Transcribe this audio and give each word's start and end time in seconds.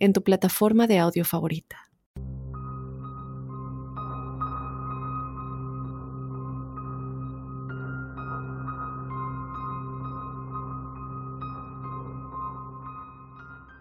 en 0.00 0.12
tu 0.12 0.22
plataforma 0.22 0.86
de 0.86 0.98
audio 0.98 1.24
favorita. 1.24 1.90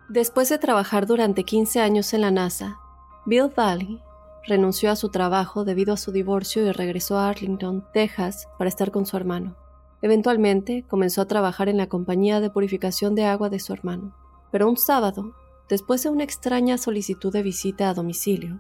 Después 0.10 0.50
de 0.50 0.58
trabajar 0.58 1.06
durante 1.06 1.44
15 1.44 1.82
años 1.82 2.14
en 2.16 2.22
la 2.22 2.32
NASA, 2.32 2.80
Bill 3.28 3.52
Valley 3.56 4.02
renunció 4.48 4.90
a 4.90 4.96
su 4.96 5.10
trabajo 5.10 5.66
debido 5.66 5.94
a 5.94 5.98
su 5.98 6.12
divorcio 6.12 6.66
y 6.66 6.72
regresó 6.72 7.20
a 7.20 7.30
Arlington, 7.30 7.86
Texas, 7.94 8.48
para 8.58 8.70
estar 8.70 8.90
con 8.90 9.06
su 9.06 9.18
hermano. 9.18 9.56
Eventualmente 10.02 10.84
comenzó 10.88 11.22
a 11.22 11.28
trabajar 11.28 11.70
en 11.70 11.78
la 11.78 11.88
compañía 11.88 12.40
de 12.42 12.50
purificación 12.50 13.14
de 13.14 13.26
agua 13.26 13.50
de 13.50 13.60
su 13.60 13.72
hermano, 13.72 14.16
pero 14.52 14.68
un 14.68 14.78
sábado 14.78 15.36
Después 15.70 16.02
de 16.02 16.10
una 16.10 16.24
extraña 16.24 16.80
solicitud 16.80 17.32
de 17.32 17.44
visita 17.44 17.90
a 17.90 17.94
domicilio, 17.94 18.60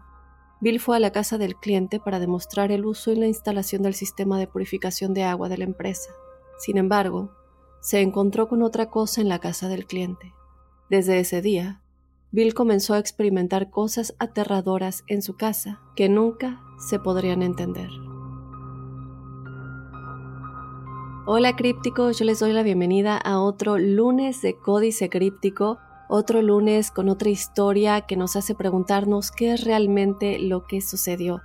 Bill 0.61 0.79
fue 0.79 0.95
a 0.95 0.99
la 0.99 1.11
casa 1.11 1.39
del 1.39 1.55
cliente 1.55 1.99
para 1.99 2.19
demostrar 2.19 2.71
el 2.71 2.85
uso 2.85 3.11
y 3.11 3.15
la 3.15 3.25
instalación 3.25 3.81
del 3.81 3.95
sistema 3.95 4.37
de 4.37 4.45
purificación 4.45 5.15
de 5.15 5.23
agua 5.23 5.49
de 5.49 5.57
la 5.57 5.63
empresa. 5.63 6.11
Sin 6.59 6.77
embargo, 6.77 7.31
se 7.81 8.01
encontró 8.01 8.47
con 8.47 8.61
otra 8.61 8.91
cosa 8.91 9.21
en 9.21 9.29
la 9.29 9.39
casa 9.39 9.69
del 9.69 9.87
cliente. 9.87 10.33
Desde 10.91 11.19
ese 11.19 11.41
día, 11.41 11.81
Bill 12.31 12.53
comenzó 12.53 12.93
a 12.93 12.99
experimentar 12.99 13.71
cosas 13.71 14.13
aterradoras 14.19 15.03
en 15.07 15.23
su 15.23 15.35
casa 15.35 15.81
que 15.95 16.09
nunca 16.09 16.61
se 16.77 16.99
podrían 16.99 17.41
entender. 17.41 17.89
Hola 21.25 21.55
crípticos, 21.55 22.19
yo 22.19 22.25
les 22.25 22.39
doy 22.39 22.53
la 22.53 22.61
bienvenida 22.61 23.17
a 23.17 23.39
otro 23.39 23.79
lunes 23.79 24.43
de 24.43 24.57
Códice 24.59 25.09
Críptico 25.09 25.79
otro 26.09 26.41
lunes 26.41 26.91
con 26.91 27.07
otra 27.07 27.29
historia 27.29 28.01
que 28.01 28.17
nos 28.17 28.35
hace 28.35 28.53
preguntarnos 28.55 29.31
qué 29.31 29.53
es 29.53 29.63
realmente 29.63 30.39
lo 30.39 30.65
que 30.65 30.81
sucedió. 30.81 31.43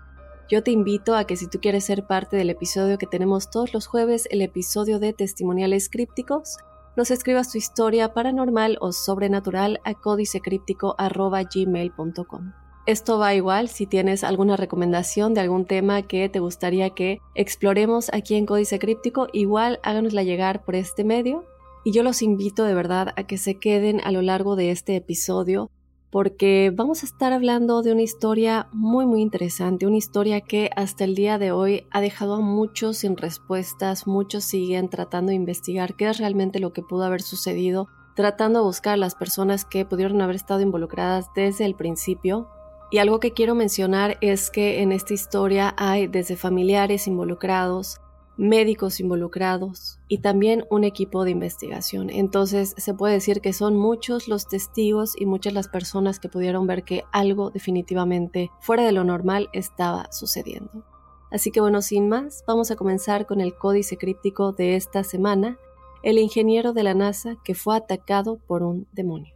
Yo 0.49 0.63
te 0.63 0.71
invito 0.71 1.17
a 1.17 1.27
que 1.27 1.37
si 1.37 1.49
tú 1.49 1.61
quieres 1.61 1.85
ser 1.85 2.07
parte 2.07 2.39
del 2.39 2.49
episodio 2.49 2.97
que 2.97 3.07
tenemos 3.07 3.51
todos 3.51 3.75
los 3.75 3.87
jueves, 3.87 4.27
el 4.31 4.41
episodio 4.41 4.99
de 4.99 5.13
testimoniales 5.13 5.91
crípticos, 5.91 6.57
nos 6.97 7.11
escribas 7.11 7.53
tu 7.53 7.59
historia 7.59 8.15
paranormal 8.15 8.79
o 8.81 8.93
sobrenatural 8.93 9.81
a 9.85 9.93
códicecríptico.gmail.com. 9.95 12.53
Esto 12.87 13.19
va 13.19 13.35
igual 13.35 13.69
si 13.69 13.87
tienes 13.87 14.25
alguna 14.25 14.57
recomendación 14.57 15.35
de 15.35 15.43
algún 15.43 15.67
tema 15.67 16.01
que 16.03 16.31
te 16.31 16.41
gustaría 16.41 16.91
que 16.91 17.21
exploremos 17.35 18.11
aquí 18.15 18.35
en 18.35 18.47
Códice 18.47 18.79
Críptico, 18.79 19.29
igual 19.33 19.79
háganosla 19.83 20.23
llegar 20.23 20.65
por 20.65 20.75
este 20.75 21.05
medio 21.05 21.45
y 21.85 21.93
yo 21.93 22.03
los 22.03 22.23
invito 22.23 22.65
de 22.65 22.75
verdad 22.75 23.13
a 23.17 23.25
que 23.25 23.39
se 23.39 23.59
queden 23.59 24.01
a 24.05 24.11
lo 24.11 24.23
largo 24.23 24.57
de 24.57 24.71
este 24.71 24.97
episodio 24.97 25.71
porque 26.15 26.73
vamos 26.73 27.03
a 27.03 27.07
estar 27.07 27.33
hablando 27.33 27.83
de 27.83 27.91
una 27.91 28.03
historia 28.03 28.69
muy 28.71 29.05
muy 29.05 29.21
interesante, 29.21 29.85
una 29.85 29.97
historia 29.97 30.41
que 30.41 30.71
hasta 30.77 31.03
el 31.03 31.17
día 31.17 31.39
de 31.39 31.51
hoy 31.51 31.89
ha 31.91 32.01
dejado 32.01 32.35
a 32.35 32.41
muchos 32.41 32.99
sin 32.99 33.17
respuestas, 33.17 34.07
muchos 34.07 34.45
siguen 34.45 34.89
tratando 34.89 35.31
de 35.31 35.35
investigar 35.35 35.97
qué 35.97 36.09
es 36.09 36.19
realmente 36.19 36.61
lo 36.61 36.73
que 36.73 36.83
pudo 36.83 37.03
haber 37.03 37.21
sucedido, 37.21 37.89
tratando 38.15 38.61
de 38.61 38.67
buscar 38.67 38.95
a 38.95 38.97
las 38.97 39.17
personas 39.17 39.65
que 39.65 39.85
pudieron 39.85 40.23
haber 40.23 40.37
estado 40.37 40.61
involucradas 40.61 41.27
desde 41.35 41.65
el 41.65 41.75
principio. 41.75 42.49
Y 42.93 42.99
algo 42.99 43.19
que 43.19 43.33
quiero 43.33 43.57
mencionar 43.57 44.17
es 44.21 44.51
que 44.51 44.83
en 44.83 44.93
esta 44.93 45.15
historia 45.15 45.75
hay 45.77 46.07
desde 46.07 46.37
familiares 46.37 47.09
involucrados, 47.09 48.01
médicos 48.37 49.01
involucrados 49.01 49.99
y 50.09 50.19
también 50.19 50.65
un 50.71 50.85
equipo 50.85 51.25
de 51.25 51.31
investigación. 51.31 52.11
Entonces 52.11 52.75
se 52.77 52.95
puede 52.95 53.15
decir 53.15 53.41
que 53.41 53.53
son 53.53 53.77
muchos 53.77 54.29
los 54.29 54.49
testigos 54.49 55.15
y 55.19 55.27
muchas 55.27 55.53
las 55.53 55.69
personas 55.69 56.19
que 56.19 56.29
pudieron 56.29 56.67
ver 56.67 56.85
que 56.85 57.05
algo 57.13 57.51
definitivamente 57.51 58.51
fuera 58.61 58.85
de 58.85 58.93
lo 58.93 59.05
normal 59.05 59.49
estaba 59.53 60.11
sucediendo. 60.13 60.85
Así 61.31 61.51
que 61.51 61.61
bueno, 61.61 61.83
sin 61.83 62.09
más, 62.09 62.45
vamos 62.47 62.71
a 62.71 62.77
comenzar 62.77 63.27
con 63.27 63.41
el 63.41 63.55
códice 63.57 63.97
críptico 63.97 64.53
de 64.53 64.77
esta 64.77 65.03
semana, 65.03 65.59
el 66.03 66.19
ingeniero 66.19 66.73
de 66.73 66.85
la 66.85 66.95
NASA 66.95 67.37
que 67.45 67.55
fue 67.55 67.77
atacado 67.77 68.39
por 68.47 68.63
un 68.63 68.87
demonio. 68.93 69.34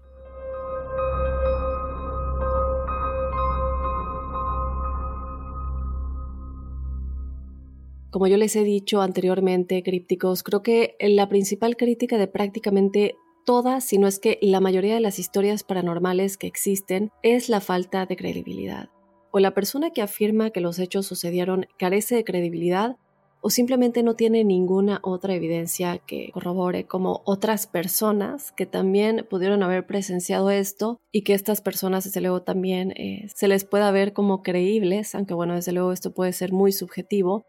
Como 8.19 8.27
yo 8.27 8.37
les 8.37 8.57
he 8.57 8.65
dicho 8.65 9.01
anteriormente, 9.01 9.81
crípticos, 9.85 10.43
creo 10.43 10.61
que 10.61 10.97
la 10.99 11.29
principal 11.29 11.77
crítica 11.77 12.19
de 12.19 12.27
prácticamente 12.27 13.15
todas, 13.47 13.85
si 13.85 13.97
no 13.97 14.09
es 14.09 14.19
que 14.19 14.41
la 14.43 14.59
mayoría 14.59 14.95
de 14.95 15.01
las 15.01 15.21
historias 15.21 15.63
paranormales 15.63 16.37
que 16.37 16.49
existen, 16.49 17.13
es 17.23 17.49
la 17.49 17.61
falta 17.61 18.07
de 18.07 18.17
credibilidad. 18.17 18.89
O 19.31 19.39
la 19.39 19.55
persona 19.55 19.93
que 19.93 20.03
afirma 20.03 20.51
que 20.51 20.61
los 20.61 20.81
hechos 20.81 21.07
sucedieron 21.07 21.69
carece 21.79 22.17
de 22.17 22.25
credibilidad 22.25 22.97
o 23.41 23.51
simplemente 23.51 24.03
no 24.03 24.15
tiene 24.15 24.43
ninguna 24.43 24.99
otra 25.05 25.37
evidencia 25.37 25.99
que 25.99 26.33
corrobore 26.33 26.89
como 26.89 27.23
otras 27.25 27.69
personas 27.69 28.51
que 28.51 28.67
también 28.67 29.29
pudieron 29.31 29.63
haber 29.63 29.87
presenciado 29.87 30.51
esto 30.51 30.99
y 31.13 31.23
que 31.23 31.35
estas 31.35 31.61
personas 31.61 32.03
desde 32.03 32.21
luego 32.21 32.43
también 32.43 32.91
eh, 32.97 33.29
se 33.33 33.47
les 33.47 33.65
pueda 33.65 33.93
ver 33.93 34.13
como 34.13 34.43
creíbles, 34.43 35.15
aunque 35.15 35.35
bueno, 35.35 35.55
desde 35.55 35.71
luego 35.71 35.93
esto 35.93 36.13
puede 36.13 36.33
ser 36.33 36.53
muy 36.53 36.73
subjetivo, 36.73 37.45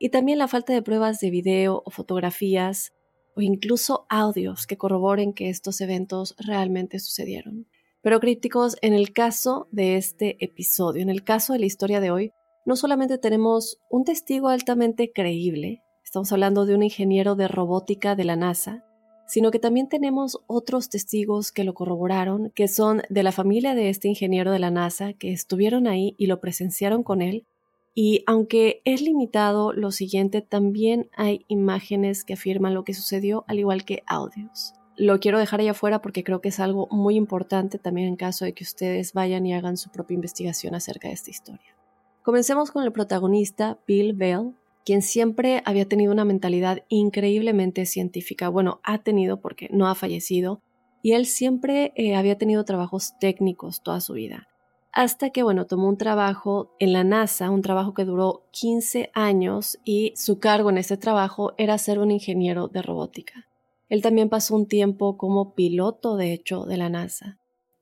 y 0.00 0.08
también 0.08 0.38
la 0.38 0.48
falta 0.48 0.72
de 0.72 0.82
pruebas 0.82 1.20
de 1.20 1.30
video 1.30 1.82
o 1.84 1.90
fotografías 1.90 2.92
o 3.36 3.42
incluso 3.42 4.06
audios 4.08 4.66
que 4.66 4.78
corroboren 4.78 5.34
que 5.34 5.50
estos 5.50 5.80
eventos 5.82 6.34
realmente 6.38 6.98
sucedieron. 6.98 7.66
Pero 8.02 8.18
críticos, 8.18 8.76
en 8.80 8.94
el 8.94 9.12
caso 9.12 9.68
de 9.70 9.96
este 9.96 10.42
episodio, 10.42 11.02
en 11.02 11.10
el 11.10 11.22
caso 11.22 11.52
de 11.52 11.58
la 11.58 11.66
historia 11.66 12.00
de 12.00 12.10
hoy, 12.10 12.32
no 12.64 12.76
solamente 12.76 13.18
tenemos 13.18 13.78
un 13.90 14.04
testigo 14.04 14.48
altamente 14.48 15.12
creíble, 15.12 15.82
estamos 16.02 16.32
hablando 16.32 16.64
de 16.64 16.74
un 16.74 16.82
ingeniero 16.82 17.36
de 17.36 17.46
robótica 17.46 18.16
de 18.16 18.24
la 18.24 18.36
NASA, 18.36 18.84
sino 19.26 19.50
que 19.50 19.58
también 19.58 19.88
tenemos 19.88 20.40
otros 20.46 20.88
testigos 20.88 21.52
que 21.52 21.62
lo 21.62 21.74
corroboraron, 21.74 22.50
que 22.54 22.68
son 22.68 23.02
de 23.10 23.22
la 23.22 23.32
familia 23.32 23.74
de 23.74 23.90
este 23.90 24.08
ingeniero 24.08 24.50
de 24.50 24.58
la 24.60 24.70
NASA, 24.70 25.12
que 25.12 25.30
estuvieron 25.30 25.86
ahí 25.86 26.14
y 26.16 26.26
lo 26.26 26.40
presenciaron 26.40 27.02
con 27.02 27.20
él, 27.20 27.46
y 27.94 28.22
aunque 28.26 28.82
es 28.84 29.02
limitado, 29.02 29.72
lo 29.72 29.90
siguiente 29.90 30.42
también 30.42 31.10
hay 31.16 31.44
imágenes 31.48 32.24
que 32.24 32.34
afirman 32.34 32.74
lo 32.74 32.84
que 32.84 32.94
sucedió, 32.94 33.44
al 33.48 33.58
igual 33.58 33.84
que 33.84 34.02
audios. 34.06 34.74
Lo 34.96 35.18
quiero 35.18 35.38
dejar 35.38 35.60
ahí 35.60 35.68
afuera 35.68 36.00
porque 36.00 36.22
creo 36.22 36.40
que 36.40 36.50
es 36.50 36.60
algo 36.60 36.86
muy 36.90 37.16
importante 37.16 37.78
también 37.78 38.06
en 38.06 38.16
caso 38.16 38.44
de 38.44 38.52
que 38.52 38.64
ustedes 38.64 39.12
vayan 39.12 39.46
y 39.46 39.54
hagan 39.54 39.76
su 39.76 39.90
propia 39.90 40.14
investigación 40.14 40.74
acerca 40.74 41.08
de 41.08 41.14
esta 41.14 41.30
historia. 41.30 41.76
Comencemos 42.22 42.70
con 42.70 42.84
el 42.84 42.92
protagonista, 42.92 43.78
Bill 43.86 44.12
Bell, 44.12 44.54
quien 44.84 45.02
siempre 45.02 45.62
había 45.64 45.88
tenido 45.88 46.12
una 46.12 46.24
mentalidad 46.24 46.84
increíblemente 46.88 47.86
científica. 47.86 48.48
Bueno, 48.50 48.80
ha 48.82 48.98
tenido 48.98 49.40
porque 49.40 49.68
no 49.72 49.88
ha 49.88 49.94
fallecido, 49.94 50.60
y 51.02 51.12
él 51.12 51.24
siempre 51.24 51.92
eh, 51.96 52.14
había 52.14 52.36
tenido 52.36 52.64
trabajos 52.64 53.14
técnicos 53.18 53.82
toda 53.82 54.02
su 54.02 54.12
vida 54.12 54.49
hasta 54.92 55.30
que, 55.30 55.42
bueno, 55.42 55.66
tomó 55.66 55.88
un 55.88 55.96
trabajo 55.96 56.74
en 56.78 56.92
la 56.92 57.04
NASA, 57.04 57.50
un 57.50 57.62
trabajo 57.62 57.94
que 57.94 58.04
duró 58.04 58.46
15 58.50 59.10
años 59.14 59.78
y 59.84 60.12
su 60.16 60.38
cargo 60.38 60.70
en 60.70 60.78
ese 60.78 60.96
trabajo 60.96 61.54
era 61.58 61.78
ser 61.78 61.98
un 61.98 62.10
ingeniero 62.10 62.68
de 62.68 62.82
robótica. 62.82 63.46
Él 63.88 64.02
también 64.02 64.28
pasó 64.28 64.54
un 64.54 64.66
tiempo 64.66 65.16
como 65.16 65.54
piloto, 65.54 66.16
de 66.16 66.32
hecho, 66.32 66.64
de 66.64 66.76
la 66.76 66.88
NASA. 66.88 67.38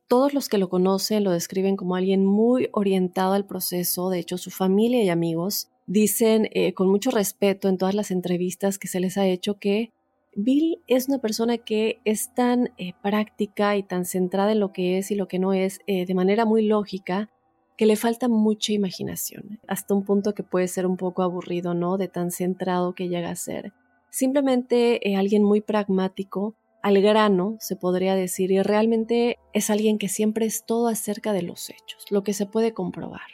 Todos 0.06 0.32
los 0.32 0.48
que 0.48 0.58
lo 0.58 0.70
conocen 0.70 1.24
lo 1.24 1.32
describen 1.32 1.76
como 1.76 1.94
alguien 1.94 2.24
muy 2.24 2.70
orientado 2.72 3.34
al 3.34 3.44
proceso, 3.44 4.08
de 4.08 4.18
hecho 4.18 4.38
su 4.38 4.50
familia 4.50 5.02
y 5.02 5.10
amigos 5.10 5.68
dicen 5.86 6.48
eh, 6.52 6.72
con 6.72 6.88
mucho 6.88 7.10
respeto 7.10 7.68
en 7.68 7.76
todas 7.76 7.94
las 7.94 8.10
entrevistas 8.10 8.78
que 8.78 8.88
se 8.88 9.00
les 9.00 9.18
ha 9.18 9.26
hecho 9.26 9.58
que 9.58 9.92
Bill 10.40 10.80
es 10.86 11.08
una 11.08 11.18
persona 11.18 11.58
que 11.58 12.00
es 12.04 12.32
tan 12.32 12.70
eh, 12.78 12.92
práctica 13.02 13.76
y 13.76 13.82
tan 13.82 14.04
centrada 14.04 14.52
en 14.52 14.60
lo 14.60 14.72
que 14.72 14.96
es 14.96 15.10
y 15.10 15.16
lo 15.16 15.26
que 15.26 15.40
no 15.40 15.52
es 15.52 15.80
eh, 15.88 16.06
de 16.06 16.14
manera 16.14 16.44
muy 16.44 16.64
lógica 16.64 17.28
que 17.76 17.86
le 17.86 17.96
falta 17.96 18.28
mucha 18.28 18.72
imaginación, 18.72 19.58
hasta 19.66 19.94
un 19.94 20.04
punto 20.04 20.34
que 20.34 20.44
puede 20.44 20.68
ser 20.68 20.86
un 20.86 20.96
poco 20.96 21.24
aburrido, 21.24 21.74
¿no? 21.74 21.98
De 21.98 22.06
tan 22.06 22.30
centrado 22.30 22.94
que 22.94 23.08
llega 23.08 23.30
a 23.30 23.34
ser. 23.34 23.72
Simplemente 24.10 25.08
eh, 25.08 25.16
alguien 25.16 25.42
muy 25.42 25.60
pragmático 25.60 26.54
al 26.82 27.02
grano, 27.02 27.56
se 27.58 27.74
podría 27.74 28.14
decir, 28.14 28.52
y 28.52 28.62
realmente 28.62 29.38
es 29.52 29.70
alguien 29.70 29.98
que 29.98 30.08
siempre 30.08 30.46
es 30.46 30.64
todo 30.64 30.86
acerca 30.86 31.32
de 31.32 31.42
los 31.42 31.68
hechos, 31.68 32.06
lo 32.10 32.22
que 32.22 32.32
se 32.32 32.46
puede 32.46 32.72
comprobar. 32.74 33.26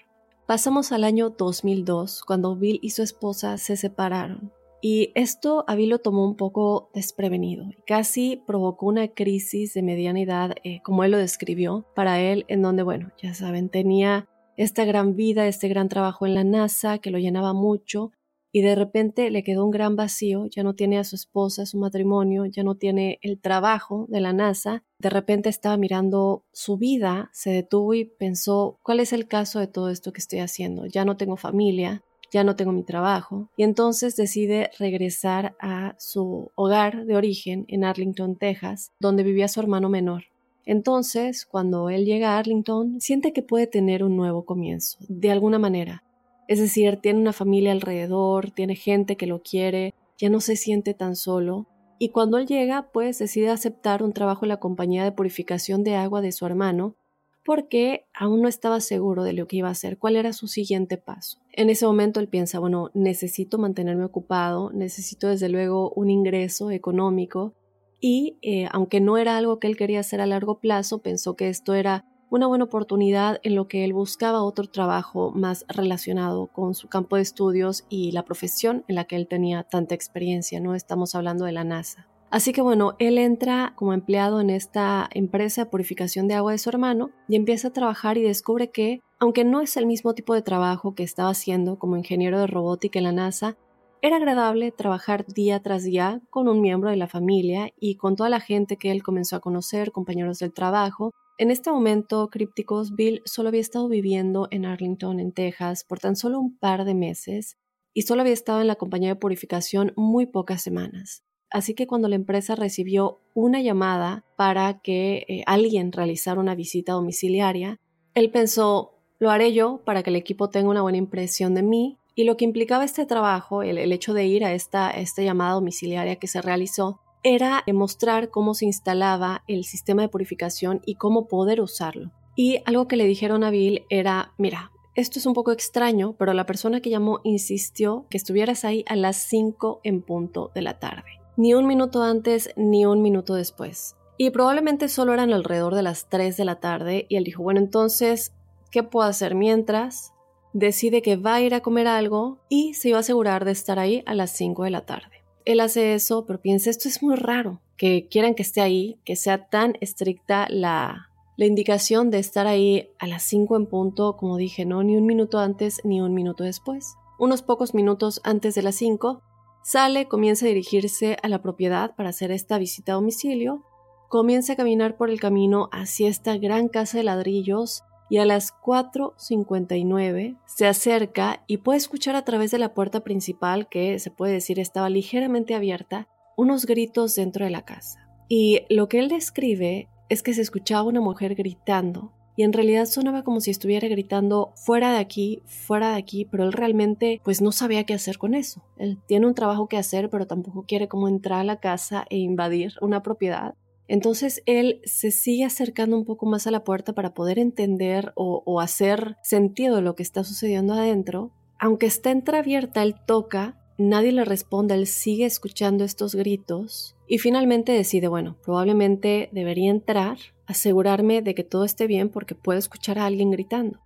Pasamos 0.46 0.90
al 0.90 1.04
año 1.04 1.28
2002, 1.28 2.22
cuando 2.22 2.56
Bill 2.56 2.78
y 2.80 2.90
su 2.90 3.02
esposa 3.02 3.58
se 3.58 3.76
separaron. 3.76 4.52
Y 4.86 5.12
esto 5.14 5.64
a 5.66 5.76
Bill 5.76 5.88
lo 5.88 5.98
tomó 5.98 6.26
un 6.26 6.36
poco 6.36 6.90
desprevenido 6.92 7.64
y 7.70 7.82
casi 7.86 8.42
provocó 8.46 8.84
una 8.84 9.08
crisis 9.08 9.72
de 9.72 9.80
mediana 9.80 10.20
edad, 10.20 10.54
eh, 10.62 10.82
como 10.82 11.04
él 11.04 11.12
lo 11.12 11.16
describió, 11.16 11.86
para 11.94 12.20
él, 12.20 12.44
en 12.48 12.60
donde, 12.60 12.82
bueno, 12.82 13.10
ya 13.16 13.32
saben, 13.32 13.70
tenía 13.70 14.28
esta 14.58 14.84
gran 14.84 15.16
vida, 15.16 15.48
este 15.48 15.68
gran 15.68 15.88
trabajo 15.88 16.26
en 16.26 16.34
la 16.34 16.44
NASA 16.44 16.98
que 16.98 17.10
lo 17.10 17.16
llenaba 17.16 17.54
mucho, 17.54 18.12
y 18.52 18.60
de 18.60 18.74
repente 18.74 19.30
le 19.30 19.42
quedó 19.42 19.64
un 19.64 19.70
gran 19.70 19.96
vacío, 19.96 20.44
ya 20.50 20.62
no 20.62 20.74
tiene 20.74 20.98
a 20.98 21.04
su 21.04 21.16
esposa, 21.16 21.64
su 21.64 21.78
matrimonio, 21.78 22.44
ya 22.44 22.62
no 22.62 22.74
tiene 22.74 23.18
el 23.22 23.40
trabajo 23.40 24.04
de 24.10 24.20
la 24.20 24.34
NASA, 24.34 24.84
de 24.98 25.08
repente 25.08 25.48
estaba 25.48 25.78
mirando 25.78 26.44
su 26.52 26.76
vida, 26.76 27.30
se 27.32 27.48
detuvo 27.48 27.94
y 27.94 28.04
pensó, 28.04 28.78
¿cuál 28.82 29.00
es 29.00 29.14
el 29.14 29.28
caso 29.28 29.60
de 29.60 29.66
todo 29.66 29.88
esto 29.88 30.12
que 30.12 30.20
estoy 30.20 30.40
haciendo? 30.40 30.84
Ya 30.84 31.06
no 31.06 31.16
tengo 31.16 31.38
familia, 31.38 32.04
ya 32.34 32.42
no 32.42 32.56
tengo 32.56 32.72
mi 32.72 32.82
trabajo, 32.82 33.48
y 33.56 33.62
entonces 33.62 34.16
decide 34.16 34.70
regresar 34.76 35.54
a 35.60 35.94
su 35.98 36.50
hogar 36.56 37.06
de 37.06 37.14
origen 37.14 37.64
en 37.68 37.84
Arlington, 37.84 38.34
Texas, 38.34 38.90
donde 38.98 39.22
vivía 39.22 39.46
su 39.46 39.60
hermano 39.60 39.88
menor. 39.88 40.24
Entonces, 40.66 41.46
cuando 41.46 41.90
él 41.90 42.04
llega 42.04 42.34
a 42.34 42.38
Arlington, 42.38 43.00
siente 43.00 43.32
que 43.32 43.42
puede 43.42 43.68
tener 43.68 44.02
un 44.02 44.16
nuevo 44.16 44.44
comienzo, 44.44 44.98
de 45.08 45.30
alguna 45.30 45.60
manera. 45.60 46.02
Es 46.48 46.58
decir, 46.58 46.96
tiene 46.96 47.20
una 47.20 47.32
familia 47.32 47.70
alrededor, 47.70 48.50
tiene 48.50 48.74
gente 48.74 49.16
que 49.16 49.28
lo 49.28 49.40
quiere, 49.40 49.94
ya 50.18 50.28
no 50.28 50.40
se 50.40 50.56
siente 50.56 50.92
tan 50.92 51.14
solo. 51.14 51.68
Y 52.00 52.08
cuando 52.08 52.38
él 52.38 52.46
llega, 52.46 52.90
pues 52.92 53.20
decide 53.20 53.50
aceptar 53.50 54.02
un 54.02 54.12
trabajo 54.12 54.44
en 54.44 54.48
la 54.48 54.58
compañía 54.58 55.04
de 55.04 55.12
purificación 55.12 55.84
de 55.84 55.94
agua 55.94 56.20
de 56.20 56.32
su 56.32 56.46
hermano, 56.46 56.96
porque 57.44 58.06
aún 58.14 58.42
no 58.42 58.48
estaba 58.48 58.80
seguro 58.80 59.22
de 59.22 59.34
lo 59.34 59.46
que 59.46 59.56
iba 59.56 59.68
a 59.68 59.72
hacer, 59.72 59.98
cuál 59.98 60.16
era 60.16 60.32
su 60.32 60.48
siguiente 60.48 60.96
paso. 60.96 61.38
En 61.52 61.70
ese 61.70 61.86
momento 61.86 62.20
él 62.20 62.28
piensa, 62.28 62.58
bueno, 62.58 62.90
necesito 62.94 63.58
mantenerme 63.58 64.04
ocupado, 64.04 64.70
necesito 64.72 65.28
desde 65.28 65.48
luego 65.48 65.90
un 65.90 66.10
ingreso 66.10 66.70
económico 66.70 67.54
y 68.00 68.38
eh, 68.42 68.68
aunque 68.72 69.00
no 69.00 69.18
era 69.18 69.36
algo 69.36 69.58
que 69.58 69.66
él 69.66 69.76
quería 69.76 70.00
hacer 70.00 70.20
a 70.20 70.26
largo 70.26 70.58
plazo, 70.58 70.98
pensó 70.98 71.36
que 71.36 71.48
esto 71.48 71.74
era 71.74 72.04
una 72.30 72.46
buena 72.46 72.64
oportunidad 72.64 73.38
en 73.44 73.54
lo 73.54 73.68
que 73.68 73.84
él 73.84 73.92
buscaba 73.92 74.42
otro 74.42 74.66
trabajo 74.66 75.30
más 75.30 75.64
relacionado 75.68 76.48
con 76.48 76.74
su 76.74 76.88
campo 76.88 77.16
de 77.16 77.22
estudios 77.22 77.84
y 77.88 78.12
la 78.12 78.24
profesión 78.24 78.84
en 78.88 78.96
la 78.96 79.04
que 79.04 79.16
él 79.16 79.28
tenía 79.28 79.62
tanta 79.62 79.94
experiencia, 79.94 80.60
¿no? 80.60 80.74
Estamos 80.74 81.14
hablando 81.14 81.44
de 81.44 81.52
la 81.52 81.64
NASA. 81.64 82.08
Así 82.34 82.52
que 82.52 82.62
bueno, 82.62 82.96
él 82.98 83.18
entra 83.18 83.74
como 83.76 83.92
empleado 83.92 84.40
en 84.40 84.50
esta 84.50 85.08
empresa 85.12 85.62
de 85.62 85.70
purificación 85.70 86.26
de 86.26 86.34
agua 86.34 86.50
de 86.50 86.58
su 86.58 86.68
hermano 86.68 87.12
y 87.28 87.36
empieza 87.36 87.68
a 87.68 87.72
trabajar 87.72 88.18
y 88.18 88.22
descubre 88.22 88.72
que, 88.72 89.02
aunque 89.20 89.44
no 89.44 89.60
es 89.60 89.76
el 89.76 89.86
mismo 89.86 90.14
tipo 90.14 90.34
de 90.34 90.42
trabajo 90.42 90.96
que 90.96 91.04
estaba 91.04 91.30
haciendo 91.30 91.78
como 91.78 91.96
ingeniero 91.96 92.40
de 92.40 92.48
robótica 92.48 92.98
en 92.98 93.04
la 93.04 93.12
NASA, 93.12 93.56
era 94.02 94.16
agradable 94.16 94.72
trabajar 94.72 95.24
día 95.26 95.62
tras 95.62 95.84
día 95.84 96.22
con 96.28 96.48
un 96.48 96.60
miembro 96.60 96.90
de 96.90 96.96
la 96.96 97.06
familia 97.06 97.72
y 97.78 97.94
con 97.94 98.16
toda 98.16 98.30
la 98.30 98.40
gente 98.40 98.78
que 98.78 98.90
él 98.90 99.04
comenzó 99.04 99.36
a 99.36 99.40
conocer, 99.40 99.92
compañeros 99.92 100.40
del 100.40 100.52
trabajo, 100.52 101.12
en 101.38 101.52
este 101.52 101.70
momento, 101.70 102.30
Crípticos, 102.30 102.96
Bill 102.96 103.22
solo 103.26 103.50
había 103.50 103.60
estado 103.60 103.88
viviendo 103.88 104.48
en 104.50 104.66
Arlington, 104.66 105.20
en 105.20 105.30
Texas, 105.30 105.84
por 105.84 106.00
tan 106.00 106.16
solo 106.16 106.40
un 106.40 106.58
par 106.58 106.84
de 106.84 106.96
meses 106.96 107.58
y 107.94 108.02
solo 108.02 108.22
había 108.22 108.32
estado 108.32 108.60
en 108.60 108.66
la 108.66 108.74
compañía 108.74 109.10
de 109.10 109.20
purificación 109.20 109.92
muy 109.94 110.26
pocas 110.26 110.60
semanas. 110.60 111.22
Así 111.50 111.74
que 111.74 111.86
cuando 111.86 112.08
la 112.08 112.16
empresa 112.16 112.54
recibió 112.54 113.20
una 113.34 113.60
llamada 113.60 114.24
para 114.36 114.80
que 114.80 115.24
eh, 115.28 115.42
alguien 115.46 115.92
realizara 115.92 116.40
una 116.40 116.54
visita 116.54 116.92
domiciliaria, 116.92 117.78
él 118.14 118.30
pensó, 118.30 118.98
lo 119.18 119.30
haré 119.30 119.52
yo 119.52 119.82
para 119.84 120.02
que 120.02 120.10
el 120.10 120.16
equipo 120.16 120.50
tenga 120.50 120.70
una 120.70 120.82
buena 120.82 120.98
impresión 120.98 121.54
de 121.54 121.62
mí. 121.62 121.98
Y 122.16 122.24
lo 122.24 122.36
que 122.36 122.44
implicaba 122.44 122.84
este 122.84 123.06
trabajo, 123.06 123.62
el, 123.62 123.92
hecho 123.92 124.14
de 124.14 124.26
ir 124.26 124.44
a 124.44 124.52
esta, 124.52 124.92
llamada 125.16 125.54
domiciliaria 125.54 126.16
que 126.16 126.28
se 126.28 126.40
realizó, 126.40 127.00
era 127.24 127.64
mostrar 127.72 128.30
cómo 128.30 128.54
se 128.54 128.66
instalaba 128.66 129.42
el 129.48 129.64
sistema 129.64 130.02
de 130.02 130.08
purificación 130.08 130.80
y 130.84 130.94
cómo 130.94 131.26
poder 131.26 131.60
usarlo. 131.60 132.12
Y 132.36 132.58
algo 132.66 132.86
que 132.86 132.96
le 132.96 133.06
dijeron 133.06 133.42
a 133.42 133.50
Bill 133.50 133.84
era, 133.88 134.32
mira, 134.38 134.70
esto 134.94 135.18
es 135.18 135.26
un 135.26 135.34
poco 135.34 135.50
extraño, 135.50 136.14
pero 136.18 136.34
la 136.34 136.46
persona 136.46 136.80
que 136.80 136.90
llamó 136.90 137.20
insistió 137.24 138.06
que 138.10 138.16
estuvieras 138.16 138.64
ahí 138.64 138.84
a 138.86 138.94
las 138.94 139.16
5 139.16 139.80
en 139.82 140.02
punto 140.02 140.52
de 140.54 140.62
la 140.62 140.78
tarde. 140.78 141.23
Ni 141.36 141.54
un 141.54 141.66
minuto 141.66 142.02
antes 142.02 142.50
ni 142.56 142.86
un 142.86 143.02
minuto 143.02 143.34
después. 143.34 143.96
Y 144.16 144.30
probablemente 144.30 144.88
solo 144.88 145.12
eran 145.12 145.32
alrededor 145.32 145.74
de 145.74 145.82
las 145.82 146.08
3 146.08 146.36
de 146.36 146.44
la 146.44 146.60
tarde 146.60 147.06
y 147.08 147.16
él 147.16 147.24
dijo, 147.24 147.42
bueno, 147.42 147.60
entonces, 147.60 148.32
¿qué 148.70 148.82
puedo 148.82 149.08
hacer 149.08 149.34
mientras? 149.34 150.12
Decide 150.52 151.02
que 151.02 151.16
va 151.16 151.34
a 151.34 151.40
ir 151.40 151.54
a 151.54 151.60
comer 151.60 151.88
algo 151.88 152.38
y 152.48 152.74
se 152.74 152.90
iba 152.90 152.98
a 152.98 153.00
asegurar 153.00 153.44
de 153.44 153.52
estar 153.52 153.78
ahí 153.78 154.02
a 154.06 154.14
las 154.14 154.30
5 154.30 154.64
de 154.64 154.70
la 154.70 154.86
tarde 154.86 155.24
él 155.44 155.60
hace 155.60 155.94
eso, 155.94 156.24
pero 156.26 156.40
piensa, 156.40 156.70
esto 156.70 156.88
es 156.88 157.02
muy 157.02 157.16
raro, 157.16 157.60
que 157.76 158.06
quieran 158.08 158.34
que 158.34 158.42
esté 158.42 158.60
ahí, 158.60 158.98
que 159.04 159.16
sea 159.16 159.46
tan 159.48 159.76
estricta 159.80 160.46
la, 160.48 161.10
la 161.36 161.46
indicación 161.46 162.10
de 162.10 162.18
estar 162.18 162.46
ahí 162.46 162.90
a 162.98 163.06
las 163.06 163.22
5 163.24 163.56
en 163.56 163.66
punto, 163.66 164.16
como 164.16 164.36
dije, 164.36 164.64
no, 164.64 164.82
ni 164.82 164.96
un 164.96 165.06
minuto 165.06 165.38
antes 165.38 165.80
ni 165.84 166.00
un 166.00 166.14
minuto 166.14 166.44
después. 166.44 166.96
Unos 167.18 167.42
pocos 167.42 167.74
minutos 167.74 168.20
antes 168.24 168.54
de 168.54 168.62
las 168.62 168.76
5, 168.76 169.22
sale, 169.64 170.06
comienza 170.06 170.44
a 170.44 170.48
dirigirse 170.48 171.16
a 171.22 171.28
la 171.28 171.42
propiedad 171.42 171.96
para 171.96 172.10
hacer 172.10 172.30
esta 172.30 172.58
visita 172.58 172.92
a 172.92 172.96
domicilio, 172.96 173.64
comienza 174.08 174.52
a 174.52 174.56
caminar 174.56 174.96
por 174.96 175.10
el 175.10 175.18
camino 175.18 175.70
hacia 175.72 176.08
esta 176.08 176.36
gran 176.36 176.68
casa 176.68 176.98
de 176.98 177.04
ladrillos 177.04 177.82
y 178.10 178.18
a 178.18 178.26
las 178.26 178.54
4.59 178.60 180.38
se 180.44 180.66
acerca 180.66 181.42
y 181.46 181.56
puede 181.56 181.78
escuchar 181.78 182.14
a 182.14 182.24
través 182.24 182.50
de 182.50 182.58
la 182.58 182.74
puerta 182.74 183.00
principal, 183.00 183.68
que 183.68 183.98
se 183.98 184.10
puede 184.10 184.34
decir 184.34 184.60
estaba 184.60 184.90
ligeramente 184.90 185.54
abierta, 185.54 186.08
unos 186.36 186.66
gritos 186.66 187.14
dentro 187.14 187.46
de 187.46 187.50
la 187.50 187.64
casa. 187.64 188.06
Y 188.28 188.66
lo 188.68 188.88
que 188.88 188.98
él 188.98 189.08
describe 189.08 189.88
es 190.10 190.22
que 190.22 190.34
se 190.34 190.42
escuchaba 190.42 190.82
una 190.82 191.00
mujer 191.00 191.34
gritando 191.34 192.12
y 192.36 192.42
en 192.42 192.52
realidad 192.52 192.86
sonaba 192.86 193.22
como 193.22 193.40
si 193.40 193.50
estuviera 193.50 193.88
gritando 193.88 194.52
fuera 194.56 194.92
de 194.92 194.98
aquí, 194.98 195.42
fuera 195.46 195.90
de 195.90 195.96
aquí, 195.96 196.24
pero 196.24 196.44
él 196.44 196.52
realmente 196.52 197.20
pues 197.24 197.40
no 197.40 197.52
sabía 197.52 197.84
qué 197.84 197.94
hacer 197.94 198.18
con 198.18 198.34
eso. 198.34 198.62
Él 198.76 198.98
tiene 199.06 199.26
un 199.26 199.34
trabajo 199.34 199.68
que 199.68 199.76
hacer, 199.76 200.10
pero 200.10 200.26
tampoco 200.26 200.64
quiere 200.66 200.88
como 200.88 201.08
entrar 201.08 201.40
a 201.40 201.44
la 201.44 201.60
casa 201.60 202.06
e 202.10 202.18
invadir 202.18 202.74
una 202.80 203.02
propiedad. 203.02 203.54
Entonces 203.86 204.42
él 204.46 204.80
se 204.84 205.10
sigue 205.10 205.44
acercando 205.44 205.96
un 205.96 206.04
poco 206.04 206.26
más 206.26 206.46
a 206.46 206.50
la 206.50 206.64
puerta 206.64 206.94
para 206.94 207.14
poder 207.14 207.38
entender 207.38 208.12
o, 208.16 208.60
hacer 208.60 209.16
sentido 209.22 209.76
de 209.76 209.82
lo 209.82 209.94
que 209.94 210.02
está 210.02 210.24
sucediendo 210.24 210.72
adentro. 210.72 211.32
Aunque 211.58 211.86
está 211.86 212.10
entreabierta, 212.10 212.82
él 212.82 212.94
toca, 213.06 213.58
nadie 213.76 214.12
le 214.12 214.24
responde, 214.24 214.74
él 214.74 214.86
sigue 214.86 215.26
escuchando 215.26 215.84
estos 215.84 216.14
gritos 216.14 216.96
y 217.06 217.18
finalmente 217.18 217.72
decide, 217.72 218.08
bueno, 218.08 218.36
probablemente 218.42 219.28
debería 219.32 219.70
entrar, 219.70 220.16
asegurarme 220.46 221.22
de 221.22 221.34
que 221.34 221.44
todo 221.44 221.64
esté 221.64 221.86
bien 221.86 222.08
porque 222.08 222.34
puedo 222.34 222.58
escuchar 222.58 222.98
a 222.98 223.06
alguien 223.06 223.30
gritando. 223.30 223.80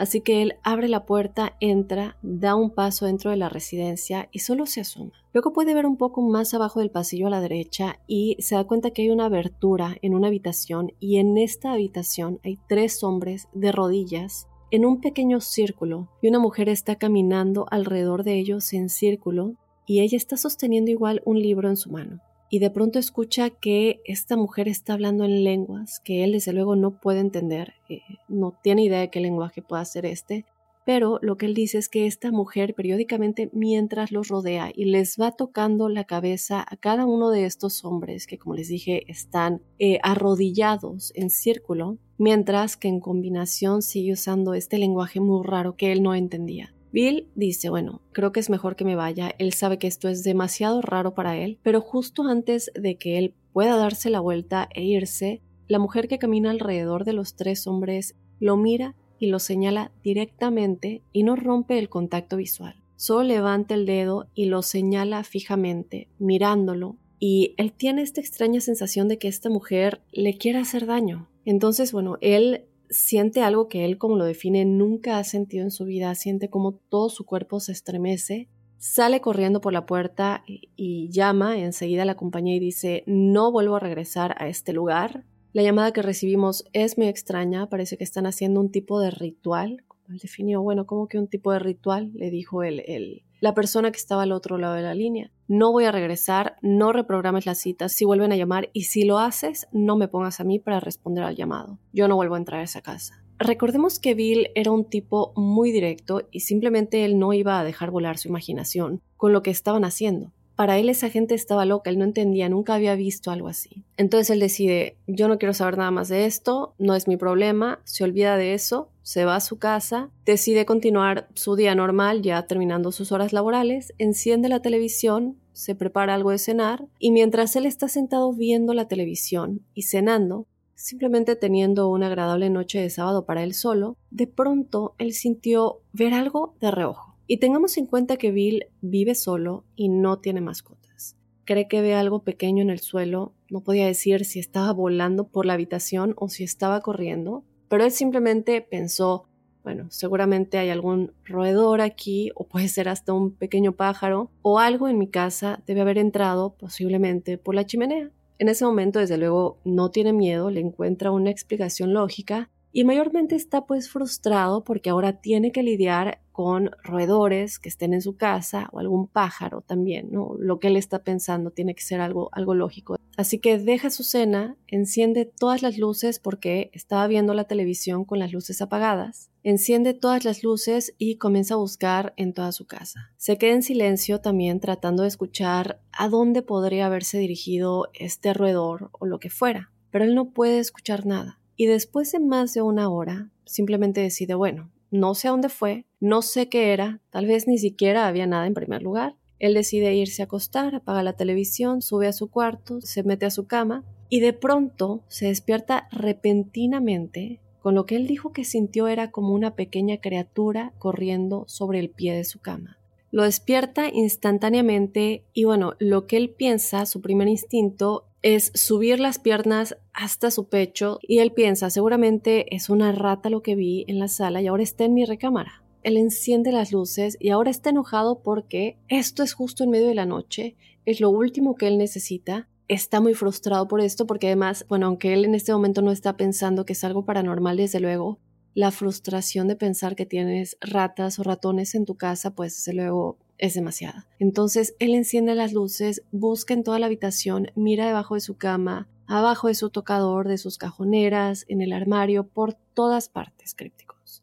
Así 0.00 0.22
que 0.22 0.40
él 0.40 0.54
abre 0.62 0.88
la 0.88 1.04
puerta, 1.04 1.56
entra, 1.60 2.16
da 2.22 2.54
un 2.54 2.70
paso 2.70 3.04
dentro 3.04 3.30
de 3.30 3.36
la 3.36 3.50
residencia 3.50 4.30
y 4.32 4.38
solo 4.38 4.64
se 4.64 4.80
asoma. 4.80 5.12
Luego 5.34 5.52
puede 5.52 5.74
ver 5.74 5.84
un 5.84 5.98
poco 5.98 6.22
más 6.22 6.54
abajo 6.54 6.80
del 6.80 6.90
pasillo 6.90 7.26
a 7.26 7.30
la 7.30 7.42
derecha 7.42 8.00
y 8.06 8.36
se 8.38 8.54
da 8.54 8.64
cuenta 8.64 8.92
que 8.92 9.02
hay 9.02 9.10
una 9.10 9.26
abertura 9.26 9.96
en 10.00 10.14
una 10.14 10.28
habitación 10.28 10.92
y 11.00 11.18
en 11.18 11.36
esta 11.36 11.72
habitación 11.72 12.40
hay 12.44 12.58
tres 12.66 13.04
hombres 13.04 13.48
de 13.52 13.72
rodillas 13.72 14.48
en 14.70 14.86
un 14.86 15.02
pequeño 15.02 15.42
círculo 15.42 16.08
y 16.22 16.28
una 16.28 16.38
mujer 16.38 16.70
está 16.70 16.96
caminando 16.96 17.66
alrededor 17.70 18.24
de 18.24 18.38
ellos 18.38 18.72
en 18.72 18.88
círculo 18.88 19.56
y 19.84 20.00
ella 20.00 20.16
está 20.16 20.38
sosteniendo 20.38 20.90
igual 20.90 21.20
un 21.26 21.42
libro 21.42 21.68
en 21.68 21.76
su 21.76 21.90
mano 21.90 22.22
y 22.50 22.58
de 22.58 22.70
pronto 22.70 22.98
escucha 22.98 23.48
que 23.48 24.00
esta 24.04 24.36
mujer 24.36 24.68
está 24.68 24.94
hablando 24.94 25.24
en 25.24 25.44
lenguas 25.44 26.00
que 26.00 26.24
él 26.24 26.32
desde 26.32 26.52
luego 26.52 26.74
no 26.76 27.00
puede 27.00 27.20
entender, 27.20 27.74
eh, 27.88 28.00
no 28.28 28.58
tiene 28.62 28.84
idea 28.84 29.00
de 29.00 29.08
qué 29.08 29.20
lenguaje 29.20 29.62
pueda 29.62 29.84
ser 29.84 30.04
este, 30.04 30.44
pero 30.84 31.20
lo 31.22 31.36
que 31.36 31.46
él 31.46 31.54
dice 31.54 31.78
es 31.78 31.88
que 31.88 32.06
esta 32.06 32.32
mujer 32.32 32.74
periódicamente 32.74 33.50
mientras 33.52 34.10
los 34.10 34.26
rodea 34.26 34.72
y 34.74 34.86
les 34.86 35.16
va 35.20 35.30
tocando 35.30 35.88
la 35.88 36.04
cabeza 36.04 36.66
a 36.68 36.76
cada 36.76 37.06
uno 37.06 37.30
de 37.30 37.44
estos 37.44 37.84
hombres 37.84 38.26
que 38.26 38.38
como 38.38 38.56
les 38.56 38.68
dije 38.68 39.04
están 39.06 39.62
eh, 39.78 40.00
arrodillados 40.02 41.12
en 41.14 41.30
círculo, 41.30 41.98
mientras 42.18 42.76
que 42.76 42.88
en 42.88 42.98
combinación 42.98 43.82
sigue 43.82 44.12
usando 44.12 44.54
este 44.54 44.78
lenguaje 44.78 45.20
muy 45.20 45.46
raro 45.46 45.76
que 45.76 45.92
él 45.92 46.02
no 46.02 46.14
entendía. 46.14 46.74
Bill 46.92 47.28
dice, 47.34 47.70
bueno, 47.70 48.02
creo 48.12 48.32
que 48.32 48.40
es 48.40 48.50
mejor 48.50 48.76
que 48.76 48.84
me 48.84 48.96
vaya, 48.96 49.34
él 49.38 49.52
sabe 49.52 49.78
que 49.78 49.86
esto 49.86 50.08
es 50.08 50.24
demasiado 50.24 50.82
raro 50.82 51.14
para 51.14 51.36
él, 51.36 51.58
pero 51.62 51.80
justo 51.80 52.24
antes 52.24 52.70
de 52.74 52.96
que 52.96 53.18
él 53.18 53.34
pueda 53.52 53.76
darse 53.76 54.10
la 54.10 54.20
vuelta 54.20 54.68
e 54.74 54.82
irse, 54.82 55.40
la 55.68 55.78
mujer 55.78 56.08
que 56.08 56.18
camina 56.18 56.50
alrededor 56.50 57.04
de 57.04 57.12
los 57.12 57.36
tres 57.36 57.66
hombres 57.66 58.16
lo 58.40 58.56
mira 58.56 58.96
y 59.18 59.26
lo 59.26 59.38
señala 59.38 59.92
directamente 60.02 61.02
y 61.12 61.22
no 61.22 61.36
rompe 61.36 61.78
el 61.78 61.88
contacto 61.88 62.36
visual. 62.36 62.82
Solo 62.96 63.22
levanta 63.22 63.74
el 63.74 63.86
dedo 63.86 64.28
y 64.34 64.46
lo 64.46 64.62
señala 64.62 65.22
fijamente, 65.24 66.08
mirándolo 66.18 66.96
y 67.20 67.54
él 67.58 67.72
tiene 67.72 68.00
esta 68.02 68.20
extraña 68.20 68.62
sensación 68.62 69.06
de 69.06 69.18
que 69.18 69.28
esta 69.28 69.50
mujer 69.50 70.00
le 70.10 70.38
quiere 70.38 70.58
hacer 70.58 70.86
daño. 70.86 71.28
Entonces, 71.44 71.92
bueno, 71.92 72.16
él 72.22 72.64
siente 72.90 73.42
algo 73.42 73.68
que 73.68 73.84
él, 73.84 73.96
como 73.96 74.16
lo 74.16 74.24
define, 74.24 74.64
nunca 74.64 75.18
ha 75.18 75.24
sentido 75.24 75.64
en 75.64 75.70
su 75.70 75.84
vida, 75.84 76.14
siente 76.14 76.50
como 76.50 76.72
todo 76.72 77.08
su 77.08 77.24
cuerpo 77.24 77.60
se 77.60 77.72
estremece, 77.72 78.48
sale 78.78 79.20
corriendo 79.20 79.60
por 79.60 79.72
la 79.72 79.86
puerta 79.86 80.42
y, 80.46 81.08
llama 81.10 81.58
enseguida 81.58 82.02
a 82.02 82.06
la 82.06 82.16
compañía 82.16 82.56
y 82.56 82.60
dice, 82.60 83.04
no 83.06 83.52
vuelvo 83.52 83.76
a 83.76 83.80
regresar 83.80 84.34
a 84.38 84.48
este 84.48 84.72
lugar. 84.72 85.24
La 85.52 85.62
llamada 85.62 85.92
que 85.92 86.02
recibimos 86.02 86.64
es 86.72 86.98
muy 86.98 87.08
extraña, 87.08 87.68
parece 87.68 87.96
que 87.96 88.04
están 88.04 88.26
haciendo 88.26 88.60
un 88.60 88.70
tipo 88.70 89.00
de 89.00 89.10
ritual. 89.10 89.84
Él 90.08 90.18
definió, 90.18 90.62
bueno, 90.62 90.86
¿cómo 90.86 91.08
que 91.08 91.18
un 91.18 91.28
tipo 91.28 91.52
de 91.52 91.58
ritual? 91.58 92.10
Le 92.14 92.30
dijo 92.30 92.62
el, 92.62 92.80
el, 92.86 93.22
la 93.40 93.54
persona 93.54 93.90
que 93.90 93.98
estaba 93.98 94.22
al 94.22 94.32
otro 94.32 94.58
lado 94.58 94.74
de 94.74 94.82
la 94.82 94.94
línea. 94.94 95.30
No 95.48 95.72
voy 95.72 95.84
a 95.84 95.92
regresar, 95.92 96.56
no 96.62 96.92
reprogrames 96.92 97.46
las 97.46 97.58
citas 97.58 97.92
si 97.92 98.04
vuelven 98.04 98.32
a 98.32 98.36
llamar 98.36 98.70
y 98.72 98.84
si 98.84 99.04
lo 99.04 99.18
haces, 99.18 99.66
no 99.72 99.96
me 99.96 100.08
pongas 100.08 100.40
a 100.40 100.44
mí 100.44 100.58
para 100.58 100.80
responder 100.80 101.24
al 101.24 101.36
llamado. 101.36 101.78
Yo 101.92 102.06
no 102.06 102.16
vuelvo 102.16 102.36
a 102.36 102.38
entrar 102.38 102.60
a 102.60 102.64
esa 102.64 102.82
casa. 102.82 103.24
Recordemos 103.38 103.98
que 103.98 104.14
Bill 104.14 104.48
era 104.54 104.70
un 104.70 104.84
tipo 104.84 105.32
muy 105.34 105.72
directo 105.72 106.28
y 106.30 106.40
simplemente 106.40 107.06
él 107.06 107.18
no 107.18 107.32
iba 107.32 107.58
a 107.58 107.64
dejar 107.64 107.90
volar 107.90 108.18
su 108.18 108.28
imaginación 108.28 109.00
con 109.16 109.32
lo 109.32 109.42
que 109.42 109.50
estaban 109.50 109.84
haciendo. 109.84 110.32
Para 110.56 110.76
él 110.76 110.90
esa 110.90 111.08
gente 111.08 111.34
estaba 111.34 111.64
loca, 111.64 111.88
él 111.88 111.98
no 111.98 112.04
entendía, 112.04 112.50
nunca 112.50 112.74
había 112.74 112.94
visto 112.94 113.30
algo 113.30 113.48
así. 113.48 113.82
Entonces 113.96 114.28
él 114.28 114.40
decide, 114.40 114.98
yo 115.06 115.26
no 115.26 115.38
quiero 115.38 115.54
saber 115.54 115.78
nada 115.78 115.90
más 115.90 116.10
de 116.10 116.26
esto, 116.26 116.74
no 116.76 116.94
es 116.94 117.08
mi 117.08 117.16
problema, 117.16 117.80
se 117.84 118.04
olvida 118.04 118.36
de 118.36 118.52
eso, 118.52 118.90
se 119.10 119.24
va 119.24 119.34
a 119.34 119.40
su 119.40 119.58
casa, 119.58 120.08
decide 120.24 120.64
continuar 120.64 121.26
su 121.34 121.56
día 121.56 121.74
normal 121.74 122.22
ya 122.22 122.46
terminando 122.46 122.92
sus 122.92 123.10
horas 123.10 123.32
laborales, 123.32 123.92
enciende 123.98 124.48
la 124.48 124.62
televisión, 124.62 125.36
se 125.52 125.74
prepara 125.74 126.14
algo 126.14 126.30
de 126.30 126.38
cenar 126.38 126.86
y 127.00 127.10
mientras 127.10 127.56
él 127.56 127.66
está 127.66 127.88
sentado 127.88 128.32
viendo 128.32 128.72
la 128.72 128.86
televisión 128.86 129.66
y 129.74 129.82
cenando, 129.82 130.46
simplemente 130.76 131.34
teniendo 131.34 131.88
una 131.88 132.06
agradable 132.06 132.50
noche 132.50 132.80
de 132.80 132.88
sábado 132.88 133.26
para 133.26 133.42
él 133.42 133.52
solo, 133.52 133.96
de 134.12 134.28
pronto 134.28 134.94
él 134.98 135.12
sintió 135.12 135.80
ver 135.92 136.14
algo 136.14 136.54
de 136.60 136.70
reojo. 136.70 137.16
Y 137.26 137.38
tengamos 137.38 137.78
en 137.78 137.86
cuenta 137.86 138.16
que 138.16 138.30
Bill 138.30 138.66
vive 138.80 139.16
solo 139.16 139.64
y 139.74 139.88
no 139.88 140.20
tiene 140.20 140.40
mascotas. 140.40 141.16
Cree 141.44 141.66
que 141.66 141.80
ve 141.80 141.96
algo 141.96 142.22
pequeño 142.22 142.62
en 142.62 142.70
el 142.70 142.78
suelo, 142.78 143.34
no 143.50 143.62
podía 143.62 143.86
decir 143.86 144.24
si 144.24 144.38
estaba 144.38 144.72
volando 144.72 145.26
por 145.26 145.46
la 145.46 145.54
habitación 145.54 146.14
o 146.16 146.28
si 146.28 146.44
estaba 146.44 146.80
corriendo, 146.80 147.42
pero 147.70 147.84
él 147.84 147.92
simplemente 147.92 148.60
pensó, 148.62 149.28
bueno, 149.62 149.86
seguramente 149.90 150.58
hay 150.58 150.70
algún 150.70 151.12
roedor 151.24 151.80
aquí 151.80 152.32
o 152.34 152.48
puede 152.48 152.66
ser 152.66 152.88
hasta 152.88 153.12
un 153.12 153.30
pequeño 153.30 153.72
pájaro 153.72 154.28
o 154.42 154.58
algo 154.58 154.88
en 154.88 154.98
mi 154.98 155.06
casa 155.06 155.62
debe 155.68 155.82
haber 155.82 155.96
entrado 155.96 156.54
posiblemente 156.54 157.38
por 157.38 157.54
la 157.54 157.64
chimenea. 157.64 158.10
En 158.38 158.48
ese 158.48 158.64
momento, 158.64 158.98
desde 158.98 159.18
luego, 159.18 159.58
no 159.64 159.92
tiene 159.92 160.12
miedo, 160.12 160.50
le 160.50 160.60
encuentra 160.60 161.12
una 161.12 161.30
explicación 161.30 161.94
lógica 161.94 162.50
y 162.72 162.82
mayormente 162.82 163.36
está 163.36 163.66
pues 163.66 163.88
frustrado 163.88 164.64
porque 164.64 164.90
ahora 164.90 165.20
tiene 165.20 165.52
que 165.52 165.62
lidiar 165.62 166.20
con 166.32 166.70
roedores 166.82 167.58
que 167.60 167.68
estén 167.68 167.94
en 167.94 168.02
su 168.02 168.16
casa 168.16 168.68
o 168.72 168.80
algún 168.80 169.06
pájaro 169.06 169.60
también, 169.60 170.10
¿no? 170.10 170.34
Lo 170.38 170.58
que 170.58 170.68
él 170.68 170.76
está 170.76 171.04
pensando 171.04 171.50
tiene 171.50 171.74
que 171.76 171.82
ser 171.82 172.00
algo, 172.00 172.30
algo 172.32 172.54
lógico. 172.54 172.96
Así 173.20 173.38
que 173.38 173.58
deja 173.58 173.90
su 173.90 174.02
cena, 174.02 174.56
enciende 174.66 175.26
todas 175.26 175.60
las 175.60 175.76
luces 175.76 176.18
porque 176.18 176.70
estaba 176.72 177.06
viendo 177.06 177.34
la 177.34 177.44
televisión 177.44 178.06
con 178.06 178.18
las 178.18 178.32
luces 178.32 178.62
apagadas, 178.62 179.30
enciende 179.42 179.92
todas 179.92 180.24
las 180.24 180.42
luces 180.42 180.94
y 180.96 181.16
comienza 181.16 181.52
a 181.52 181.58
buscar 181.58 182.14
en 182.16 182.32
toda 182.32 182.50
su 182.52 182.66
casa. 182.66 183.12
Se 183.18 183.36
queda 183.36 183.52
en 183.52 183.62
silencio 183.62 184.22
también 184.22 184.58
tratando 184.58 185.02
de 185.02 185.10
escuchar 185.10 185.82
a 185.92 186.08
dónde 186.08 186.40
podría 186.40 186.86
haberse 186.86 187.18
dirigido 187.18 187.88
este 187.92 188.32
roedor 188.32 188.88
o 188.92 189.04
lo 189.04 189.18
que 189.18 189.28
fuera, 189.28 189.70
pero 189.90 190.06
él 190.06 190.14
no 190.14 190.30
puede 190.30 190.58
escuchar 190.58 191.04
nada. 191.04 191.38
Y 191.56 191.66
después 191.66 192.10
de 192.12 192.20
más 192.20 192.54
de 192.54 192.62
una 192.62 192.88
hora, 192.88 193.28
simplemente 193.44 194.00
decide, 194.00 194.32
bueno, 194.32 194.72
no 194.90 195.14
sé 195.14 195.28
a 195.28 195.32
dónde 195.32 195.50
fue, 195.50 195.84
no 196.00 196.22
sé 196.22 196.48
qué 196.48 196.72
era, 196.72 197.02
tal 197.10 197.26
vez 197.26 197.46
ni 197.46 197.58
siquiera 197.58 198.06
había 198.06 198.26
nada 198.26 198.46
en 198.46 198.54
primer 198.54 198.82
lugar. 198.82 199.16
Él 199.40 199.54
decide 199.54 199.94
irse 199.94 200.22
a 200.22 200.26
acostar, 200.26 200.76
apaga 200.76 201.02
la 201.02 201.14
televisión, 201.14 201.82
sube 201.82 202.06
a 202.06 202.12
su 202.12 202.30
cuarto, 202.30 202.80
se 202.80 203.02
mete 203.02 203.26
a 203.26 203.30
su 203.30 203.46
cama 203.46 203.84
y 204.08 204.20
de 204.20 204.32
pronto 204.32 205.02
se 205.08 205.26
despierta 205.26 205.88
repentinamente 205.90 207.40
con 207.60 207.74
lo 207.74 207.84
que 207.86 207.96
él 207.96 208.06
dijo 208.06 208.32
que 208.32 208.44
sintió 208.44 208.88
era 208.88 209.10
como 209.10 209.34
una 209.34 209.54
pequeña 209.54 209.98
criatura 209.98 210.72
corriendo 210.78 211.44
sobre 211.46 211.78
el 211.78 211.90
pie 211.90 212.14
de 212.14 212.24
su 212.24 212.40
cama. 212.40 212.78
Lo 213.10 213.24
despierta 213.24 213.88
instantáneamente 213.92 215.24
y 215.32 215.44
bueno, 215.44 215.74
lo 215.78 216.06
que 216.06 216.16
él 216.16 216.30
piensa, 216.30 216.86
su 216.86 217.00
primer 217.00 217.28
instinto, 217.28 218.06
es 218.22 218.52
subir 218.54 219.00
las 219.00 219.18
piernas 219.18 219.76
hasta 219.92 220.30
su 220.30 220.48
pecho 220.48 220.98
y 221.02 221.18
él 221.18 221.32
piensa, 221.32 221.70
seguramente 221.70 222.54
es 222.54 222.70
una 222.70 222.92
rata 222.92 223.30
lo 223.30 223.42
que 223.42 223.56
vi 223.56 223.84
en 223.88 223.98
la 223.98 224.08
sala 224.08 224.40
y 224.40 224.46
ahora 224.46 224.62
está 224.62 224.84
en 224.84 224.94
mi 224.94 225.04
recámara. 225.04 225.59
Él 225.82 225.96
enciende 225.96 226.52
las 226.52 226.72
luces 226.72 227.16
y 227.20 227.30
ahora 227.30 227.50
está 227.50 227.70
enojado 227.70 228.20
porque 228.22 228.76
esto 228.88 229.22
es 229.22 229.32
justo 229.32 229.64
en 229.64 229.70
medio 229.70 229.88
de 229.88 229.94
la 229.94 230.06
noche, 230.06 230.56
es 230.84 231.00
lo 231.00 231.10
último 231.10 231.54
que 231.54 231.68
él 231.68 231.78
necesita. 231.78 232.48
Está 232.68 233.00
muy 233.00 233.14
frustrado 233.14 233.66
por 233.66 233.80
esto 233.80 234.06
porque 234.06 234.26
además, 234.26 234.66
bueno, 234.68 234.86
aunque 234.86 235.12
él 235.12 235.24
en 235.24 235.34
este 235.34 235.52
momento 235.52 235.82
no 235.82 235.90
está 235.90 236.16
pensando 236.16 236.64
que 236.64 236.74
es 236.74 236.84
algo 236.84 237.04
paranormal, 237.04 237.56
desde 237.56 237.80
luego, 237.80 238.18
la 238.54 238.70
frustración 238.70 239.48
de 239.48 239.56
pensar 239.56 239.96
que 239.96 240.06
tienes 240.06 240.56
ratas 240.60 241.18
o 241.18 241.22
ratones 241.22 241.74
en 241.74 241.84
tu 241.84 241.96
casa, 241.96 242.34
pues 242.34 242.56
desde 242.56 242.74
luego 242.74 243.18
es 243.38 243.54
demasiada. 243.54 244.06
Entonces 244.18 244.74
él 244.78 244.94
enciende 244.94 245.34
las 245.34 245.52
luces, 245.52 246.02
busca 246.12 246.52
en 246.52 246.62
toda 246.62 246.78
la 246.78 246.86
habitación, 246.86 247.50
mira 247.54 247.86
debajo 247.86 248.14
de 248.14 248.20
su 248.20 248.36
cama, 248.36 248.88
abajo 249.06 249.48
de 249.48 249.54
su 249.54 249.70
tocador, 249.70 250.28
de 250.28 250.38
sus 250.38 250.58
cajoneras, 250.58 251.44
en 251.48 251.62
el 251.62 251.72
armario, 251.72 252.26
por 252.26 252.54
todas 252.74 253.08
partes 253.08 253.54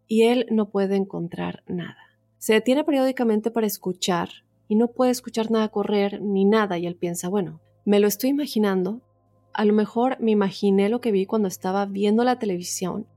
Y 0.08 0.24
él 0.24 0.46
no 0.52 0.70
puede 0.70 0.96
encontrar 0.96 1.64
nada. 1.68 1.98
Se 2.38 2.54
detiene 2.54 2.84
periódicamente 2.84 3.52
para 3.52 3.68
escuchar 3.68 4.30
y 4.68 4.76
no 4.76 4.90
puede 4.90 5.12
escuchar 5.12 5.50
nada 5.50 5.70
correr 5.70 6.22
ni 6.22 6.46
nada 6.46 6.78
y 6.78 6.86
él 6.86 6.96
piensa, 6.96 7.30
bueno, 7.30 7.62
me 7.86 8.00
lo 8.00 8.08
estoy 8.08 8.30
imaginando, 8.30 9.02
a 9.54 9.66
lo 9.66 9.74
mejor 9.74 10.18
me 10.20 10.32
imaginé 10.32 10.90
lo 10.90 11.02
que 11.02 11.12
vi 11.12 11.26
cuando 11.26 11.48
estaba 11.48 11.86
viendo 11.86 12.24
la 12.24 12.38
televisión 12.38 13.08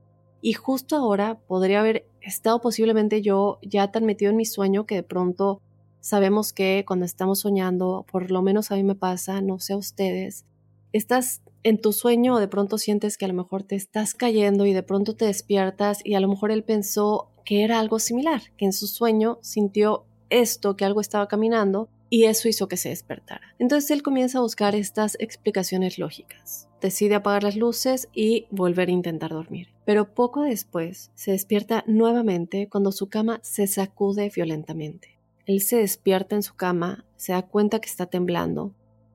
y 0.41 0.53
justo 0.53 0.95
ahora 0.95 1.39
podría 1.47 1.81
haber 1.81 2.07
estado 2.21 2.61
posiblemente 2.61 3.21
yo 3.21 3.59
ya 3.61 3.91
tan 3.91 4.05
metido 4.05 4.31
en 4.31 4.37
mi 4.37 4.45
sueño 4.45 4.85
que 4.85 4.95
de 4.95 5.03
pronto 5.03 5.61
Sabemos 6.01 6.51
que 6.51 6.83
cuando 6.87 7.05
estamos 7.05 7.41
soñando, 7.41 8.07
por 8.11 8.31
lo 8.31 8.41
menos 8.41 8.71
a 8.71 8.75
mí 8.75 8.83
me 8.83 8.95
pasa, 8.95 9.39
no 9.39 9.59
sé 9.59 9.73
a 9.73 9.77
ustedes, 9.77 10.45
estás 10.93 11.43
en 11.63 11.79
tu 11.79 11.93
sueño 11.93 12.37
de 12.37 12.47
pronto 12.47 12.77
sientes 12.77 13.17
que 13.17 13.25
a 13.25 13.27
lo 13.27 13.33
mejor 13.33 13.63
te 13.63 13.75
estás 13.75 14.13
cayendo 14.13 14.65
y 14.65 14.73
de 14.73 14.83
pronto 14.83 15.15
te 15.15 15.25
despiertas 15.25 15.99
y 16.03 16.15
a 16.15 16.19
lo 16.19 16.27
mejor 16.27 16.51
él 16.51 16.63
pensó 16.63 17.29
que 17.45 17.63
era 17.63 17.79
algo 17.79 17.99
similar, 17.99 18.41
que 18.57 18.65
en 18.65 18.73
su 18.73 18.87
sueño 18.87 19.39
sintió 19.41 20.05
esto, 20.29 20.75
que 20.75 20.85
algo 20.85 21.01
estaba 21.01 21.27
caminando 21.27 21.89
y 22.09 22.25
eso 22.25 22.49
hizo 22.49 22.67
que 22.67 22.77
se 22.77 22.89
despertara. 22.89 23.55
Entonces 23.59 23.91
él 23.91 24.03
comienza 24.03 24.39
a 24.39 24.41
buscar 24.41 24.75
estas 24.75 25.15
explicaciones 25.19 25.97
lógicas. 25.97 26.67
Decide 26.81 27.15
apagar 27.15 27.43
las 27.43 27.55
luces 27.55 28.09
y 28.13 28.47
volver 28.49 28.89
a 28.89 28.93
intentar 28.93 29.31
dormir. 29.31 29.69
Pero 29.85 30.13
poco 30.13 30.41
después 30.41 31.11
se 31.15 31.31
despierta 31.31 31.83
nuevamente 31.87 32.67
cuando 32.67 32.91
su 32.91 33.07
cama 33.07 33.39
se 33.43 33.67
sacude 33.67 34.31
violentamente. 34.33 35.19
Él 35.45 35.61
se 35.61 35.77
despierta 35.77 36.35
en 36.35 36.43
su 36.43 36.55
cama, 36.55 37.05
se 37.15 37.33
da 37.33 37.43
cuenta 37.43 37.79
que 37.79 37.89
está 37.89 38.05
temblando 38.07 38.73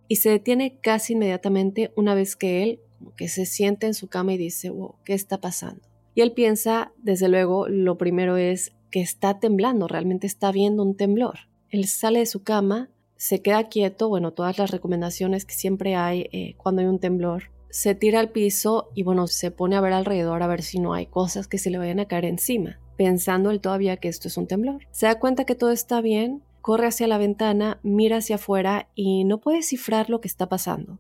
y 0.09 0.17
se 0.17 0.31
detiene 0.31 0.79
casi 0.81 1.15
inmediatamente 1.15 1.93
una 1.97 2.15
vez 2.15 2.37
que 2.37 2.63
él 2.63 2.81
como 2.99 3.15
que 3.15 3.29
se 3.29 3.47
siente 3.47 3.87
en 3.87 3.95
su 3.95 4.09
cama 4.09 4.33
y 4.33 4.39
dice, 4.39 4.71
wow, 4.71 4.95
¿qué 5.05 5.15
está 5.15 5.41
pasando? 5.41 5.83
Y 6.15 6.23
él 6.23 6.33
piensa, 6.33 6.93
desde 6.97 7.29
luego, 7.29 7.69
lo 7.69 7.99
primero 7.99 8.37
es 8.37 8.73
que 8.91 9.01
está 9.01 9.39
temblando, 9.39 9.87
realmente 9.87 10.27
está 10.27 10.51
viendo 10.51 10.83
un 10.83 10.97
temblor. 10.97 11.41
Él 11.69 11.87
sale 11.87 12.21
de 12.21 12.27
su 12.27 12.43
cama, 12.43 12.89
se 13.17 13.43
queda 13.43 13.69
quieto, 13.69 14.09
bueno, 14.09 14.33
todas 14.33 14.59
las 14.59 14.71
recomendaciones 14.71 15.45
que 15.45 15.55
siempre 15.55 15.95
hay 15.95 16.29
eh, 16.33 16.55
cuando 16.57 16.81
hay 16.81 16.89
un 16.89 17.01
temblor, 17.01 17.51
se 17.69 17.95
tira 17.95 18.21
al 18.21 18.31
piso 18.31 18.89
y 18.95 19.03
bueno, 19.03 19.27
se 19.27 19.51
pone 19.51 19.77
a 19.77 19.83
ver 19.83 19.93
alrededor 19.93 20.43
a 20.43 20.47
ver 20.47 20.63
si 20.63 20.79
no 20.79 20.95
hay 20.95 21.07
cosas 21.07 21.49
que 21.49 21.59
se 21.59 21.69
le 21.69 21.79
vayan 21.79 22.01
a 22.01 22.07
caer 22.07 22.25
encima 22.25 22.79
pensando 22.97 23.51
él 23.51 23.61
todavía 23.61 23.99
que 23.99 24.09
esto 24.09 24.29
es 24.29 24.37
un 24.37 24.47
temblor. 24.47 24.87
Se 24.91 25.07
da 25.07 25.19
cuenta 25.19 25.45
que 25.45 25.55
todo 25.55 25.71
está 25.71 26.01
bien, 26.01 26.43
corre 26.67 26.89
hacia 26.89 27.07
la 27.07 27.17
ventana, 27.17 27.79
mira 27.85 28.17
hacia 28.17 28.35
afuera 28.35 28.89
y 28.97 29.23
no 29.23 29.39
puede 29.39 29.59
descifrar 29.59 30.11
lo 30.11 30.21
que 30.21 30.27
está 30.27 30.49
pasando. 30.49 30.99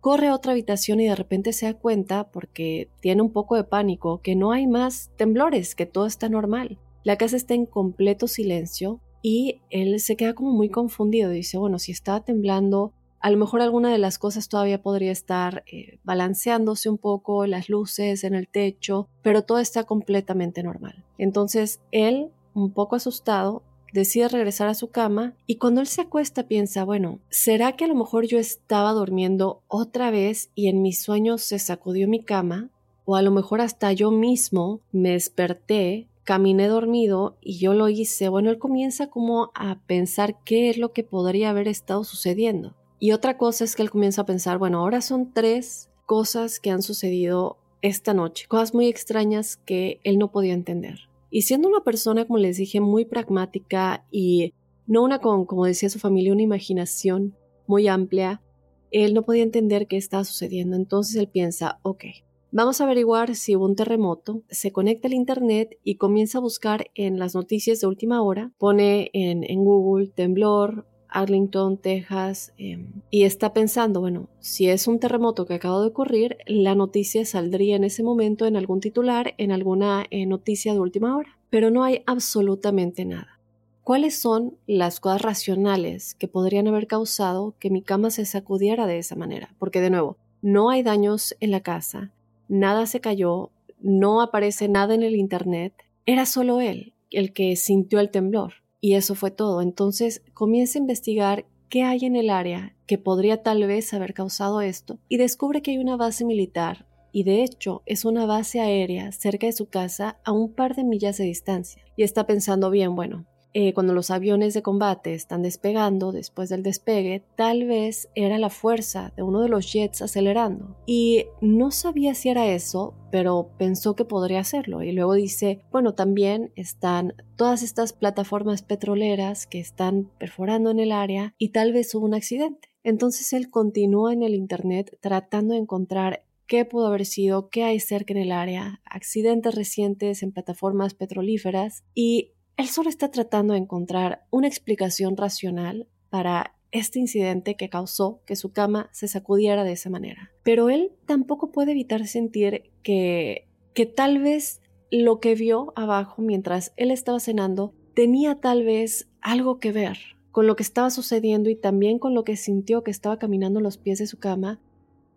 Corre 0.00 0.28
a 0.28 0.34
otra 0.34 0.52
habitación 0.52 1.00
y 1.00 1.08
de 1.08 1.14
repente 1.14 1.54
se 1.54 1.64
da 1.64 1.72
cuenta, 1.72 2.30
porque 2.30 2.90
tiene 3.00 3.22
un 3.22 3.32
poco 3.32 3.56
de 3.56 3.64
pánico, 3.64 4.20
que 4.20 4.36
no 4.36 4.52
hay 4.52 4.66
más 4.66 5.10
temblores, 5.16 5.74
que 5.74 5.86
todo 5.86 6.04
está 6.04 6.28
normal. 6.28 6.78
La 7.04 7.16
casa 7.16 7.36
está 7.36 7.54
en 7.54 7.64
completo 7.64 8.28
silencio 8.28 9.00
y 9.22 9.62
él 9.70 9.98
se 10.00 10.14
queda 10.14 10.34
como 10.34 10.52
muy 10.52 10.68
confundido. 10.68 11.30
Dice, 11.30 11.56
bueno, 11.56 11.78
si 11.78 11.90
está 11.90 12.22
temblando, 12.22 12.92
a 13.18 13.30
lo 13.30 13.38
mejor 13.38 13.62
alguna 13.62 13.90
de 13.90 13.96
las 13.96 14.18
cosas 14.18 14.50
todavía 14.50 14.82
podría 14.82 15.10
estar 15.10 15.64
eh, 15.72 16.00
balanceándose 16.04 16.90
un 16.90 16.98
poco, 16.98 17.46
las 17.46 17.70
luces 17.70 18.24
en 18.24 18.34
el 18.34 18.46
techo, 18.46 19.08
pero 19.22 19.40
todo 19.40 19.58
está 19.58 19.84
completamente 19.84 20.62
normal. 20.62 21.06
Entonces 21.16 21.80
él, 21.92 22.28
un 22.52 22.74
poco 22.74 22.96
asustado, 22.96 23.62
decide 23.92 24.28
regresar 24.28 24.68
a 24.68 24.74
su 24.74 24.90
cama 24.90 25.34
y 25.46 25.56
cuando 25.56 25.80
él 25.80 25.86
se 25.86 26.02
acuesta 26.02 26.48
piensa, 26.48 26.84
bueno, 26.84 27.20
¿será 27.30 27.72
que 27.72 27.84
a 27.84 27.88
lo 27.88 27.94
mejor 27.94 28.26
yo 28.26 28.38
estaba 28.38 28.92
durmiendo 28.92 29.62
otra 29.68 30.10
vez 30.10 30.50
y 30.54 30.68
en 30.68 30.82
mis 30.82 31.00
sueños 31.00 31.42
se 31.42 31.58
sacudió 31.58 32.08
mi 32.08 32.22
cama? 32.22 32.70
O 33.04 33.16
a 33.16 33.22
lo 33.22 33.30
mejor 33.30 33.60
hasta 33.60 33.92
yo 33.92 34.10
mismo 34.10 34.80
me 34.92 35.12
desperté, 35.12 36.08
caminé 36.24 36.68
dormido 36.68 37.38
y 37.40 37.58
yo 37.58 37.72
lo 37.72 37.88
hice. 37.88 38.28
Bueno, 38.28 38.50
él 38.50 38.58
comienza 38.58 39.06
como 39.06 39.50
a 39.54 39.80
pensar 39.86 40.36
qué 40.44 40.68
es 40.68 40.76
lo 40.76 40.92
que 40.92 41.04
podría 41.04 41.50
haber 41.50 41.68
estado 41.68 42.04
sucediendo. 42.04 42.74
Y 42.98 43.12
otra 43.12 43.38
cosa 43.38 43.64
es 43.64 43.74
que 43.74 43.82
él 43.82 43.90
comienza 43.90 44.22
a 44.22 44.26
pensar, 44.26 44.58
bueno, 44.58 44.80
ahora 44.80 45.00
son 45.00 45.32
tres 45.32 45.88
cosas 46.04 46.60
que 46.60 46.70
han 46.70 46.82
sucedido 46.82 47.56
esta 47.80 48.12
noche, 48.12 48.46
cosas 48.48 48.74
muy 48.74 48.88
extrañas 48.88 49.56
que 49.56 50.00
él 50.04 50.18
no 50.18 50.30
podía 50.30 50.52
entender. 50.52 51.07
Y 51.30 51.42
siendo 51.42 51.68
una 51.68 51.84
persona, 51.84 52.26
como 52.26 52.38
les 52.38 52.56
dije, 52.56 52.80
muy 52.80 53.04
pragmática 53.04 54.06
y 54.10 54.54
no 54.86 55.02
una 55.02 55.20
con, 55.20 55.44
como 55.44 55.66
decía 55.66 55.90
su 55.90 55.98
familia, 55.98 56.32
una 56.32 56.42
imaginación 56.42 57.36
muy 57.66 57.88
amplia, 57.88 58.42
él 58.90 59.12
no 59.14 59.22
podía 59.22 59.42
entender 59.42 59.86
qué 59.86 59.96
estaba 59.96 60.24
sucediendo. 60.24 60.76
Entonces 60.76 61.16
él 61.16 61.28
piensa, 61.28 61.78
ok, 61.82 62.04
vamos 62.50 62.80
a 62.80 62.84
averiguar 62.84 63.34
si 63.34 63.54
hubo 63.54 63.66
un 63.66 63.76
terremoto, 63.76 64.42
se 64.48 64.72
conecta 64.72 65.08
al 65.08 65.14
Internet 65.14 65.78
y 65.84 65.96
comienza 65.96 66.38
a 66.38 66.42
buscar 66.42 66.86
en 66.94 67.18
las 67.18 67.34
noticias 67.34 67.80
de 67.80 67.86
última 67.86 68.22
hora, 68.22 68.52
pone 68.58 69.10
en, 69.12 69.44
en 69.44 69.64
Google 69.64 70.08
temblor, 70.08 70.86
Arlington, 71.08 71.76
Texas, 71.78 72.52
em, 72.58 72.92
y 73.10 73.24
está 73.24 73.52
pensando, 73.52 74.00
bueno, 74.00 74.28
si 74.40 74.68
es 74.68 74.86
un 74.86 74.98
terremoto 74.98 75.46
que 75.46 75.54
acaba 75.54 75.80
de 75.80 75.88
ocurrir, 75.88 76.38
la 76.46 76.74
noticia 76.74 77.24
saldría 77.24 77.76
en 77.76 77.84
ese 77.84 78.02
momento 78.02 78.46
en 78.46 78.56
algún 78.56 78.80
titular, 78.80 79.34
en 79.38 79.52
alguna 79.52 80.06
eh, 80.10 80.26
noticia 80.26 80.72
de 80.72 80.80
última 80.80 81.16
hora, 81.16 81.38
pero 81.50 81.70
no 81.70 81.84
hay 81.84 82.02
absolutamente 82.06 83.04
nada. 83.04 83.38
¿Cuáles 83.82 84.18
son 84.18 84.58
las 84.66 85.00
cosas 85.00 85.22
racionales 85.22 86.14
que 86.14 86.28
podrían 86.28 86.68
haber 86.68 86.86
causado 86.86 87.54
que 87.58 87.70
mi 87.70 87.80
cama 87.80 88.10
se 88.10 88.26
sacudiera 88.26 88.86
de 88.86 88.98
esa 88.98 89.16
manera? 89.16 89.54
Porque 89.58 89.80
de 89.80 89.88
nuevo, 89.88 90.18
no 90.42 90.68
hay 90.68 90.82
daños 90.82 91.34
en 91.40 91.50
la 91.50 91.62
casa, 91.62 92.12
nada 92.48 92.86
se 92.86 93.00
cayó, 93.00 93.50
no 93.80 94.20
aparece 94.20 94.68
nada 94.68 94.94
en 94.94 95.02
el 95.02 95.16
Internet, 95.16 95.72
era 96.04 96.26
solo 96.26 96.60
él 96.60 96.92
el 97.10 97.32
que 97.32 97.56
sintió 97.56 98.00
el 98.00 98.10
temblor. 98.10 98.54
Y 98.80 98.94
eso 98.94 99.14
fue 99.14 99.30
todo. 99.30 99.62
Entonces 99.62 100.22
comienza 100.34 100.78
a 100.78 100.82
investigar 100.82 101.46
qué 101.68 101.82
hay 101.82 102.04
en 102.04 102.16
el 102.16 102.30
área 102.30 102.76
que 102.86 102.98
podría 102.98 103.42
tal 103.42 103.66
vez 103.66 103.92
haber 103.92 104.14
causado 104.14 104.60
esto 104.60 104.98
y 105.08 105.18
descubre 105.18 105.62
que 105.62 105.72
hay 105.72 105.78
una 105.78 105.96
base 105.96 106.24
militar 106.24 106.86
y 107.12 107.24
de 107.24 107.42
hecho 107.42 107.82
es 107.86 108.04
una 108.04 108.26
base 108.26 108.60
aérea 108.60 109.12
cerca 109.12 109.46
de 109.46 109.52
su 109.52 109.66
casa 109.66 110.18
a 110.24 110.32
un 110.32 110.52
par 110.52 110.74
de 110.74 110.84
millas 110.84 111.18
de 111.18 111.24
distancia. 111.24 111.82
Y 111.96 112.02
está 112.02 112.26
pensando 112.26 112.70
bien, 112.70 112.94
bueno, 112.94 113.26
eh, 113.60 113.74
cuando 113.74 113.92
los 113.92 114.12
aviones 114.12 114.54
de 114.54 114.62
combate 114.62 115.14
están 115.14 115.42
despegando 115.42 116.12
después 116.12 116.48
del 116.48 116.62
despegue, 116.62 117.24
tal 117.34 117.64
vez 117.64 118.08
era 118.14 118.38
la 118.38 118.50
fuerza 118.50 119.12
de 119.16 119.24
uno 119.24 119.40
de 119.40 119.48
los 119.48 119.72
jets 119.72 120.00
acelerando. 120.00 120.76
Y 120.86 121.24
no 121.40 121.72
sabía 121.72 122.14
si 122.14 122.28
era 122.28 122.46
eso, 122.46 122.94
pero 123.10 123.50
pensó 123.58 123.96
que 123.96 124.04
podría 124.04 124.38
hacerlo. 124.38 124.84
Y 124.84 124.92
luego 124.92 125.14
dice, 125.14 125.60
bueno, 125.72 125.94
también 125.94 126.52
están 126.54 127.14
todas 127.34 127.64
estas 127.64 127.92
plataformas 127.92 128.62
petroleras 128.62 129.48
que 129.48 129.58
están 129.58 130.08
perforando 130.20 130.70
en 130.70 130.78
el 130.78 130.92
área 130.92 131.34
y 131.36 131.48
tal 131.48 131.72
vez 131.72 131.92
hubo 131.96 132.06
un 132.06 132.14
accidente. 132.14 132.68
Entonces 132.84 133.32
él 133.32 133.50
continúa 133.50 134.12
en 134.12 134.22
el 134.22 134.36
Internet 134.36 134.96
tratando 135.00 135.54
de 135.54 135.60
encontrar 135.62 136.22
qué 136.46 136.64
pudo 136.64 136.86
haber 136.86 137.06
sido, 137.06 137.48
qué 137.50 137.64
hay 137.64 137.80
cerca 137.80 138.14
en 138.14 138.20
el 138.20 138.30
área, 138.30 138.80
accidentes 138.84 139.56
recientes 139.56 140.22
en 140.22 140.30
plataformas 140.30 140.94
petrolíferas 140.94 141.82
y 141.92 142.34
él 142.58 142.66
solo 142.66 142.90
está 142.90 143.10
tratando 143.10 143.54
de 143.54 143.60
encontrar 143.60 144.26
una 144.30 144.48
explicación 144.48 145.16
racional 145.16 145.86
para 146.10 146.56
este 146.72 146.98
incidente 146.98 147.54
que 147.54 147.70
causó 147.70 148.20
que 148.26 148.34
su 148.34 148.52
cama 148.52 148.90
se 148.92 149.06
sacudiera 149.06 149.62
de 149.62 149.72
esa 149.72 149.90
manera. 149.90 150.32
Pero 150.42 150.68
él 150.68 150.90
tampoco 151.06 151.52
puede 151.52 151.70
evitar 151.70 152.06
sentir 152.08 152.72
que, 152.82 153.46
que 153.74 153.86
tal 153.86 154.18
vez 154.18 154.60
lo 154.90 155.20
que 155.20 155.36
vio 155.36 155.72
abajo 155.76 156.20
mientras 156.20 156.72
él 156.76 156.90
estaba 156.90 157.20
cenando 157.20 157.74
tenía 157.94 158.40
tal 158.40 158.64
vez 158.64 159.08
algo 159.20 159.60
que 159.60 159.70
ver 159.70 159.98
con 160.32 160.48
lo 160.48 160.56
que 160.56 160.64
estaba 160.64 160.90
sucediendo 160.90 161.50
y 161.50 161.56
también 161.56 162.00
con 162.00 162.12
lo 162.12 162.24
que 162.24 162.36
sintió 162.36 162.82
que 162.82 162.90
estaba 162.90 163.20
caminando 163.20 163.60
en 163.60 163.64
los 163.64 163.78
pies 163.78 164.00
de 164.00 164.06
su 164.08 164.18
cama. 164.18 164.60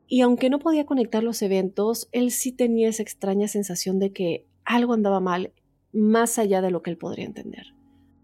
Y 0.07 0.21
aunque 0.21 0.51
no 0.51 0.59
podía 0.59 0.85
conectar 0.85 1.23
los 1.23 1.41
eventos, 1.41 2.07
él 2.11 2.29
sí 2.29 2.51
tenía 2.51 2.89
esa 2.89 3.01
extraña 3.01 3.47
sensación 3.47 3.97
de 3.97 4.13
que 4.13 4.45
algo 4.63 4.93
andaba 4.93 5.19
mal 5.19 5.53
más 5.93 6.39
allá 6.39 6.61
de 6.61 6.71
lo 6.71 6.81
que 6.81 6.91
él 6.91 6.97
podría 6.97 7.25
entender. 7.25 7.73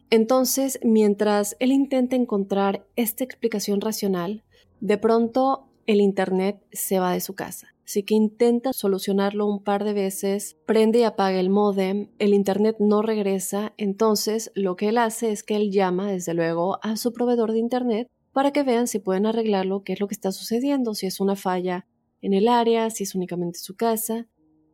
Entonces, 0.09 0.79
mientras 0.83 1.55
él 1.59 1.71
intenta 1.71 2.15
encontrar 2.15 2.85
esta 2.95 3.23
explicación 3.23 3.81
racional, 3.81 4.43
de 4.79 4.97
pronto 4.97 5.67
el 5.85 6.01
Internet 6.01 6.61
se 6.71 6.99
va 6.99 7.13
de 7.13 7.21
su 7.21 7.33
casa. 7.33 7.73
Así 7.85 8.03
que 8.03 8.15
intenta 8.15 8.73
solucionarlo 8.73 9.47
un 9.47 9.63
par 9.63 9.85
de 9.85 9.93
veces, 9.93 10.57
prende 10.65 10.99
y 10.99 11.03
apaga 11.03 11.39
el 11.39 11.49
modem, 11.49 12.09
el 12.19 12.33
Internet 12.33 12.75
no 12.79 13.01
regresa, 13.01 13.73
entonces 13.77 14.51
lo 14.55 14.75
que 14.75 14.89
él 14.89 14.97
hace 14.97 15.31
es 15.31 15.43
que 15.43 15.55
él 15.55 15.71
llama, 15.71 16.11
desde 16.11 16.33
luego, 16.33 16.79
a 16.83 16.97
su 16.97 17.13
proveedor 17.13 17.53
de 17.53 17.59
Internet 17.59 18.09
para 18.33 18.51
que 18.51 18.63
vean 18.63 18.87
si 18.87 18.99
pueden 18.99 19.25
arreglarlo, 19.25 19.83
qué 19.83 19.93
es 19.93 20.01
lo 20.01 20.07
que 20.07 20.15
está 20.15 20.33
sucediendo, 20.33 20.95
si 20.95 21.05
es 21.05 21.21
una 21.21 21.37
falla 21.37 21.87
en 22.21 22.33
el 22.33 22.49
área, 22.49 22.89
si 22.89 23.03
es 23.03 23.15
únicamente 23.15 23.57
su 23.59 23.75
casa. 23.75 24.27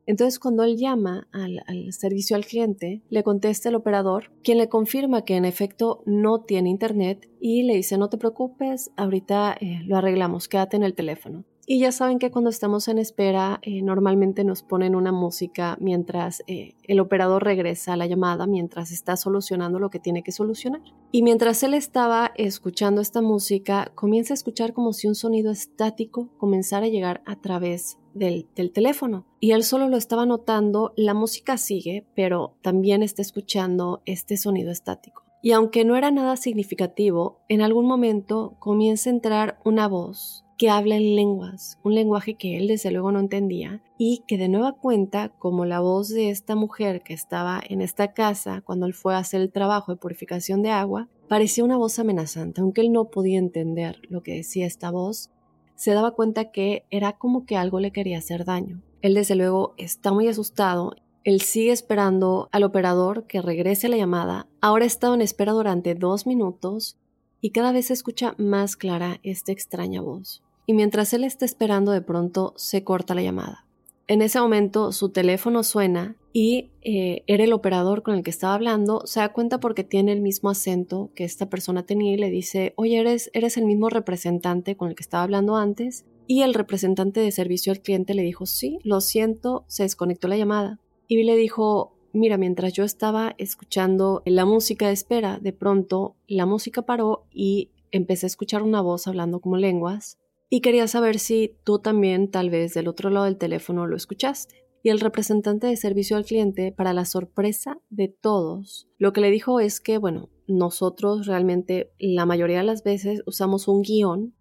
Entonces, 0.05 0.39
cuando 0.39 0.63
él 0.63 0.77
llama 0.77 1.27
al, 1.31 1.63
servicio 1.93 2.35
al 2.35 2.45
cliente, 2.45 3.01
le 3.09 3.23
contesta 3.23 3.69
el 3.69 3.75
operador, 3.75 4.31
quien 4.43 4.57
le 4.57 4.69
confirma 4.69 5.23
que 5.23 5.35
en 5.35 5.45
efecto 5.45 6.03
no 6.05 6.41
tiene 6.41 6.69
internet 6.69 7.29
y 7.39 7.63
le 7.63 7.75
dice, 7.75 7.97
no 7.97 8.09
te 8.09 8.17
preocupes, 8.17 8.91
ahorita 8.97 9.55
eh, 9.59 9.81
lo 9.85 9.97
arreglamos, 9.97 10.47
quédate 10.47 10.77
en 10.77 10.83
el 10.83 10.93
teléfono. 10.93 11.45
Y 11.65 11.79
ya 11.79 11.93
saben 11.93 12.19
que 12.19 12.29
cuando 12.29 12.49
estamos 12.49 12.89
en 12.89 12.97
espera, 12.97 13.59
eh, 13.61 13.81
normalmente 13.81 14.43
nos 14.43 14.63
ponen 14.63 14.95
una 14.95 15.13
música 15.13 15.77
mientras 15.79 16.43
eh, 16.45 16.75
el 16.83 16.99
operador 16.99 17.45
regresa 17.45 17.93
a 17.93 17.97
la 17.97 18.05
llamada, 18.05 18.47
mientras 18.47 18.91
está 18.91 19.15
solucionando 19.15 19.79
lo 19.79 19.89
que 19.89 19.99
tiene 19.99 20.23
que 20.23 20.33
solucionar. 20.33 20.81
Y 21.13 21.23
mientras 21.23 21.63
él 21.63 21.73
estaba 21.73 22.31
escuchando 22.35 22.99
esta 22.99 23.21
música, 23.21 23.93
comienza 23.95 24.33
a 24.33 24.35
escuchar 24.35 24.73
como 24.73 24.91
si 24.91 25.07
un 25.07 25.15
sonido 25.15 25.51
estático 25.51 26.27
comenzara 26.37 26.87
a 26.87 26.89
llegar 26.89 27.21
a 27.25 27.39
través 27.39 27.97
del, 28.13 28.47
teléfono. 28.71 29.25
Y 29.39 29.51
él 29.51 29.63
solo 29.63 29.89
lo 29.89 29.97
estaba 29.97 30.25
notando, 30.25 30.93
la 30.95 31.13
música 31.13 31.57
sigue, 31.57 32.05
pero 32.15 32.55
también 32.61 33.03
está 33.03 33.21
escuchando 33.21 34.01
este 34.05 34.37
sonido 34.37 34.71
estático. 34.71 35.23
Y 35.41 35.51
aunque 35.51 35.83
no 35.83 35.97
era 35.97 36.09
nada 36.09 36.37
significativo, 36.37 37.41
en 37.49 37.61
algún 37.61 37.85
momento 37.85 38.55
comienza 38.59 39.09
a 39.09 39.13
entrar 39.13 39.59
una 39.65 39.87
voz 39.87 40.45
que 40.57 40.69
habla 40.69 40.95
en 40.95 41.15
lenguas, 41.15 41.79
un 41.83 41.95
lenguaje 41.95 42.35
que 42.35 42.57
él 42.57 42.67
desde 42.67 42.91
luego 42.91 43.11
no 43.11 43.19
entendía 43.19 43.83
y 43.97 44.23
que 44.27 44.37
de 44.37 44.47
nueva 44.47 44.73
cuenta, 44.73 45.29
como 45.39 45.65
la 45.65 45.81
voz 45.81 46.09
de 46.09 46.29
esta 46.29 46.55
mujer 46.55 47.01
que 47.01 47.13
estaba 47.13 47.61
en 47.67 47.81
esta 47.81 48.13
casa 48.13 48.61
cuando 48.61 48.85
él 48.85 48.93
fue 48.93 49.15
a 49.15 49.17
hacer 49.17 49.41
el 49.41 49.51
trabajo 49.51 49.91
de 49.91 49.97
purificación 49.97 50.61
de 50.61 50.69
agua, 50.69 51.09
parecía 51.27 51.65
una 51.65 51.77
voz 51.77 51.99
amenazante, 51.99 52.61
aunque 52.61 52.81
él 52.81 52.91
no 52.91 53.05
podía 53.05 53.39
entender 53.39 53.99
lo 54.09 54.23
que 54.23 54.35
decía 54.35 54.65
esta 54.65 54.91
voz, 54.91 55.31
se 55.75 55.91
daba 55.91 56.11
cuenta 56.11 56.51
que 56.51 56.85
era 56.89 57.13
como 57.13 57.45
que 57.45 57.57
algo 57.57 57.79
le 57.79 57.91
quería 57.91 58.17
hacer 58.17 58.45
daño. 58.45 58.81
Él 59.01 59.13
desde 59.15 59.35
luego 59.35 59.73
está 59.77 60.11
muy 60.11 60.27
asustado 60.27 60.95
él 61.23 61.39
sigue 61.39 61.71
esperando 61.71 62.49
al 62.51 62.63
operador 62.63 63.27
que 63.27 63.41
regrese 63.41 63.87
la 63.87 63.95
llamada. 63.95 64.47
Ahora 64.59 64.83
estado 64.83 65.13
en 65.13 65.21
espera 65.21 65.53
durante 65.53 65.95
dos 65.95 66.27
minutos 66.27 66.97
y 67.39 67.51
cada 67.51 67.71
vez 67.71 67.87
se 67.87 67.93
escucha 67.93 68.35
más 68.37 68.75
clara 68.75 69.19
esta 69.23 69.53
extraña 69.53 70.01
voz. 70.01 70.43
Y 70.65 70.73
mientras 70.73 71.13
él 71.13 71.23
está 71.23 71.45
esperando 71.45 71.93
de 71.93 72.01
pronto 72.01 72.53
se 72.57 72.83
corta 72.83 73.15
la 73.15 73.21
llamada. 73.21 73.65
En 74.07 74.21
ese 74.21 74.39
momento 74.39 74.91
su 74.91 75.09
teléfono 75.09 75.63
suena 75.63 76.17
y 76.33 76.71
eh, 76.81 77.23
era 77.27 77.43
el 77.43 77.53
operador 77.53 78.03
con 78.03 78.15
el 78.15 78.23
que 78.23 78.31
estaba 78.31 78.55
hablando, 78.55 79.03
se 79.05 79.21
da 79.21 79.31
cuenta 79.31 79.59
porque 79.59 79.83
tiene 79.83 80.11
el 80.11 80.21
mismo 80.21 80.49
acento 80.49 81.11
que 81.15 81.23
esta 81.23 81.49
persona 81.49 81.85
tenía 81.85 82.13
y 82.13 82.17
le 82.17 82.29
dice, 82.29 82.73
oye, 82.75 82.99
eres, 82.99 83.29
eres 83.33 83.55
el 83.55 83.65
mismo 83.65 83.89
representante 83.89 84.75
con 84.75 84.89
el 84.89 84.95
que 84.95 85.03
estaba 85.03 85.23
hablando 85.23 85.55
antes. 85.55 86.05
Y 86.25 86.41
el 86.41 86.53
representante 86.53 87.19
de 87.19 87.31
servicio 87.31 87.71
al 87.71 87.81
cliente 87.81 88.13
le 88.13 88.23
dijo, 88.23 88.45
sí, 88.45 88.79
lo 88.83 88.99
siento, 88.99 89.63
se 89.67 89.83
desconectó 89.83 90.27
la 90.27 90.37
llamada. 90.37 90.79
Y 91.07 91.23
le 91.23 91.35
dijo, 91.35 91.93
mira, 92.13 92.37
mientras 92.37 92.73
yo 92.73 92.83
estaba 92.83 93.35
escuchando 93.37 94.21
la 94.25 94.45
música 94.45 94.87
de 94.87 94.93
espera, 94.93 95.37
de 95.39 95.53
pronto 95.53 96.15
la 96.27 96.45
música 96.45 96.81
paró 96.81 97.25
y 97.31 97.69
empecé 97.91 98.25
a 98.25 98.27
escuchar 98.27 98.63
una 98.63 98.81
voz 98.81 99.07
hablando 99.07 99.39
como 99.39 99.57
lenguas 99.57 100.17
y 100.55 100.61
quería 100.61 100.87
saber 100.87 101.17
si 101.17 101.57
tú 101.63 101.79
también 101.79 102.29
tal 102.29 102.51
vez 102.51 102.75
del 102.75 102.87
otro 102.87 103.09
lado 103.09 103.25
del 103.25 103.39
teléfono 103.39 103.87
lo 103.87 103.97
escuchaste. 103.97 104.67
Y 104.83 104.89
el 104.89 104.99
representante 104.99 105.65
de 105.65 105.75
servicio 105.77 106.15
al 106.15 106.25
cliente, 106.25 106.71
para 106.71 106.93
la 106.93 107.05
sorpresa 107.05 107.79
de 107.89 108.09
todos, 108.09 108.87
lo 108.99 109.13
que 109.13 109.21
le 109.21 109.31
dijo 109.31 109.59
es 109.59 109.81
que, 109.81 109.97
bueno, 109.97 110.29
nosotros 110.45 111.25
realmente 111.25 111.91
la 111.97 112.27
mayoría 112.27 112.59
de 112.59 112.65
las 112.65 112.83
veces 112.83 113.23
usamos 113.25 113.67
un 113.67 113.81
guion 113.81 114.35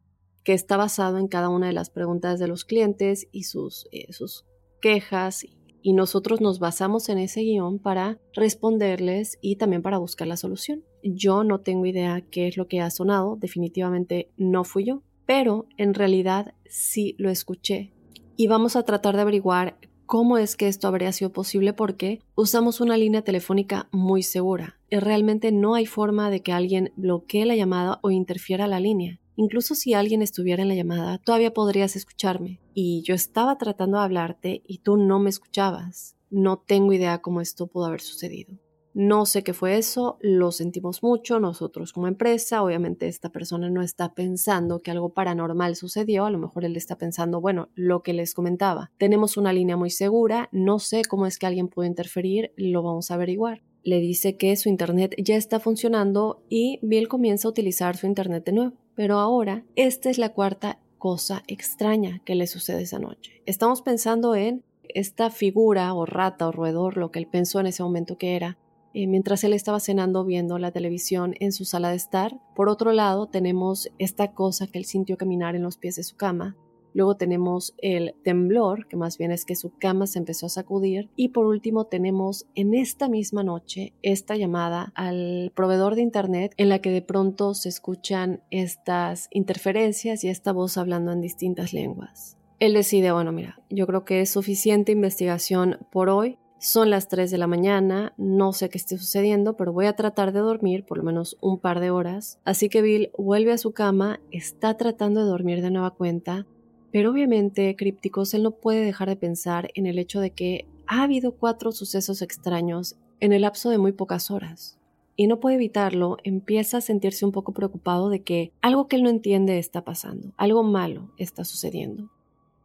que 0.44 0.52
está 0.52 0.76
basado 0.76 1.16
en 1.16 1.28
cada 1.28 1.48
una 1.48 1.68
de 1.68 1.72
las 1.72 1.88
preguntas 1.88 2.38
de 2.38 2.46
los 2.46 2.66
clientes 2.66 3.26
y 3.32 3.44
sus, 3.44 3.88
eh, 3.90 4.12
sus 4.12 4.44
quejas 4.82 5.46
y 5.80 5.94
nosotros 5.94 6.42
nos 6.42 6.58
basamos 6.58 7.08
en 7.08 7.16
ese 7.16 7.40
guion 7.40 7.78
para 7.78 8.20
responderles 8.34 9.38
y 9.40 9.56
también 9.56 9.80
para 9.80 9.96
buscar 9.96 10.28
la 10.28 10.36
solución. 10.36 10.84
Yo 11.02 11.42
no 11.42 11.62
tengo 11.62 11.86
idea 11.86 12.20
qué 12.20 12.48
es 12.48 12.58
lo 12.58 12.68
que 12.68 12.82
ha 12.82 12.90
sonado, 12.90 13.36
definitivamente 13.40 14.30
no 14.36 14.62
fui 14.64 14.84
yo, 14.84 15.02
pero 15.32 15.64
en 15.78 15.94
realidad 15.94 16.52
sí 16.66 17.14
lo 17.16 17.30
escuché. 17.30 17.94
Y 18.36 18.48
vamos 18.48 18.76
a 18.76 18.82
tratar 18.82 19.16
de 19.16 19.22
averiguar 19.22 19.78
cómo 20.04 20.36
es 20.36 20.56
que 20.56 20.68
esto 20.68 20.88
habría 20.88 21.10
sido 21.10 21.32
posible 21.32 21.72
porque 21.72 22.20
usamos 22.34 22.82
una 22.82 22.98
línea 22.98 23.22
telefónica 23.22 23.88
muy 23.92 24.22
segura. 24.22 24.78
Y 24.90 24.98
realmente 24.98 25.50
no 25.50 25.74
hay 25.74 25.86
forma 25.86 26.28
de 26.28 26.42
que 26.42 26.52
alguien 26.52 26.92
bloquee 26.96 27.46
la 27.46 27.56
llamada 27.56 27.98
o 28.02 28.10
interfiera 28.10 28.66
la 28.66 28.78
línea. 28.78 29.20
Incluso 29.36 29.74
si 29.74 29.94
alguien 29.94 30.20
estuviera 30.20 30.60
en 30.60 30.68
la 30.68 30.74
llamada, 30.74 31.16
todavía 31.16 31.54
podrías 31.54 31.96
escucharme. 31.96 32.60
Y 32.74 33.00
yo 33.00 33.14
estaba 33.14 33.56
tratando 33.56 33.96
de 33.96 34.04
hablarte 34.04 34.62
y 34.66 34.80
tú 34.80 34.98
no 34.98 35.18
me 35.18 35.30
escuchabas. 35.30 36.14
No 36.28 36.58
tengo 36.58 36.92
idea 36.92 37.22
cómo 37.22 37.40
esto 37.40 37.68
pudo 37.68 37.86
haber 37.86 38.02
sucedido. 38.02 38.58
No 38.94 39.24
sé 39.26 39.42
qué 39.42 39.54
fue 39.54 39.78
eso, 39.78 40.18
lo 40.20 40.52
sentimos 40.52 41.02
mucho 41.02 41.40
nosotros 41.40 41.92
como 41.92 42.08
empresa, 42.08 42.62
obviamente 42.62 43.08
esta 43.08 43.30
persona 43.30 43.70
no 43.70 43.82
está 43.82 44.14
pensando 44.14 44.80
que 44.80 44.90
algo 44.90 45.14
paranormal 45.14 45.76
sucedió, 45.76 46.26
a 46.26 46.30
lo 46.30 46.38
mejor 46.38 46.64
él 46.64 46.76
está 46.76 46.98
pensando, 46.98 47.40
bueno, 47.40 47.70
lo 47.74 48.02
que 48.02 48.12
les 48.12 48.34
comentaba, 48.34 48.90
tenemos 48.98 49.36
una 49.36 49.52
línea 49.52 49.76
muy 49.76 49.90
segura, 49.90 50.48
no 50.52 50.78
sé 50.78 51.02
cómo 51.04 51.26
es 51.26 51.38
que 51.38 51.46
alguien 51.46 51.68
pudo 51.68 51.86
interferir, 51.86 52.52
lo 52.56 52.82
vamos 52.82 53.10
a 53.10 53.14
averiguar. 53.14 53.62
Le 53.84 53.98
dice 53.98 54.36
que 54.36 54.54
su 54.56 54.68
internet 54.68 55.14
ya 55.18 55.36
está 55.36 55.58
funcionando 55.58 56.44
y 56.48 56.78
Bill 56.82 57.08
comienza 57.08 57.48
a 57.48 57.50
utilizar 57.50 57.96
su 57.96 58.06
internet 58.06 58.44
de 58.44 58.52
nuevo. 58.52 58.72
Pero 58.94 59.18
ahora, 59.18 59.64
esta 59.74 60.08
es 60.08 60.18
la 60.18 60.32
cuarta 60.34 60.78
cosa 60.98 61.42
extraña 61.48 62.20
que 62.24 62.36
le 62.36 62.46
sucede 62.46 62.82
esa 62.82 63.00
noche. 63.00 63.42
Estamos 63.44 63.82
pensando 63.82 64.36
en 64.36 64.62
esta 64.94 65.30
figura 65.30 65.92
o 65.94 66.06
rata 66.06 66.46
o 66.46 66.52
roedor, 66.52 66.96
lo 66.96 67.10
que 67.10 67.18
él 67.18 67.26
pensó 67.26 67.58
en 67.58 67.66
ese 67.66 67.82
momento 67.82 68.18
que 68.18 68.36
era, 68.36 68.58
eh, 68.94 69.06
mientras 69.06 69.44
él 69.44 69.52
estaba 69.52 69.80
cenando 69.80 70.24
viendo 70.24 70.58
la 70.58 70.72
televisión 70.72 71.34
en 71.40 71.52
su 71.52 71.64
sala 71.64 71.90
de 71.90 71.96
estar. 71.96 72.38
Por 72.54 72.68
otro 72.68 72.92
lado, 72.92 73.26
tenemos 73.26 73.90
esta 73.98 74.32
cosa 74.32 74.66
que 74.66 74.78
él 74.78 74.84
sintió 74.84 75.16
caminar 75.16 75.56
en 75.56 75.62
los 75.62 75.76
pies 75.76 75.96
de 75.96 76.02
su 76.02 76.16
cama. 76.16 76.56
Luego 76.94 77.16
tenemos 77.16 77.74
el 77.78 78.14
temblor, 78.22 78.86
que 78.86 78.96
más 78.96 79.16
bien 79.16 79.32
es 79.32 79.44
que 79.44 79.56
su 79.56 79.72
cama 79.78 80.06
se 80.06 80.18
empezó 80.18 80.46
a 80.46 80.50
sacudir. 80.50 81.08
Y 81.16 81.28
por 81.28 81.46
último 81.46 81.86
tenemos 81.86 82.46
en 82.54 82.74
esta 82.74 83.08
misma 83.08 83.42
noche 83.42 83.94
esta 84.02 84.36
llamada 84.36 84.92
al 84.94 85.52
proveedor 85.54 85.94
de 85.94 86.02
Internet 86.02 86.52
en 86.56 86.68
la 86.68 86.80
que 86.80 86.90
de 86.90 87.02
pronto 87.02 87.54
se 87.54 87.68
escuchan 87.68 88.42
estas 88.50 89.28
interferencias 89.30 90.22
y 90.24 90.28
esta 90.28 90.52
voz 90.52 90.76
hablando 90.76 91.12
en 91.12 91.20
distintas 91.20 91.72
lenguas. 91.72 92.36
Él 92.58 92.74
decide, 92.74 93.10
bueno, 93.10 93.32
mira, 93.32 93.58
yo 93.70 93.86
creo 93.86 94.04
que 94.04 94.20
es 94.20 94.30
suficiente 94.30 94.92
investigación 94.92 95.78
por 95.90 96.08
hoy. 96.08 96.38
Son 96.64 96.90
las 96.90 97.08
3 97.08 97.28
de 97.32 97.38
la 97.38 97.48
mañana, 97.48 98.14
no 98.16 98.52
sé 98.52 98.68
qué 98.68 98.78
esté 98.78 98.96
sucediendo, 98.96 99.56
pero 99.56 99.72
voy 99.72 99.86
a 99.86 99.96
tratar 99.96 100.32
de 100.32 100.38
dormir 100.38 100.84
por 100.84 100.96
lo 100.96 101.02
menos 101.02 101.36
un 101.40 101.58
par 101.58 101.80
de 101.80 101.90
horas. 101.90 102.38
Así 102.44 102.68
que 102.68 102.82
Bill 102.82 103.10
vuelve 103.18 103.50
a 103.50 103.58
su 103.58 103.72
cama, 103.72 104.20
está 104.30 104.76
tratando 104.76 105.24
de 105.24 105.26
dormir 105.26 105.60
de 105.60 105.72
nueva 105.72 105.90
cuenta, 105.90 106.46
pero 106.92 107.10
obviamente, 107.10 107.74
crípticos, 107.74 108.32
él 108.32 108.44
no 108.44 108.52
puede 108.52 108.84
dejar 108.84 109.08
de 109.08 109.16
pensar 109.16 109.70
en 109.74 109.86
el 109.86 109.98
hecho 109.98 110.20
de 110.20 110.30
que 110.30 110.68
ha 110.86 111.02
habido 111.02 111.32
cuatro 111.32 111.72
sucesos 111.72 112.22
extraños 112.22 112.94
en 113.18 113.32
el 113.32 113.42
lapso 113.42 113.68
de 113.68 113.78
muy 113.78 113.90
pocas 113.90 114.30
horas. 114.30 114.78
Y 115.16 115.26
no 115.26 115.40
puede 115.40 115.56
evitarlo, 115.56 116.18
empieza 116.22 116.76
a 116.76 116.80
sentirse 116.80 117.24
un 117.24 117.32
poco 117.32 117.52
preocupado 117.52 118.08
de 118.08 118.22
que 118.22 118.52
algo 118.60 118.86
que 118.86 118.94
él 118.94 119.02
no 119.02 119.10
entiende 119.10 119.58
está 119.58 119.82
pasando, 119.82 120.32
algo 120.36 120.62
malo 120.62 121.10
está 121.18 121.42
sucediendo. 121.42 122.08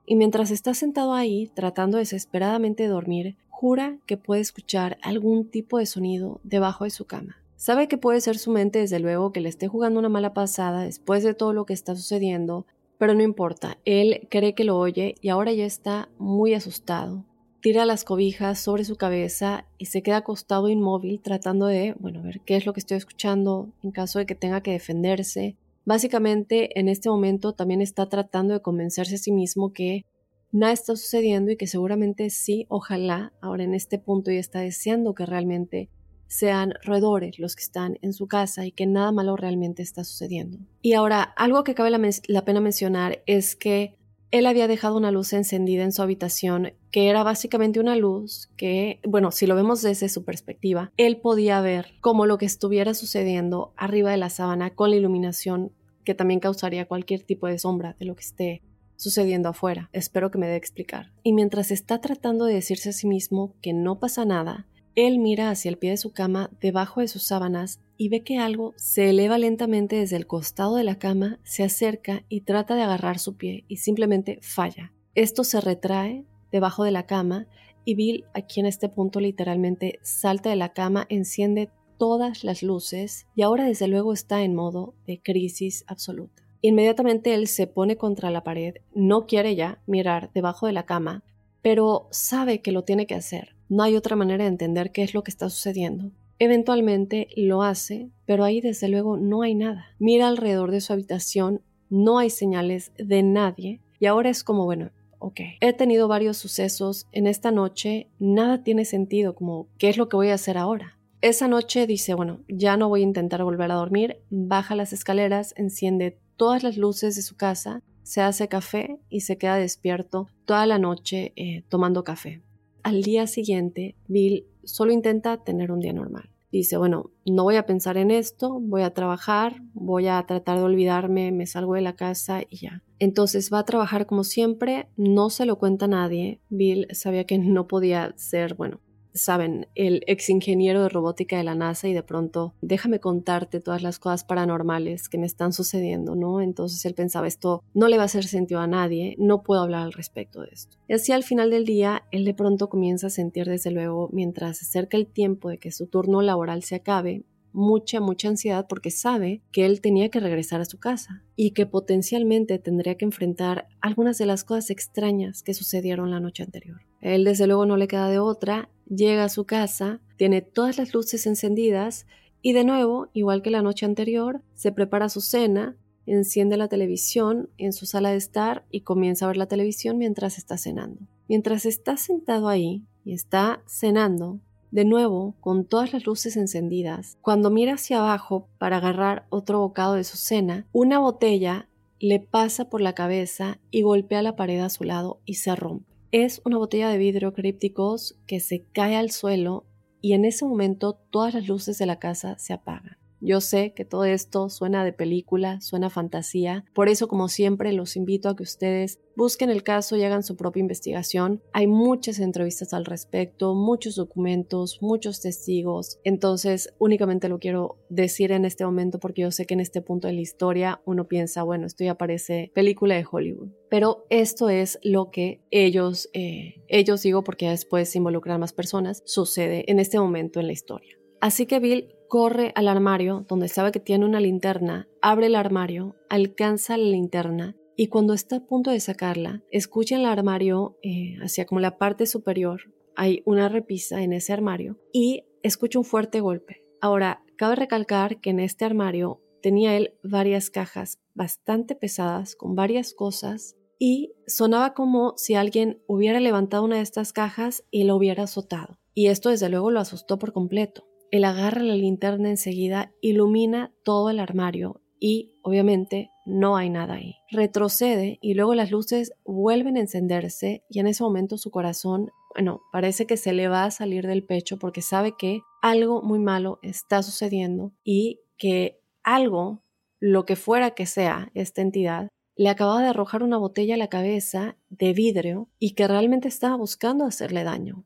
Y 0.09 0.15
mientras 0.15 0.51
está 0.51 0.73
sentado 0.73 1.13
ahí, 1.13 1.51
tratando 1.53 1.97
desesperadamente 1.97 2.83
de 2.83 2.89
dormir, 2.89 3.35
jura 3.59 3.97
que 4.05 4.17
puede 4.17 4.41
escuchar 4.41 4.99
algún 5.01 5.49
tipo 5.49 5.79
de 5.79 5.87
sonido 5.87 6.39
debajo 6.43 6.83
de 6.83 6.91
su 6.91 7.05
cama. 7.05 7.37
Sabe 7.55 7.87
que 7.87 7.97
puede 7.97 8.21
ser 8.21 8.37
su 8.37 8.51
mente 8.51 8.77
desde 8.77 8.99
luego 8.99 9.31
que 9.31 9.41
le 9.41 9.49
esté 9.49 9.67
jugando 9.67 9.99
una 9.99 10.09
mala 10.09 10.35
pasada 10.35 10.83
después 10.83 11.23
de 11.23 11.33
todo 11.33 11.53
lo 11.53 11.65
que 11.65 11.73
está 11.73 11.95
sucediendo, 11.95 12.67
pero 12.99 13.15
no 13.15 13.23
importa, 13.23 13.79
él 13.83 14.27
cree 14.29 14.53
que 14.53 14.63
lo 14.63 14.77
oye 14.77 15.15
y 15.21 15.29
ahora 15.29 15.53
ya 15.53 15.65
está 15.65 16.07
muy 16.19 16.53
asustado. 16.53 17.25
Tira 17.59 17.87
las 17.87 18.03
cobijas 18.03 18.59
sobre 18.59 18.83
su 18.83 18.95
cabeza 18.95 19.65
y 19.79 19.85
se 19.85 20.03
queda 20.03 20.17
acostado 20.17 20.69
inmóvil 20.69 21.19
tratando 21.19 21.65
de, 21.65 21.95
bueno, 21.97 22.21
ver 22.21 22.41
qué 22.41 22.57
es 22.57 22.67
lo 22.67 22.73
que 22.73 22.79
estoy 22.79 22.97
escuchando 22.97 23.69
en 23.81 23.89
caso 23.89 24.19
de 24.19 24.27
que 24.27 24.35
tenga 24.35 24.61
que 24.61 24.73
defenderse. 24.73 25.57
Básicamente, 25.83 26.79
en 26.79 26.89
este 26.89 27.09
momento 27.09 27.53
también 27.53 27.81
está 27.81 28.07
tratando 28.07 28.53
de 28.53 28.61
convencerse 28.61 29.15
a 29.15 29.17
sí 29.17 29.31
mismo 29.31 29.73
que 29.73 30.05
nada 30.51 30.73
está 30.73 30.95
sucediendo 30.95 31.51
y 31.51 31.57
que 31.57 31.67
seguramente 31.67 32.29
sí, 32.29 32.65
ojalá, 32.69 33.33
ahora 33.41 33.63
en 33.63 33.73
este 33.73 33.99
punto 33.99 34.31
y 34.31 34.37
está 34.37 34.59
deseando 34.59 35.13
que 35.13 35.25
realmente 35.25 35.89
sean 36.27 36.73
roedores 36.83 37.39
los 37.39 37.55
que 37.55 37.63
están 37.63 37.97
en 38.01 38.13
su 38.13 38.27
casa 38.27 38.65
y 38.65 38.71
que 38.71 38.85
nada 38.85 39.11
malo 39.11 39.35
realmente 39.35 39.81
está 39.81 40.03
sucediendo. 40.03 40.59
Y 40.81 40.93
ahora, 40.93 41.21
algo 41.23 41.63
que 41.63 41.73
cabe 41.73 41.89
la, 41.89 42.45
pena 42.45 42.59
mencionar 42.59 43.23
es 43.25 43.55
que 43.55 43.95
él 44.29 44.45
había 44.45 44.67
dejado 44.67 44.97
una 44.97 45.11
luz 45.11 45.31
encendida 45.31 45.83
en 45.83 45.93
su 45.93 46.01
habitación 46.01 46.73
que 46.91 47.07
era 47.07 47.23
básicamente 47.23 47.79
una 47.79 47.95
luz 47.95 48.49
que, 48.57 48.99
bueno, 49.07 49.31
si 49.31 49.47
lo 49.47 49.55
vemos 49.55 49.81
desde 49.81 50.09
su 50.09 50.25
perspectiva, 50.25 50.91
él 50.97 51.17
podía 51.17 51.61
ver 51.61 51.93
como 52.01 52.25
lo 52.25 52.37
que 52.37 52.45
estuviera 52.45 52.93
sucediendo 52.93 53.73
arriba 53.77 54.11
de 54.11 54.17
la 54.17 54.29
sábana 54.29 54.75
con 54.75 54.89
la 54.89 54.97
iluminación 54.97 55.71
que 56.03 56.13
también 56.13 56.41
causaría 56.41 56.87
cualquier 56.87 57.23
tipo 57.23 57.47
de 57.47 57.59
sombra 57.59 57.95
de 57.99 58.05
lo 58.05 58.15
que 58.15 58.23
esté 58.23 58.61
sucediendo 58.97 59.49
afuera. 59.49 59.89
Espero 59.93 60.29
que 60.29 60.37
me 60.37 60.47
dé 60.47 60.57
explicar. 60.57 61.13
Y 61.23 61.31
mientras 61.31 61.71
está 61.71 62.01
tratando 62.01 62.45
de 62.45 62.55
decirse 62.55 62.89
a 62.89 62.93
sí 62.93 63.07
mismo 63.07 63.53
que 63.61 63.71
no 63.71 63.99
pasa 63.99 64.25
nada, 64.25 64.67
él 64.95 65.19
mira 65.19 65.51
hacia 65.51 65.69
el 65.69 65.77
pie 65.77 65.91
de 65.91 65.97
su 65.97 66.11
cama, 66.11 66.49
debajo 66.59 67.01
de 67.01 67.07
sus 67.07 67.23
sábanas, 67.23 67.79
y 67.97 68.09
ve 68.09 68.23
que 68.23 68.39
algo 68.39 68.73
se 68.77 69.11
eleva 69.11 69.37
lentamente 69.37 69.95
desde 69.95 70.15
el 70.15 70.27
costado 70.27 70.75
de 70.75 70.83
la 70.83 70.97
cama, 70.97 71.39
se 71.43 71.63
acerca 71.63 72.23
y 72.29 72.41
trata 72.41 72.75
de 72.75 72.81
agarrar 72.81 73.19
su 73.19 73.37
pie 73.37 73.63
y 73.67 73.77
simplemente 73.77 74.39
falla. 74.41 74.93
Esto 75.13 75.43
se 75.43 75.61
retrae 75.61 76.25
debajo 76.51 76.83
de 76.83 76.91
la 76.91 77.05
cama 77.05 77.47
y 77.85 77.95
Bill, 77.95 78.25
aquí 78.33 78.59
en 78.59 78.65
este 78.65 78.89
punto 78.89 79.19
literalmente 79.19 79.99
salta 80.01 80.49
de 80.49 80.55
la 80.55 80.73
cama, 80.73 81.05
enciende 81.09 81.69
todas 81.97 82.43
las 82.43 82.63
luces 82.63 83.27
y 83.35 83.43
ahora 83.43 83.65
desde 83.65 83.87
luego 83.87 84.13
está 84.13 84.43
en 84.43 84.55
modo 84.55 84.93
de 85.05 85.21
crisis 85.21 85.85
absoluta. 85.87 86.46
Inmediatamente 86.61 87.33
él 87.33 87.47
se 87.47 87.67
pone 87.67 87.97
contra 87.97 88.31
la 88.31 88.43
pared, 88.43 88.75
no 88.93 89.25
quiere 89.25 89.55
ya 89.55 89.79
mirar 89.85 90.31
debajo 90.33 90.67
de 90.67 90.73
la 90.73 90.85
cama, 90.85 91.23
pero 91.61 92.07
sabe 92.11 92.61
que 92.61 92.71
lo 92.71 92.83
tiene 92.83 93.07
que 93.07 93.15
hacer. 93.15 93.55
No 93.69 93.83
hay 93.83 93.95
otra 93.95 94.15
manera 94.15 94.43
de 94.43 94.49
entender 94.49 94.91
qué 94.91 95.03
es 95.03 95.13
lo 95.13 95.23
que 95.23 95.31
está 95.31 95.49
sucediendo. 95.49 96.11
Eventualmente 96.39 97.27
lo 97.35 97.63
hace, 97.63 98.09
pero 98.25 98.43
ahí 98.43 98.61
desde 98.61 98.87
luego 98.87 99.17
no 99.17 99.41
hay 99.41 99.55
nada. 99.55 99.87
Mira 99.99 100.27
alrededor 100.27 100.71
de 100.71 100.81
su 100.81 100.93
habitación, 100.93 101.61
no 101.89 102.19
hay 102.19 102.29
señales 102.29 102.91
de 102.97 103.23
nadie 103.23 103.81
y 103.99 104.05
ahora 104.05 104.29
es 104.29 104.43
como, 104.43 104.65
bueno, 104.65 104.91
ok, 105.19 105.39
he 105.59 105.73
tenido 105.73 106.07
varios 106.07 106.37
sucesos 106.37 107.07
en 107.11 107.27
esta 107.27 107.51
noche, 107.51 108.07
nada 108.19 108.63
tiene 108.63 108.85
sentido, 108.85 109.33
como, 109.35 109.67
¿qué 109.77 109.89
es 109.89 109.97
lo 109.97 110.09
que 110.09 110.15
voy 110.15 110.29
a 110.29 110.35
hacer 110.35 110.57
ahora? 110.57 110.97
Esa 111.21 111.47
noche 111.47 111.87
dice, 111.87 112.13
bueno, 112.13 112.41
ya 112.47 112.77
no 112.77 112.89
voy 112.89 113.01
a 113.01 113.05
intentar 113.05 113.43
volver 113.43 113.71
a 113.71 113.75
dormir, 113.75 114.21
baja 114.29 114.75
las 114.75 114.93
escaleras, 114.93 115.55
enciende 115.57 116.19
todas 116.37 116.63
las 116.63 116.77
luces 116.77 117.15
de 117.15 117.21
su 117.21 117.35
casa, 117.35 117.83
se 118.03 118.21
hace 118.21 118.47
café 118.47 118.99
y 119.09 119.21
se 119.21 119.37
queda 119.37 119.57
despierto 119.57 120.29
toda 120.45 120.65
la 120.65 120.79
noche 120.79 121.33
eh, 121.35 121.65
tomando 121.67 122.05
café 122.05 122.41
al 122.87 123.03
día 123.03 123.27
siguiente, 123.27 123.97
Bill 124.07 124.45
solo 124.63 124.93
intenta 124.93 125.43
tener 125.43 125.73
un 125.73 125.81
día 125.81 125.91
normal. 125.91 126.29
Dice, 126.53 126.77
bueno, 126.77 127.11
no 127.25 127.43
voy 127.43 127.57
a 127.57 127.65
pensar 127.65 127.97
en 127.97 128.11
esto, 128.11 128.61
voy 128.61 128.83
a 128.83 128.93
trabajar, 128.93 129.61
voy 129.73 130.07
a 130.07 130.25
tratar 130.25 130.57
de 130.57 130.63
olvidarme, 130.63 131.33
me 131.33 131.47
salgo 131.47 131.73
de 131.73 131.81
la 131.81 131.97
casa 131.97 132.43
y 132.49 132.59
ya. 132.59 132.83
Entonces 132.97 133.51
va 133.51 133.59
a 133.59 133.65
trabajar 133.65 134.05
como 134.05 134.23
siempre, 134.23 134.87
no 134.95 135.29
se 135.29 135.45
lo 135.45 135.59
cuenta 135.59 135.83
a 135.83 135.89
nadie. 135.89 136.39
Bill 136.47 136.87
sabía 136.91 137.25
que 137.25 137.37
no 137.37 137.67
podía 137.67 138.13
ser, 138.15 138.53
bueno, 138.53 138.79
saben, 139.17 139.67
el 139.75 140.03
ex 140.07 140.29
ingeniero 140.29 140.83
de 140.83 140.89
robótica 140.89 141.37
de 141.37 141.43
la 141.43 141.55
NASA 141.55 141.87
y 141.87 141.93
de 141.93 142.03
pronto, 142.03 142.53
déjame 142.61 142.99
contarte 142.99 143.59
todas 143.59 143.81
las 143.81 143.99
cosas 143.99 144.23
paranormales 144.23 145.09
que 145.09 145.17
me 145.17 145.25
están 145.25 145.53
sucediendo, 145.53 146.15
¿no? 146.15 146.41
Entonces 146.41 146.85
él 146.85 146.93
pensaba, 146.93 147.27
esto 147.27 147.63
no 147.73 147.87
le 147.87 147.97
va 147.97 148.03
a 148.03 148.05
hacer 148.05 148.25
sentido 148.25 148.59
a 148.59 148.67
nadie, 148.67 149.15
no 149.17 149.43
puedo 149.43 149.61
hablar 149.61 149.83
al 149.83 149.93
respecto 149.93 150.41
de 150.41 150.49
esto. 150.51 150.77
Y 150.87 150.93
así 150.93 151.11
al 151.11 151.23
final 151.23 151.49
del 151.49 151.65
día, 151.65 152.03
él 152.11 152.25
de 152.25 152.33
pronto 152.33 152.69
comienza 152.69 153.07
a 153.07 153.11
sentir 153.11 153.47
desde 153.47 153.71
luego, 153.71 154.09
mientras 154.11 154.57
se 154.57 154.65
acerca 154.65 154.97
el 154.97 155.07
tiempo 155.07 155.49
de 155.49 155.57
que 155.57 155.71
su 155.71 155.87
turno 155.87 156.21
laboral 156.21 156.63
se 156.63 156.75
acabe, 156.75 157.23
mucha, 157.57 157.99
mucha 157.99 158.29
ansiedad 158.29 158.67
porque 158.69 158.91
sabe 158.91 159.41
que 159.51 159.65
él 159.65 159.81
tenía 159.81 160.09
que 160.09 160.19
regresar 160.19 160.61
a 160.61 160.65
su 160.65 160.77
casa 160.77 161.23
y 161.35 161.51
que 161.51 161.65
potencialmente 161.65 162.59
tendría 162.59 162.95
que 162.95 163.05
enfrentar 163.05 163.67
algunas 163.81 164.19
de 164.19 164.27
las 164.27 164.43
cosas 164.43 164.69
extrañas 164.69 165.41
que 165.41 165.55
sucedieron 165.55 166.11
la 166.11 166.19
noche 166.19 166.43
anterior. 166.43 166.81
Él 167.01 167.23
desde 167.23 167.47
luego 167.47 167.65
no 167.65 167.75
le 167.75 167.87
queda 167.87 168.09
de 168.09 168.19
otra, 168.19 168.69
llega 168.87 169.23
a 169.23 169.29
su 169.29 169.45
casa, 169.45 170.01
tiene 170.17 170.43
todas 170.43 170.77
las 170.77 170.93
luces 170.93 171.25
encendidas 171.25 172.05
y 172.43 172.53
de 172.53 172.63
nuevo, 172.63 173.09
igual 173.13 173.41
que 173.41 173.49
la 173.49 173.63
noche 173.63 173.87
anterior, 173.87 174.43
se 174.53 174.71
prepara 174.71 175.09
su 175.09 175.21
cena, 175.21 175.75
enciende 176.05 176.57
la 176.57 176.67
televisión 176.67 177.49
en 177.57 177.73
su 177.73 177.87
sala 177.87 178.11
de 178.11 178.17
estar 178.17 178.65
y 178.69 178.81
comienza 178.81 179.25
a 179.25 179.29
ver 179.29 179.37
la 179.37 179.47
televisión 179.47 179.97
mientras 179.97 180.37
está 180.37 180.59
cenando. 180.59 181.07
Mientras 181.27 181.65
está 181.65 181.97
sentado 181.97 182.49
ahí 182.49 182.83
y 183.03 183.13
está 183.13 183.63
cenando, 183.65 184.41
de 184.71 184.85
nuevo 184.85 185.35
con 185.39 185.65
todas 185.65 185.93
las 185.93 186.05
luces 186.05 186.37
encendidas. 186.37 187.17
Cuando 187.21 187.49
mira 187.49 187.73
hacia 187.73 187.99
abajo 187.99 188.47
para 188.57 188.77
agarrar 188.77 189.25
otro 189.29 189.59
bocado 189.59 189.93
de 189.93 190.03
su 190.03 190.17
cena, 190.17 190.67
una 190.71 190.99
botella 190.99 191.69
le 191.99 192.19
pasa 192.19 192.69
por 192.69 192.81
la 192.81 192.93
cabeza 192.93 193.59
y 193.71 193.81
golpea 193.81 194.21
la 194.21 194.35
pared 194.35 194.59
a 194.59 194.69
su 194.69 194.83
lado 194.83 195.19
y 195.25 195.35
se 195.35 195.55
rompe. 195.55 195.85
Es 196.11 196.41
una 196.45 196.57
botella 196.57 196.89
de 196.89 196.97
vidrio 196.97 197.33
crípticos 197.33 198.17
que 198.27 198.39
se 198.39 198.63
cae 198.71 198.95
al 198.95 199.11
suelo 199.11 199.65
y 200.01 200.13
en 200.13 200.25
ese 200.25 200.45
momento 200.45 200.93
todas 200.93 201.33
las 201.33 201.47
luces 201.47 201.77
de 201.77 201.85
la 201.85 201.99
casa 201.99 202.37
se 202.37 202.53
apagan. 202.53 202.97
Yo 203.19 203.41
sé 203.41 203.73
que 203.73 203.85
todo 203.85 204.05
esto 204.05 204.49
suena 204.49 204.85
de 204.85 204.93
película, 204.93 205.59
suena 205.61 205.89
fantasía, 205.89 206.65
por 206.73 206.89
eso 206.89 207.07
como 207.07 207.27
siempre 207.27 207.73
los 207.73 207.95
invito 207.95 208.29
a 208.29 208.35
que 208.35 208.43
ustedes 208.43 208.99
busquen 209.15 209.49
el 209.49 209.63
caso 209.63 209.95
y 209.95 210.03
hagan 210.03 210.21
su 210.21 210.35
propia 210.35 210.61
investigación. 210.61 211.41
Hay 211.51 211.65
muchas 211.65 212.19
entrevistas 212.19 212.73
al 212.73 212.85
respecto, 212.85 213.55
muchos 213.55 213.95
documentos, 213.95 214.77
muchos 214.81 215.21
testigos, 215.21 215.99
entonces 216.03 216.73
únicamente 216.77 217.27
lo 217.27 217.39
quiero 217.39 217.77
decir 217.89 218.31
en 218.31 218.45
este 218.45 218.65
momento 218.65 218.99
porque 218.99 219.23
yo 219.23 219.31
sé 219.31 219.45
que 219.45 219.55
en 219.55 219.61
este 219.61 219.81
punto 219.81 220.07
de 220.07 220.13
la 220.13 220.21
historia 220.21 220.81
uno 220.85 221.07
piensa, 221.07 221.43
bueno, 221.43 221.65
esto 221.65 221.83
ya 221.83 221.95
parece 221.95 222.51
película 222.53 222.95
de 222.95 223.05
Hollywood, 223.09 223.49
pero 223.69 224.05
esto 224.09 224.49
es 224.49 224.79
lo 224.83 225.09
que 225.09 225.41
ellos, 225.49 226.09
eh, 226.13 226.61
ellos 226.67 227.01
digo 227.01 227.23
porque 227.23 227.49
después 227.49 227.89
se 227.89 227.97
involucran 227.97 228.39
más 228.39 228.53
personas, 228.53 229.01
sucede 229.05 229.65
en 229.71 229.79
este 229.79 229.99
momento 229.99 230.39
en 230.39 230.47
la 230.47 230.53
historia. 230.53 230.97
Así 231.19 231.47
que 231.47 231.59
Bill 231.59 231.96
corre 232.07 232.51
al 232.55 232.67
armario 232.67 233.25
donde 233.27 233.47
sabe 233.47 233.71
que 233.71 233.79
tiene 233.79 234.05
una 234.05 234.19
linterna, 234.19 234.87
abre 235.01 235.27
el 235.27 235.35
armario, 235.35 235.95
alcanza 236.09 236.77
la 236.77 236.85
linterna 236.85 237.55
y 237.75 237.87
cuando 237.87 238.13
está 238.13 238.37
a 238.37 238.45
punto 238.45 238.71
de 238.71 238.79
sacarla, 238.79 239.43
escucha 239.51 239.95
en 239.95 240.01
el 240.01 240.07
armario, 240.07 240.77
eh, 240.81 241.15
hacia 241.21 241.45
como 241.45 241.61
la 241.61 241.77
parte 241.77 242.07
superior, 242.07 242.73
hay 242.95 243.21
una 243.25 243.49
repisa 243.49 244.01
en 244.01 244.13
ese 244.13 244.33
armario 244.33 244.79
y 244.91 245.25
escucha 245.43 245.77
un 245.77 245.85
fuerte 245.85 246.19
golpe. 246.19 246.63
Ahora, 246.81 247.23
cabe 247.37 247.55
recalcar 247.55 248.19
que 248.19 248.31
en 248.31 248.39
este 248.39 248.65
armario 248.65 249.21
tenía 249.43 249.77
él 249.77 249.93
varias 250.03 250.49
cajas 250.49 250.99
bastante 251.13 251.75
pesadas 251.75 252.35
con 252.35 252.55
varias 252.55 252.93
cosas 252.93 253.55
y 253.77 254.13
sonaba 254.25 254.73
como 254.73 255.13
si 255.17 255.35
alguien 255.35 255.79
hubiera 255.85 256.19
levantado 256.19 256.63
una 256.63 256.77
de 256.77 256.81
estas 256.81 257.13
cajas 257.13 257.63
y 257.69 257.83
lo 257.83 257.95
hubiera 257.95 258.23
azotado. 258.23 258.79
Y 258.95 259.07
esto 259.07 259.29
desde 259.29 259.49
luego 259.49 259.69
lo 259.69 259.79
asustó 259.79 260.17
por 260.17 260.33
completo. 260.33 260.86
Él 261.11 261.23
agarra 261.23 261.61
la 261.61 261.75
linterna 261.75 262.29
enseguida, 262.29 262.91
ilumina 263.01 263.73
todo 263.83 264.09
el 264.09 264.19
armario 264.19 264.81
y, 264.99 265.33
obviamente, 265.41 266.09
no 266.25 266.57
hay 266.57 266.69
nada 266.69 266.95
ahí. 266.95 267.15
Retrocede 267.31 268.19
y 268.21 268.33
luego 268.33 268.55
las 268.55 268.71
luces 268.71 269.13
vuelven 269.23 269.77
a 269.77 269.81
encenderse 269.81 270.63
y 270.69 270.79
en 270.79 270.87
ese 270.87 271.03
momento 271.03 271.37
su 271.37 271.51
corazón, 271.51 272.11
bueno, 272.35 272.61
parece 272.71 273.05
que 273.05 273.17
se 273.17 273.33
le 273.33 273.47
va 273.47 273.63
a 273.63 273.71
salir 273.71 274.05
del 274.05 274.25
pecho 274.25 274.57
porque 274.57 274.81
sabe 274.81 275.13
que 275.17 275.41
algo 275.61 276.01
muy 276.01 276.19
malo 276.19 276.59
está 276.61 277.01
sucediendo 277.03 277.71
y 277.83 278.19
que 278.37 278.81
algo, 279.03 279.63
lo 279.99 280.25
que 280.25 280.35
fuera 280.35 280.71
que 280.71 280.85
sea 280.85 281.31
esta 281.33 281.61
entidad, 281.61 282.09
le 282.35 282.49
acababa 282.49 282.81
de 282.81 282.89
arrojar 282.89 283.23
una 283.23 283.37
botella 283.37 283.75
a 283.75 283.77
la 283.77 283.87
cabeza 283.87 284.57
de 284.69 284.93
vidrio 284.93 285.49
y 285.57 285.73
que 285.73 285.87
realmente 285.87 286.27
estaba 286.27 286.55
buscando 286.55 287.05
hacerle 287.05 287.43
daño. 287.43 287.85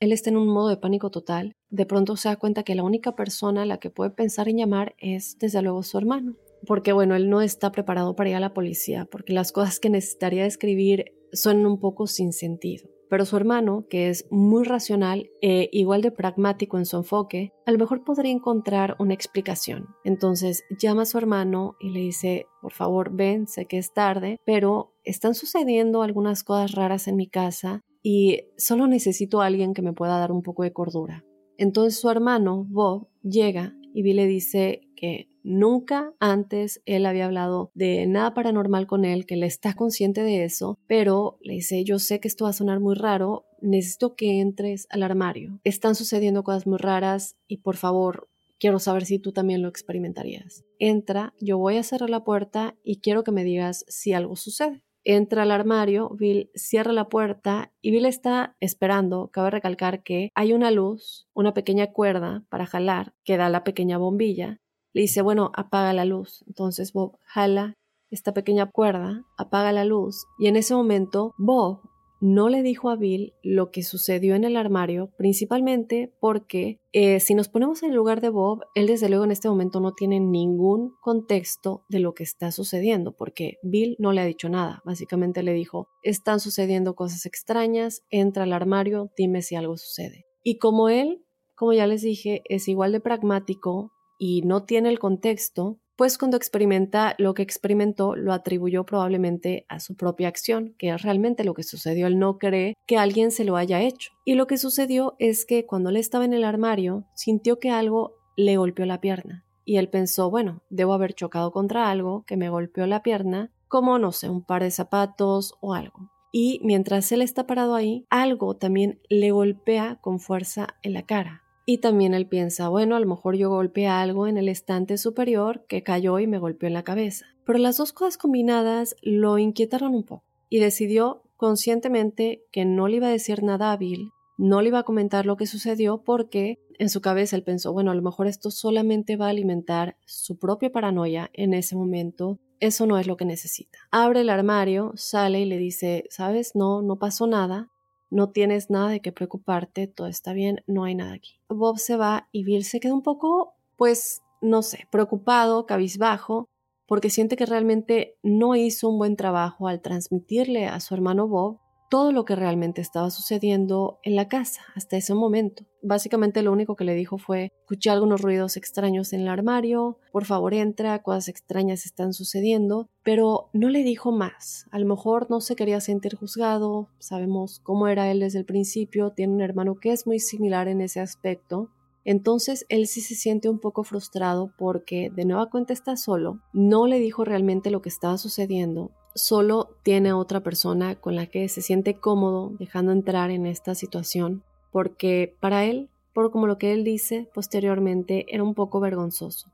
Él 0.00 0.12
está 0.12 0.30
en 0.30 0.36
un 0.36 0.48
modo 0.48 0.68
de 0.68 0.76
pánico 0.76 1.10
total. 1.10 1.54
De 1.74 1.86
pronto 1.86 2.16
se 2.16 2.28
da 2.28 2.36
cuenta 2.36 2.62
que 2.62 2.76
la 2.76 2.84
única 2.84 3.16
persona 3.16 3.62
a 3.62 3.66
la 3.66 3.78
que 3.78 3.90
puede 3.90 4.10
pensar 4.10 4.48
en 4.48 4.58
llamar 4.58 4.94
es, 4.98 5.36
desde 5.40 5.60
luego, 5.60 5.82
su 5.82 5.98
hermano. 5.98 6.36
Porque, 6.68 6.92
bueno, 6.92 7.16
él 7.16 7.28
no 7.28 7.40
está 7.40 7.72
preparado 7.72 8.14
para 8.14 8.30
ir 8.30 8.36
a 8.36 8.40
la 8.40 8.54
policía, 8.54 9.08
porque 9.10 9.32
las 9.32 9.50
cosas 9.50 9.80
que 9.80 9.90
necesitaría 9.90 10.46
escribir 10.46 11.16
son 11.32 11.66
un 11.66 11.80
poco 11.80 12.06
sin 12.06 12.32
sentido. 12.32 12.88
Pero 13.10 13.24
su 13.24 13.36
hermano, 13.36 13.86
que 13.90 14.08
es 14.08 14.24
muy 14.30 14.62
racional 14.62 15.30
e 15.42 15.68
igual 15.72 16.00
de 16.00 16.12
pragmático 16.12 16.78
en 16.78 16.86
su 16.86 16.96
enfoque, 16.96 17.50
a 17.66 17.72
lo 17.72 17.78
mejor 17.78 18.04
podría 18.04 18.30
encontrar 18.30 18.94
una 19.00 19.14
explicación. 19.14 19.88
Entonces 20.04 20.62
llama 20.78 21.02
a 21.02 21.06
su 21.06 21.18
hermano 21.18 21.74
y 21.80 21.90
le 21.90 22.00
dice, 22.00 22.46
por 22.62 22.72
favor, 22.72 23.10
ven, 23.12 23.48
sé 23.48 23.66
que 23.66 23.78
es 23.78 23.92
tarde, 23.92 24.38
pero 24.46 24.92
están 25.02 25.34
sucediendo 25.34 26.02
algunas 26.02 26.44
cosas 26.44 26.70
raras 26.70 27.08
en 27.08 27.16
mi 27.16 27.26
casa 27.26 27.80
y 28.00 28.42
solo 28.56 28.86
necesito 28.86 29.42
a 29.42 29.46
alguien 29.46 29.74
que 29.74 29.82
me 29.82 29.92
pueda 29.92 30.18
dar 30.18 30.30
un 30.30 30.42
poco 30.42 30.62
de 30.62 30.72
cordura. 30.72 31.24
Entonces 31.58 31.98
su 31.98 32.10
hermano, 32.10 32.66
Bob, 32.68 33.08
llega 33.22 33.74
y 33.92 34.02
Bill 34.02 34.16
le 34.16 34.26
dice 34.26 34.88
que 34.96 35.28
nunca 35.42 36.12
antes 36.18 36.82
él 36.86 37.06
había 37.06 37.26
hablado 37.26 37.70
de 37.74 38.06
nada 38.06 38.34
paranormal 38.34 38.86
con 38.86 39.04
él, 39.04 39.26
que 39.26 39.34
él 39.34 39.42
está 39.42 39.74
consciente 39.74 40.22
de 40.22 40.44
eso, 40.44 40.78
pero 40.86 41.38
le 41.42 41.54
dice, 41.54 41.84
yo 41.84 41.98
sé 41.98 42.18
que 42.18 42.28
esto 42.28 42.44
va 42.44 42.50
a 42.50 42.54
sonar 42.54 42.80
muy 42.80 42.94
raro, 42.94 43.44
necesito 43.60 44.16
que 44.16 44.40
entres 44.40 44.86
al 44.90 45.02
armario. 45.02 45.60
Están 45.64 45.94
sucediendo 45.94 46.42
cosas 46.42 46.66
muy 46.66 46.78
raras 46.78 47.36
y 47.46 47.58
por 47.58 47.76
favor, 47.76 48.28
quiero 48.58 48.78
saber 48.78 49.04
si 49.04 49.18
tú 49.18 49.32
también 49.32 49.62
lo 49.62 49.68
experimentarías. 49.68 50.64
Entra, 50.78 51.34
yo 51.40 51.58
voy 51.58 51.76
a 51.76 51.82
cerrar 51.82 52.10
la 52.10 52.24
puerta 52.24 52.76
y 52.82 53.00
quiero 53.00 53.22
que 53.22 53.32
me 53.32 53.44
digas 53.44 53.84
si 53.88 54.12
algo 54.12 54.36
sucede 54.36 54.83
entra 55.04 55.42
al 55.42 55.50
armario, 55.50 56.10
Bill 56.10 56.50
cierra 56.54 56.92
la 56.92 57.08
puerta 57.08 57.72
y 57.80 57.90
Bill 57.90 58.06
está 58.06 58.56
esperando. 58.60 59.28
Cabe 59.32 59.50
recalcar 59.50 60.02
que 60.02 60.30
hay 60.34 60.52
una 60.52 60.70
luz, 60.70 61.28
una 61.34 61.54
pequeña 61.54 61.92
cuerda 61.92 62.44
para 62.48 62.66
jalar 62.66 63.14
que 63.24 63.36
da 63.36 63.48
la 63.48 63.64
pequeña 63.64 63.98
bombilla. 63.98 64.60
Le 64.92 65.02
dice, 65.02 65.22
bueno, 65.22 65.52
apaga 65.54 65.92
la 65.92 66.04
luz. 66.04 66.44
Entonces 66.46 66.92
Bob 66.92 67.18
jala 67.24 67.76
esta 68.10 68.32
pequeña 68.32 68.70
cuerda, 68.70 69.24
apaga 69.36 69.72
la 69.72 69.84
luz 69.84 70.26
y 70.38 70.46
en 70.46 70.56
ese 70.56 70.74
momento 70.74 71.34
Bob 71.36 71.80
no 72.24 72.48
le 72.48 72.62
dijo 72.62 72.88
a 72.88 72.96
Bill 72.96 73.34
lo 73.42 73.70
que 73.70 73.82
sucedió 73.82 74.34
en 74.34 74.44
el 74.44 74.56
armario, 74.56 75.10
principalmente 75.18 76.14
porque 76.20 76.80
eh, 76.94 77.20
si 77.20 77.34
nos 77.34 77.50
ponemos 77.50 77.82
en 77.82 77.90
el 77.90 77.96
lugar 77.96 78.22
de 78.22 78.30
Bob, 78.30 78.62
él 78.74 78.86
desde 78.86 79.10
luego 79.10 79.24
en 79.24 79.30
este 79.30 79.50
momento 79.50 79.78
no 79.78 79.92
tiene 79.92 80.20
ningún 80.20 80.94
contexto 81.02 81.84
de 81.90 81.98
lo 81.98 82.14
que 82.14 82.22
está 82.22 82.50
sucediendo, 82.50 83.14
porque 83.14 83.58
Bill 83.62 83.96
no 83.98 84.12
le 84.12 84.22
ha 84.22 84.24
dicho 84.24 84.48
nada. 84.48 84.80
Básicamente 84.86 85.42
le 85.42 85.52
dijo, 85.52 85.88
están 86.02 86.40
sucediendo 86.40 86.94
cosas 86.94 87.26
extrañas, 87.26 88.00
entra 88.08 88.44
al 88.44 88.54
armario, 88.54 89.10
dime 89.18 89.42
si 89.42 89.54
algo 89.56 89.76
sucede. 89.76 90.24
Y 90.42 90.56
como 90.56 90.88
él, 90.88 91.22
como 91.54 91.74
ya 91.74 91.86
les 91.86 92.00
dije, 92.00 92.40
es 92.48 92.68
igual 92.68 92.92
de 92.92 93.00
pragmático 93.00 93.92
y 94.18 94.40
no 94.46 94.64
tiene 94.64 94.88
el 94.88 94.98
contexto, 94.98 95.78
pues 95.96 96.18
cuando 96.18 96.36
experimenta 96.36 97.14
lo 97.18 97.34
que 97.34 97.42
experimentó 97.42 98.16
lo 98.16 98.32
atribuyó 98.32 98.84
probablemente 98.84 99.64
a 99.68 99.80
su 99.80 99.96
propia 99.96 100.28
acción, 100.28 100.74
que 100.78 100.90
es 100.90 101.02
realmente 101.02 101.44
lo 101.44 101.54
que 101.54 101.62
sucedió. 101.62 102.06
Él 102.06 102.18
no 102.18 102.38
cree 102.38 102.74
que 102.86 102.98
alguien 102.98 103.30
se 103.30 103.44
lo 103.44 103.56
haya 103.56 103.80
hecho. 103.80 104.12
Y 104.24 104.34
lo 104.34 104.46
que 104.46 104.58
sucedió 104.58 105.14
es 105.18 105.46
que 105.46 105.66
cuando 105.66 105.90
él 105.90 105.96
estaba 105.96 106.24
en 106.24 106.32
el 106.32 106.44
armario, 106.44 107.04
sintió 107.14 107.58
que 107.58 107.70
algo 107.70 108.16
le 108.36 108.56
golpeó 108.56 108.86
la 108.86 109.00
pierna. 109.00 109.44
Y 109.64 109.76
él 109.76 109.88
pensó, 109.88 110.30
bueno, 110.30 110.62
debo 110.68 110.92
haber 110.92 111.14
chocado 111.14 111.52
contra 111.52 111.90
algo 111.90 112.24
que 112.26 112.36
me 112.36 112.50
golpeó 112.50 112.86
la 112.86 113.02
pierna, 113.02 113.50
como, 113.68 113.98
no 113.98 114.12
sé, 114.12 114.28
un 114.28 114.44
par 114.44 114.62
de 114.62 114.70
zapatos 114.70 115.54
o 115.60 115.74
algo. 115.74 116.10
Y 116.32 116.60
mientras 116.64 117.12
él 117.12 117.22
está 117.22 117.46
parado 117.46 117.76
ahí, 117.76 118.06
algo 118.10 118.56
también 118.56 119.00
le 119.08 119.30
golpea 119.30 119.98
con 120.00 120.18
fuerza 120.18 120.66
en 120.82 120.92
la 120.92 121.02
cara. 121.02 121.43
Y 121.66 121.78
también 121.78 122.12
él 122.12 122.26
piensa, 122.26 122.68
bueno, 122.68 122.94
a 122.94 123.00
lo 123.00 123.06
mejor 123.06 123.36
yo 123.36 123.48
golpeé 123.48 123.86
algo 123.86 124.26
en 124.26 124.36
el 124.36 124.48
estante 124.48 124.98
superior 124.98 125.64
que 125.66 125.82
cayó 125.82 126.18
y 126.18 126.26
me 126.26 126.38
golpeó 126.38 126.66
en 126.66 126.74
la 126.74 126.84
cabeza. 126.84 127.26
Pero 127.46 127.58
las 127.58 127.78
dos 127.78 127.92
cosas 127.92 128.18
combinadas 128.18 128.96
lo 129.02 129.38
inquietaron 129.38 129.94
un 129.94 130.04
poco 130.04 130.24
y 130.50 130.58
decidió 130.58 131.22
conscientemente 131.36 132.44
que 132.52 132.64
no 132.64 132.86
le 132.86 132.96
iba 132.96 133.06
a 133.06 133.10
decir 133.10 133.42
nada 133.42 133.72
a 133.72 133.76
Bill, 133.76 134.10
no 134.36 134.60
le 134.60 134.68
iba 134.68 134.80
a 134.80 134.84
comentar 134.84 135.26
lo 135.26 135.36
que 135.36 135.46
sucedió 135.46 136.02
porque 136.02 136.58
en 136.78 136.88
su 136.88 137.00
cabeza 137.00 137.36
él 137.36 137.44
pensó, 137.44 137.72
bueno, 137.72 137.92
a 137.92 137.94
lo 137.94 138.02
mejor 138.02 138.26
esto 138.26 138.50
solamente 138.50 139.16
va 139.16 139.26
a 139.26 139.30
alimentar 139.30 139.96
su 140.06 140.38
propia 140.38 140.72
paranoia 140.72 141.30
en 141.32 141.54
ese 141.54 141.76
momento. 141.76 142.38
Eso 142.60 142.86
no 142.86 142.98
es 142.98 143.06
lo 143.06 143.16
que 143.16 143.24
necesita. 143.24 143.78
Abre 143.90 144.20
el 144.20 144.30
armario, 144.30 144.92
sale 144.96 145.40
y 145.40 145.44
le 145.44 145.58
dice, 145.58 146.04
sabes, 146.10 146.52
no, 146.54 146.82
no 146.82 146.98
pasó 146.98 147.26
nada 147.26 147.70
no 148.14 148.30
tienes 148.30 148.70
nada 148.70 148.90
de 148.90 149.00
qué 149.00 149.10
preocuparte, 149.10 149.88
todo 149.88 150.06
está 150.06 150.32
bien, 150.32 150.62
no 150.68 150.84
hay 150.84 150.94
nada 150.94 151.14
aquí. 151.14 151.40
Bob 151.48 151.78
se 151.78 151.96
va 151.96 152.28
y 152.30 152.44
Bill 152.44 152.64
se 152.64 152.78
queda 152.78 152.94
un 152.94 153.02
poco, 153.02 153.54
pues, 153.76 154.22
no 154.40 154.62
sé, 154.62 154.86
preocupado, 154.92 155.66
cabizbajo, 155.66 156.48
porque 156.86 157.10
siente 157.10 157.34
que 157.36 157.44
realmente 157.44 158.16
no 158.22 158.54
hizo 158.54 158.88
un 158.88 158.98
buen 158.98 159.16
trabajo 159.16 159.66
al 159.66 159.80
transmitirle 159.80 160.66
a 160.66 160.78
su 160.78 160.94
hermano 160.94 161.26
Bob 161.26 161.58
todo 161.94 162.10
lo 162.10 162.24
que 162.24 162.34
realmente 162.34 162.80
estaba 162.80 163.08
sucediendo 163.08 164.00
en 164.02 164.16
la 164.16 164.26
casa 164.26 164.62
hasta 164.74 164.96
ese 164.96 165.14
momento. 165.14 165.64
Básicamente 165.80 166.42
lo 166.42 166.50
único 166.50 166.74
que 166.74 166.82
le 166.82 166.96
dijo 166.96 167.18
fue, 167.18 167.52
escuché 167.60 167.88
algunos 167.88 168.20
ruidos 168.20 168.56
extraños 168.56 169.12
en 169.12 169.20
el 169.20 169.28
armario, 169.28 170.00
por 170.10 170.24
favor 170.24 170.54
entra, 170.54 171.00
cosas 171.04 171.28
extrañas 171.28 171.86
están 171.86 172.12
sucediendo, 172.12 172.88
pero 173.04 173.48
no 173.52 173.68
le 173.68 173.84
dijo 173.84 174.10
más. 174.10 174.66
A 174.72 174.80
lo 174.80 174.86
mejor 174.86 175.30
no 175.30 175.40
se 175.40 175.54
quería 175.54 175.80
sentir 175.80 176.16
juzgado, 176.16 176.88
sabemos 176.98 177.60
cómo 177.62 177.86
era 177.86 178.10
él 178.10 178.18
desde 178.18 178.40
el 178.40 178.44
principio, 178.44 179.12
tiene 179.12 179.32
un 179.32 179.40
hermano 179.40 179.76
que 179.76 179.92
es 179.92 180.04
muy 180.04 180.18
similar 180.18 180.66
en 180.66 180.80
ese 180.80 180.98
aspecto, 180.98 181.70
entonces 182.04 182.66
él 182.70 182.88
sí 182.88 183.02
se 183.02 183.14
siente 183.14 183.48
un 183.48 183.60
poco 183.60 183.84
frustrado 183.84 184.52
porque 184.58 185.10
de 185.14 185.26
nueva 185.26 185.48
cuenta 185.48 185.72
está 185.72 185.96
solo, 185.96 186.40
no 186.52 186.88
le 186.88 186.98
dijo 186.98 187.24
realmente 187.24 187.70
lo 187.70 187.82
que 187.82 187.88
estaba 187.88 188.18
sucediendo 188.18 188.90
solo 189.14 189.76
tiene 189.82 190.12
otra 190.12 190.40
persona 190.40 190.96
con 190.96 191.16
la 191.16 191.26
que 191.26 191.48
se 191.48 191.62
siente 191.62 191.94
cómodo 191.94 192.52
dejando 192.58 192.92
entrar 192.92 193.30
en 193.30 193.46
esta 193.46 193.74
situación. 193.74 194.42
porque 194.72 195.36
para 195.38 195.64
él, 195.66 195.88
por 196.12 196.32
como 196.32 196.48
lo 196.48 196.58
que 196.58 196.72
él 196.72 196.82
dice 196.82 197.30
posteriormente, 197.32 198.26
era 198.28 198.42
un 198.42 198.54
poco 198.54 198.80
vergonzoso. 198.80 199.52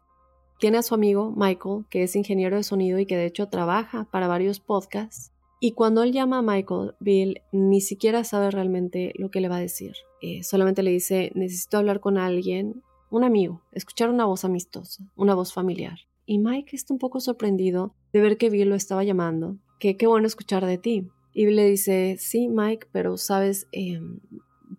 Tiene 0.59 0.79
a 0.79 0.83
su 0.83 0.95
amigo 0.95 1.31
Michael, 1.37 1.85
que 1.91 2.05
es 2.05 2.17
ingeniero 2.17 2.57
de 2.57 2.63
sonido 2.63 2.99
y 2.99 3.05
que 3.05 3.19
de 3.19 3.27
hecho 3.27 3.49
trabaja 3.49 4.07
para 4.11 4.29
varios 4.29 4.61
podcasts, 4.61 5.31
y 5.61 5.73
cuando 5.73 6.03
él 6.03 6.13
llama 6.13 6.39
a 6.39 6.43
Michael, 6.43 6.95
Bill 7.01 7.43
ni 7.53 7.83
siquiera 7.83 8.25
sabe 8.25 8.51
realmente 8.51 9.13
lo 9.17 9.31
que 9.31 9.43
le 9.43 9.51
va 9.51 9.57
a 9.57 9.61
decir. 9.61 9.93
Eh, 10.23 10.43
solamente 10.43 10.83
le 10.83 10.91
dice, 10.91 11.33
necesito 11.35 11.77
hablar 11.77 12.01
con 12.01 12.17
alguien, 12.17 12.83
un 13.11 13.25
amigo, 13.25 13.61
escuchar 13.73 14.09
una 14.09 14.25
voz 14.25 14.47
amistosa, 14.47 15.05
una 15.17 15.35
voz 15.35 15.53
familiar. 15.53 15.99
Y 16.31 16.39
Mike 16.39 16.77
está 16.77 16.95
un 16.95 17.01
poco 17.01 17.19
sorprendido 17.19 17.93
de 18.13 18.21
ver 18.21 18.37
que 18.37 18.51
Bill 18.51 18.69
lo 18.69 18.77
estaba 18.77 19.03
llamando, 19.03 19.57
que 19.81 19.97
qué 19.97 20.07
bueno 20.07 20.29
escuchar 20.29 20.65
de 20.65 20.79
ti. 20.79 21.09
Y 21.33 21.45
Bill 21.45 21.57
le 21.57 21.65
dice, 21.65 22.19
sí, 22.21 22.47
Mike, 22.47 22.87
pero 22.93 23.17
sabes, 23.17 23.67
eh, 23.73 24.01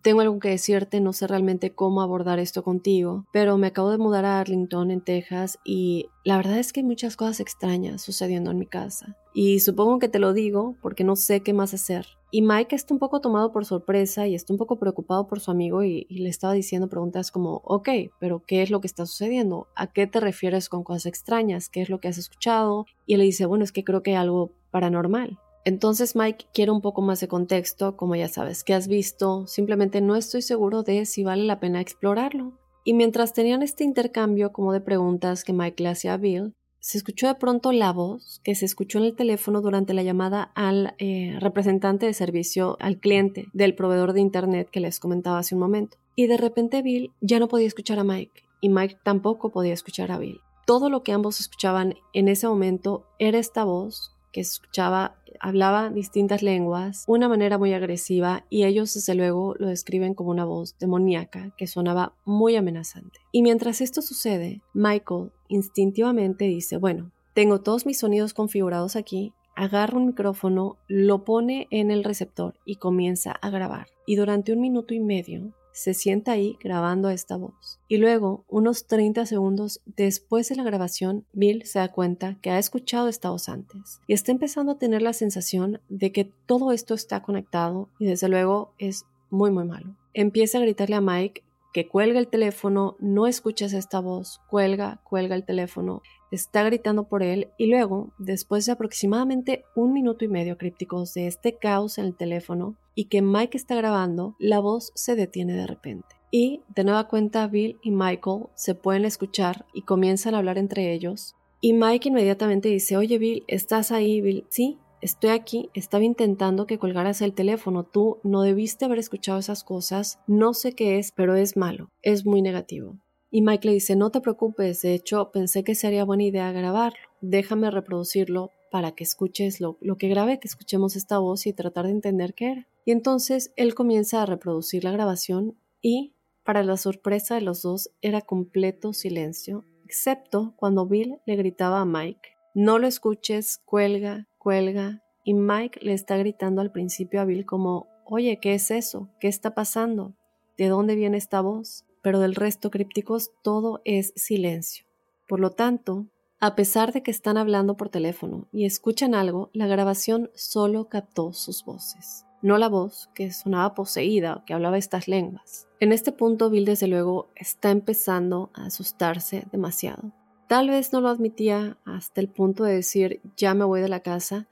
tengo 0.00 0.20
algo 0.20 0.38
que 0.38 0.48
decirte, 0.48 1.00
no 1.00 1.12
sé 1.12 1.26
realmente 1.26 1.74
cómo 1.74 2.00
abordar 2.00 2.38
esto 2.38 2.62
contigo, 2.62 3.26
pero 3.32 3.58
me 3.58 3.66
acabo 3.66 3.90
de 3.90 3.98
mudar 3.98 4.24
a 4.24 4.40
Arlington, 4.40 4.90
en 4.90 5.02
Texas, 5.02 5.58
y 5.64 6.06
la 6.24 6.36
verdad 6.36 6.58
es 6.58 6.72
que 6.72 6.80
hay 6.80 6.86
muchas 6.86 7.16
cosas 7.16 7.40
extrañas 7.40 8.00
sucediendo 8.02 8.50
en 8.50 8.58
mi 8.58 8.66
casa. 8.66 9.16
Y 9.34 9.60
supongo 9.60 9.98
que 9.98 10.08
te 10.08 10.18
lo 10.18 10.32
digo 10.32 10.76
porque 10.80 11.04
no 11.04 11.16
sé 11.16 11.42
qué 11.42 11.52
más 11.52 11.74
hacer. 11.74 12.06
Y 12.30 12.40
Mike 12.40 12.74
está 12.74 12.94
un 12.94 13.00
poco 13.00 13.20
tomado 13.20 13.52
por 13.52 13.66
sorpresa 13.66 14.26
y 14.26 14.34
está 14.34 14.54
un 14.54 14.58
poco 14.58 14.78
preocupado 14.78 15.26
por 15.26 15.40
su 15.40 15.50
amigo 15.50 15.84
y, 15.84 16.06
le 16.08 16.30
estaba 16.30 16.54
diciendo 16.54 16.88
preguntas 16.88 17.30
como, 17.30 17.60
ok, 17.64 17.88
pero 18.18 18.42
¿qué 18.46 18.62
es 18.62 18.70
lo 18.70 18.80
que 18.80 18.86
está 18.86 19.04
sucediendo? 19.04 19.68
¿A 19.74 19.92
qué 19.92 20.06
te 20.06 20.18
refieres 20.18 20.70
con 20.70 20.82
cosas 20.82 21.06
extrañas? 21.06 21.68
¿Qué 21.68 21.82
es 21.82 21.90
lo 21.90 22.00
que 22.00 22.08
has 22.08 22.16
escuchado? 22.16 22.86
Y 23.04 23.14
él 23.14 23.20
le 23.20 23.26
dice, 23.26 23.44
bueno, 23.44 23.64
es 23.64 23.72
que 23.72 23.84
creo 23.84 24.02
que 24.02 24.12
hay 24.12 24.16
algo 24.16 24.52
paranormal. 24.70 25.38
Entonces 25.64 26.16
Mike 26.16 26.46
quiere 26.52 26.72
un 26.72 26.80
poco 26.80 27.02
más 27.02 27.20
de 27.20 27.28
contexto, 27.28 27.96
como 27.96 28.16
ya 28.16 28.28
sabes, 28.28 28.64
que 28.64 28.74
has 28.74 28.88
visto, 28.88 29.46
simplemente 29.46 30.00
no 30.00 30.16
estoy 30.16 30.42
seguro 30.42 30.82
de 30.82 31.06
si 31.06 31.22
vale 31.22 31.44
la 31.44 31.60
pena 31.60 31.80
explorarlo. 31.80 32.58
Y 32.84 32.94
mientras 32.94 33.32
tenían 33.32 33.62
este 33.62 33.84
intercambio 33.84 34.52
como 34.52 34.72
de 34.72 34.80
preguntas 34.80 35.44
que 35.44 35.52
Mike 35.52 35.82
le 35.82 35.90
hacía 35.90 36.14
a 36.14 36.16
Bill, 36.16 36.52
se 36.80 36.98
escuchó 36.98 37.28
de 37.28 37.36
pronto 37.36 37.70
la 37.70 37.92
voz 37.92 38.40
que 38.42 38.56
se 38.56 38.64
escuchó 38.64 38.98
en 38.98 39.04
el 39.04 39.14
teléfono 39.14 39.60
durante 39.60 39.94
la 39.94 40.02
llamada 40.02 40.50
al 40.56 40.96
eh, 40.98 41.36
representante 41.38 42.06
de 42.06 42.12
servicio 42.12 42.76
al 42.80 42.98
cliente 42.98 43.46
del 43.52 43.76
proveedor 43.76 44.12
de 44.12 44.20
Internet 44.20 44.68
que 44.68 44.80
les 44.80 44.98
comentaba 44.98 45.38
hace 45.38 45.54
un 45.54 45.60
momento. 45.60 45.98
Y 46.16 46.26
de 46.26 46.38
repente 46.38 46.82
Bill 46.82 47.12
ya 47.20 47.38
no 47.38 47.46
podía 47.46 47.68
escuchar 47.68 48.00
a 48.00 48.04
Mike 48.04 48.42
y 48.60 48.68
Mike 48.68 48.98
tampoco 49.04 49.52
podía 49.52 49.74
escuchar 49.74 50.10
a 50.10 50.18
Bill. 50.18 50.40
Todo 50.66 50.90
lo 50.90 51.04
que 51.04 51.12
ambos 51.12 51.38
escuchaban 51.38 51.94
en 52.14 52.26
ese 52.26 52.48
momento 52.48 53.06
era 53.20 53.38
esta 53.38 53.62
voz 53.62 54.12
que 54.32 54.40
escuchaba, 54.40 55.16
hablaba 55.40 55.90
distintas 55.90 56.42
lenguas, 56.42 57.04
una 57.06 57.28
manera 57.28 57.58
muy 57.58 57.72
agresiva 57.72 58.44
y 58.50 58.64
ellos 58.64 58.94
desde 58.94 59.14
luego 59.14 59.54
lo 59.58 59.68
describen 59.68 60.14
como 60.14 60.30
una 60.30 60.44
voz 60.44 60.76
demoníaca 60.78 61.54
que 61.56 61.66
sonaba 61.66 62.14
muy 62.24 62.56
amenazante. 62.56 63.20
Y 63.30 63.42
mientras 63.42 63.80
esto 63.80 64.02
sucede, 64.02 64.62
Michael 64.72 65.30
instintivamente 65.48 66.46
dice, 66.46 66.78
bueno, 66.78 67.12
tengo 67.34 67.60
todos 67.60 67.86
mis 67.86 67.98
sonidos 67.98 68.34
configurados 68.34 68.96
aquí, 68.96 69.32
agarra 69.54 69.98
un 69.98 70.06
micrófono, 70.06 70.78
lo 70.88 71.24
pone 71.24 71.68
en 71.70 71.90
el 71.90 72.04
receptor 72.04 72.54
y 72.64 72.76
comienza 72.76 73.32
a 73.32 73.50
grabar. 73.50 73.88
Y 74.06 74.16
durante 74.16 74.52
un 74.52 74.60
minuto 74.60 74.94
y 74.94 75.00
medio 75.00 75.52
se 75.72 75.94
sienta 75.94 76.32
ahí 76.32 76.56
grabando 76.60 77.10
esta 77.10 77.36
voz. 77.36 77.80
Y 77.88 77.96
luego, 77.96 78.44
unos 78.48 78.86
30 78.86 79.26
segundos 79.26 79.80
después 79.84 80.48
de 80.48 80.56
la 80.56 80.62
grabación, 80.62 81.24
Bill 81.32 81.64
se 81.64 81.78
da 81.78 81.90
cuenta 81.90 82.38
que 82.42 82.50
ha 82.50 82.58
escuchado 82.58 83.08
esta 83.08 83.30
voz 83.30 83.48
antes 83.48 84.00
y 84.06 84.12
está 84.12 84.32
empezando 84.32 84.72
a 84.72 84.78
tener 84.78 85.02
la 85.02 85.12
sensación 85.12 85.80
de 85.88 86.12
que 86.12 86.30
todo 86.46 86.72
esto 86.72 86.94
está 86.94 87.22
conectado 87.22 87.88
y 87.98 88.06
desde 88.06 88.28
luego 88.28 88.72
es 88.78 89.04
muy 89.30 89.50
muy 89.50 89.64
malo. 89.64 89.96
Empieza 90.14 90.58
a 90.58 90.62
gritarle 90.62 90.96
a 90.96 91.00
Mike 91.00 91.42
que 91.72 91.88
cuelga 91.88 92.18
el 92.18 92.28
teléfono, 92.28 92.96
no 93.00 93.26
escuchas 93.26 93.72
esta 93.72 94.00
voz, 94.00 94.40
cuelga, 94.46 95.00
cuelga 95.04 95.34
el 95.34 95.44
teléfono, 95.44 96.02
está 96.30 96.62
gritando 96.64 97.04
por 97.04 97.22
él 97.22 97.48
y 97.56 97.66
luego, 97.66 98.12
después 98.18 98.66
de 98.66 98.72
aproximadamente 98.72 99.64
un 99.74 99.92
minuto 99.92 100.24
y 100.24 100.28
medio 100.28 100.58
crípticos 100.58 101.14
de 101.14 101.26
este 101.26 101.56
caos 101.56 101.96
en 101.96 102.06
el 102.06 102.14
teléfono 102.14 102.76
y 102.94 103.06
que 103.06 103.22
Mike 103.22 103.56
está 103.56 103.74
grabando, 103.74 104.36
la 104.38 104.60
voz 104.60 104.92
se 104.94 105.14
detiene 105.16 105.54
de 105.54 105.66
repente. 105.66 106.08
Y 106.30 106.62
de 106.74 106.84
nueva 106.84 107.08
cuenta 107.08 107.46
Bill 107.46 107.78
y 107.82 107.90
Michael 107.90 108.44
se 108.54 108.74
pueden 108.74 109.04
escuchar 109.04 109.66
y 109.74 109.82
comienzan 109.82 110.34
a 110.34 110.38
hablar 110.38 110.58
entre 110.58 110.92
ellos. 110.92 111.36
Y 111.60 111.74
Mike 111.74 112.08
inmediatamente 112.08 112.68
dice, 112.68 112.96
oye 112.96 113.18
Bill, 113.18 113.44
¿estás 113.46 113.92
ahí, 113.92 114.20
Bill? 114.20 114.46
Sí, 114.48 114.78
estoy 115.02 115.30
aquí, 115.30 115.68
estaba 115.74 116.04
intentando 116.04 116.66
que 116.66 116.78
colgaras 116.78 117.20
el 117.20 117.34
teléfono, 117.34 117.84
tú 117.84 118.18
no 118.22 118.42
debiste 118.42 118.84
haber 118.84 118.98
escuchado 118.98 119.38
esas 119.38 119.62
cosas, 119.64 120.20
no 120.26 120.54
sé 120.54 120.72
qué 120.72 120.98
es, 120.98 121.12
pero 121.12 121.34
es 121.34 121.56
malo, 121.56 121.90
es 122.02 122.24
muy 122.24 122.40
negativo. 122.40 122.96
Y 123.30 123.42
Mike 123.42 123.68
le 123.68 123.74
dice, 123.74 123.96
no 123.96 124.10
te 124.10 124.20
preocupes, 124.20 124.82
de 124.82 124.94
hecho 124.94 125.30
pensé 125.32 125.64
que 125.64 125.74
sería 125.74 126.04
buena 126.04 126.24
idea 126.24 126.52
grabarlo, 126.52 126.98
déjame 127.20 127.70
reproducirlo 127.70 128.52
para 128.70 128.92
que 128.92 129.04
escuches 129.04 129.60
lo, 129.60 129.76
lo, 129.80 129.96
que 129.96 130.08
grabé, 130.08 130.38
que 130.38 130.48
escuchemos 130.48 130.96
esta 130.96 131.18
voz 131.18 131.46
y 131.46 131.52
tratar 131.52 131.86
de 131.86 131.92
entender 131.92 132.32
qué 132.32 132.52
era. 132.52 132.68
Y 132.84 132.92
entonces 132.92 133.52
él 133.56 133.74
comienza 133.74 134.22
a 134.22 134.26
reproducir 134.26 134.84
la 134.84 134.92
grabación 134.92 135.56
y, 135.80 136.14
para 136.44 136.62
la 136.62 136.76
sorpresa 136.76 137.34
de 137.34 137.42
los 137.42 137.62
dos, 137.62 137.90
era 138.00 138.20
completo 138.20 138.92
silencio, 138.92 139.64
excepto 139.84 140.54
cuando 140.56 140.86
Bill 140.86 141.18
le 141.26 141.36
gritaba 141.36 141.80
a 141.80 141.84
Mike, 141.84 142.30
no 142.54 142.78
lo 142.78 142.86
escuches, 142.86 143.60
cuelga, 143.64 144.26
cuelga, 144.38 145.02
y 145.24 145.34
Mike 145.34 145.80
le 145.82 145.92
está 145.92 146.16
gritando 146.16 146.60
al 146.60 146.72
principio 146.72 147.20
a 147.20 147.24
Bill 147.24 147.46
como, 147.46 147.86
oye, 148.04 148.38
¿qué 148.40 148.54
es 148.54 148.70
eso? 148.70 149.08
¿Qué 149.20 149.28
está 149.28 149.54
pasando? 149.54 150.14
¿De 150.58 150.66
dónde 150.66 150.96
viene 150.96 151.16
esta 151.16 151.40
voz? 151.40 151.84
pero 152.02 152.18
del 152.18 152.34
resto 152.34 152.70
crípticos 152.70 153.30
todo 153.42 153.80
es 153.84 154.12
silencio. 154.16 154.84
Por 155.28 155.40
lo 155.40 155.50
tanto, 155.50 156.06
a 156.40 156.56
pesar 156.56 156.92
de 156.92 157.02
que 157.02 157.12
están 157.12 157.36
hablando 157.38 157.76
por 157.76 157.88
teléfono 157.88 158.48
y 158.52 158.66
escuchan 158.66 159.14
algo, 159.14 159.48
la 159.52 159.68
grabación 159.68 160.30
solo 160.34 160.88
captó 160.88 161.32
sus 161.32 161.64
voces, 161.64 162.26
no 162.42 162.58
la 162.58 162.68
voz 162.68 163.08
que 163.14 163.32
sonaba 163.32 163.74
poseída 163.74 164.42
que 164.46 164.54
hablaba 164.54 164.78
estas 164.78 165.08
lenguas. 165.08 165.66
En 165.80 165.92
este 165.92 166.12
punto, 166.12 166.50
Bill 166.50 166.64
desde 166.64 166.88
luego 166.88 167.30
está 167.34 167.70
empezando 167.70 168.50
a 168.52 168.66
asustarse 168.66 169.46
demasiado. 169.50 170.12
Tal 170.48 170.68
vez 170.68 170.92
no 170.92 171.00
lo 171.00 171.08
admitía 171.08 171.78
hasta 171.84 172.20
el 172.20 172.28
punto 172.28 172.64
de 172.64 172.74
decir 172.74 173.20
ya 173.36 173.54
me 173.54 173.64
voy 173.64 173.80
de 173.80 173.88
la 173.88 174.00
casa, 174.00 174.48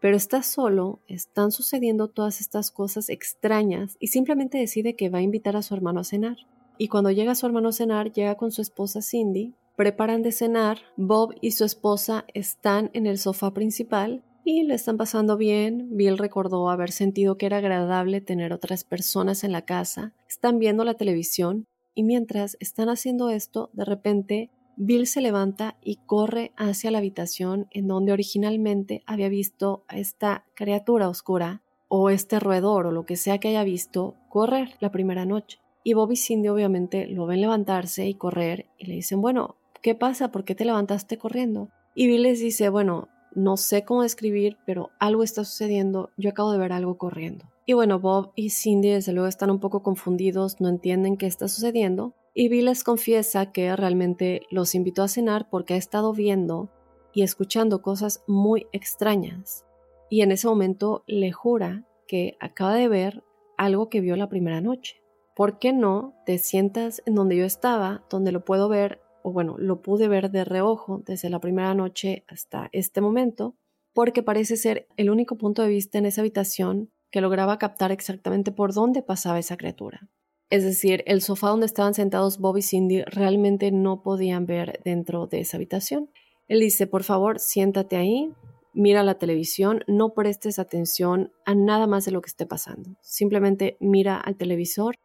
pero 0.00 0.16
está 0.16 0.42
solo, 0.42 1.00
están 1.08 1.52
sucediendo 1.52 2.08
todas 2.08 2.40
estas 2.40 2.70
cosas 2.70 3.08
extrañas 3.08 3.96
y 4.00 4.08
simplemente 4.08 4.58
decide 4.58 4.96
que 4.96 5.10
va 5.10 5.18
a 5.18 5.22
invitar 5.22 5.56
a 5.56 5.62
su 5.62 5.74
hermano 5.74 6.00
a 6.00 6.04
cenar 6.04 6.38
y 6.78 6.88
cuando 6.88 7.10
llega 7.10 7.34
su 7.34 7.46
hermano 7.46 7.68
a 7.68 7.72
cenar, 7.72 8.12
llega 8.12 8.36
con 8.36 8.50
su 8.50 8.62
esposa 8.62 9.02
Cindy, 9.02 9.54
preparan 9.76 10.22
de 10.22 10.32
cenar, 10.32 10.78
Bob 10.96 11.34
y 11.40 11.52
su 11.52 11.64
esposa 11.64 12.24
están 12.34 12.90
en 12.92 13.06
el 13.06 13.18
sofá 13.18 13.52
principal 13.52 14.22
y 14.44 14.64
le 14.64 14.74
están 14.74 14.96
pasando 14.96 15.36
bien. 15.36 15.88
Bill 15.96 16.18
recordó 16.18 16.68
haber 16.70 16.90
sentido 16.90 17.36
que 17.38 17.46
era 17.46 17.58
agradable 17.58 18.20
tener 18.20 18.52
otras 18.52 18.84
personas 18.84 19.44
en 19.44 19.52
la 19.52 19.62
casa, 19.62 20.14
están 20.28 20.58
viendo 20.58 20.84
la 20.84 20.94
televisión 20.94 21.66
y 21.94 22.02
mientras 22.02 22.56
están 22.60 22.88
haciendo 22.88 23.30
esto, 23.30 23.70
de 23.72 23.84
repente 23.84 24.50
Bill 24.76 25.06
se 25.06 25.20
levanta 25.20 25.76
y 25.82 25.96
corre 26.06 26.52
hacia 26.56 26.90
la 26.90 26.98
habitación 26.98 27.68
en 27.70 27.86
donde 27.86 28.12
originalmente 28.12 29.02
había 29.06 29.28
visto 29.28 29.84
a 29.88 29.98
esta 29.98 30.46
criatura 30.54 31.08
oscura 31.08 31.62
o 31.88 32.08
este 32.08 32.40
roedor 32.40 32.86
o 32.86 32.92
lo 32.92 33.04
que 33.04 33.16
sea 33.16 33.38
que 33.38 33.48
haya 33.48 33.64
visto 33.64 34.16
correr 34.30 34.76
la 34.80 34.90
primera 34.90 35.26
noche. 35.26 35.58
Y 35.84 35.92
Bob 35.92 36.12
y 36.12 36.16
Cindy 36.16 36.48
obviamente 36.48 37.06
lo 37.06 37.26
ven 37.26 37.42
levantarse 37.42 38.06
y 38.06 38.14
correr 38.14 38.66
y 38.78 38.86
le 38.86 38.94
dicen, 38.94 39.20
bueno, 39.20 39.56
¿qué 39.82 39.94
pasa? 39.94 40.32
¿Por 40.32 40.44
qué 40.44 40.54
te 40.54 40.64
levantaste 40.64 41.18
corriendo? 41.18 41.68
Y 41.94 42.06
Bill 42.06 42.22
les 42.22 42.40
dice, 42.40 42.70
bueno, 42.70 43.08
no 43.34 43.56
sé 43.56 43.84
cómo 43.84 44.02
describir, 44.02 44.56
pero 44.66 44.90
algo 44.98 45.22
está 45.22 45.44
sucediendo, 45.44 46.10
yo 46.16 46.30
acabo 46.30 46.52
de 46.52 46.58
ver 46.58 46.72
algo 46.72 46.98
corriendo. 46.98 47.46
Y 47.66 47.74
bueno, 47.74 48.00
Bob 48.00 48.32
y 48.34 48.50
Cindy 48.50 48.90
desde 48.90 49.12
luego 49.12 49.28
están 49.28 49.50
un 49.50 49.60
poco 49.60 49.82
confundidos, 49.82 50.60
no 50.60 50.68
entienden 50.68 51.16
qué 51.16 51.26
está 51.26 51.48
sucediendo. 51.48 52.14
Y 52.34 52.48
Bill 52.48 52.64
les 52.66 52.82
confiesa 52.84 53.52
que 53.52 53.76
realmente 53.76 54.42
los 54.50 54.74
invitó 54.74 55.02
a 55.02 55.08
cenar 55.08 55.48
porque 55.50 55.74
ha 55.74 55.76
estado 55.76 56.12
viendo 56.12 56.70
y 57.12 57.22
escuchando 57.22 57.82
cosas 57.82 58.24
muy 58.26 58.66
extrañas. 58.72 59.64
Y 60.10 60.22
en 60.22 60.32
ese 60.32 60.48
momento 60.48 61.04
le 61.06 61.30
jura 61.30 61.86
que 62.06 62.36
acaba 62.40 62.74
de 62.74 62.88
ver 62.88 63.22
algo 63.56 63.88
que 63.88 64.00
vio 64.00 64.16
la 64.16 64.28
primera 64.28 64.60
noche. 64.60 65.02
¿por 65.34 65.58
qué 65.58 65.72
no 65.72 66.14
te 66.26 66.38
sientas 66.38 67.02
en 67.06 67.14
donde 67.14 67.36
yo 67.36 67.44
estaba, 67.44 68.04
donde 68.10 68.32
lo 68.32 68.44
puedo 68.44 68.68
ver, 68.68 69.00
o 69.22 69.32
bueno, 69.32 69.56
lo 69.58 69.82
pude 69.82 70.08
ver 70.08 70.30
de 70.30 70.44
reojo 70.44 71.02
desde 71.04 71.30
la 71.30 71.40
primera 71.40 71.74
noche 71.74 72.24
hasta 72.28 72.68
este 72.72 73.00
momento, 73.00 73.54
porque 73.92 74.22
parece 74.22 74.56
ser 74.56 74.86
el 74.96 75.10
único 75.10 75.36
punto 75.36 75.62
de 75.62 75.68
vista 75.68 75.98
en 75.98 76.06
esa 76.06 76.22
habitación 76.22 76.90
que 77.10 77.20
lograba 77.20 77.58
captar 77.58 77.92
exactamente 77.92 78.52
por 78.52 78.72
dónde 78.72 79.02
pasaba 79.02 79.38
esa 79.38 79.56
criatura. 79.56 80.08
Es 80.50 80.64
decir, 80.64 81.02
el 81.06 81.22
sofá 81.22 81.48
donde 81.48 81.66
estaban 81.66 81.94
sentados 81.94 82.38
Bob 82.38 82.58
y 82.58 82.62
Cindy 82.62 83.02
realmente 83.04 83.70
no 83.70 84.02
podían 84.02 84.46
ver 84.46 84.80
dentro 84.84 85.26
de 85.26 85.40
esa 85.40 85.56
habitación. 85.56 86.10
Él 86.48 86.60
dice, 86.60 86.86
por 86.86 87.04
favor, 87.04 87.38
siéntate 87.38 87.96
ahí, 87.96 88.32
mira 88.74 89.02
la 89.02 89.14
televisión, 89.14 89.82
no 89.86 90.14
prestes 90.14 90.58
atención 90.58 91.32
a 91.44 91.54
nada 91.54 91.86
más 91.86 92.04
de 92.04 92.12
lo 92.12 92.20
que 92.20 92.28
esté 92.28 92.46
pasando. 92.46 92.96
Simplemente 93.00 93.76
mira 93.80 94.18
al 94.18 94.36
televisor 94.36 94.96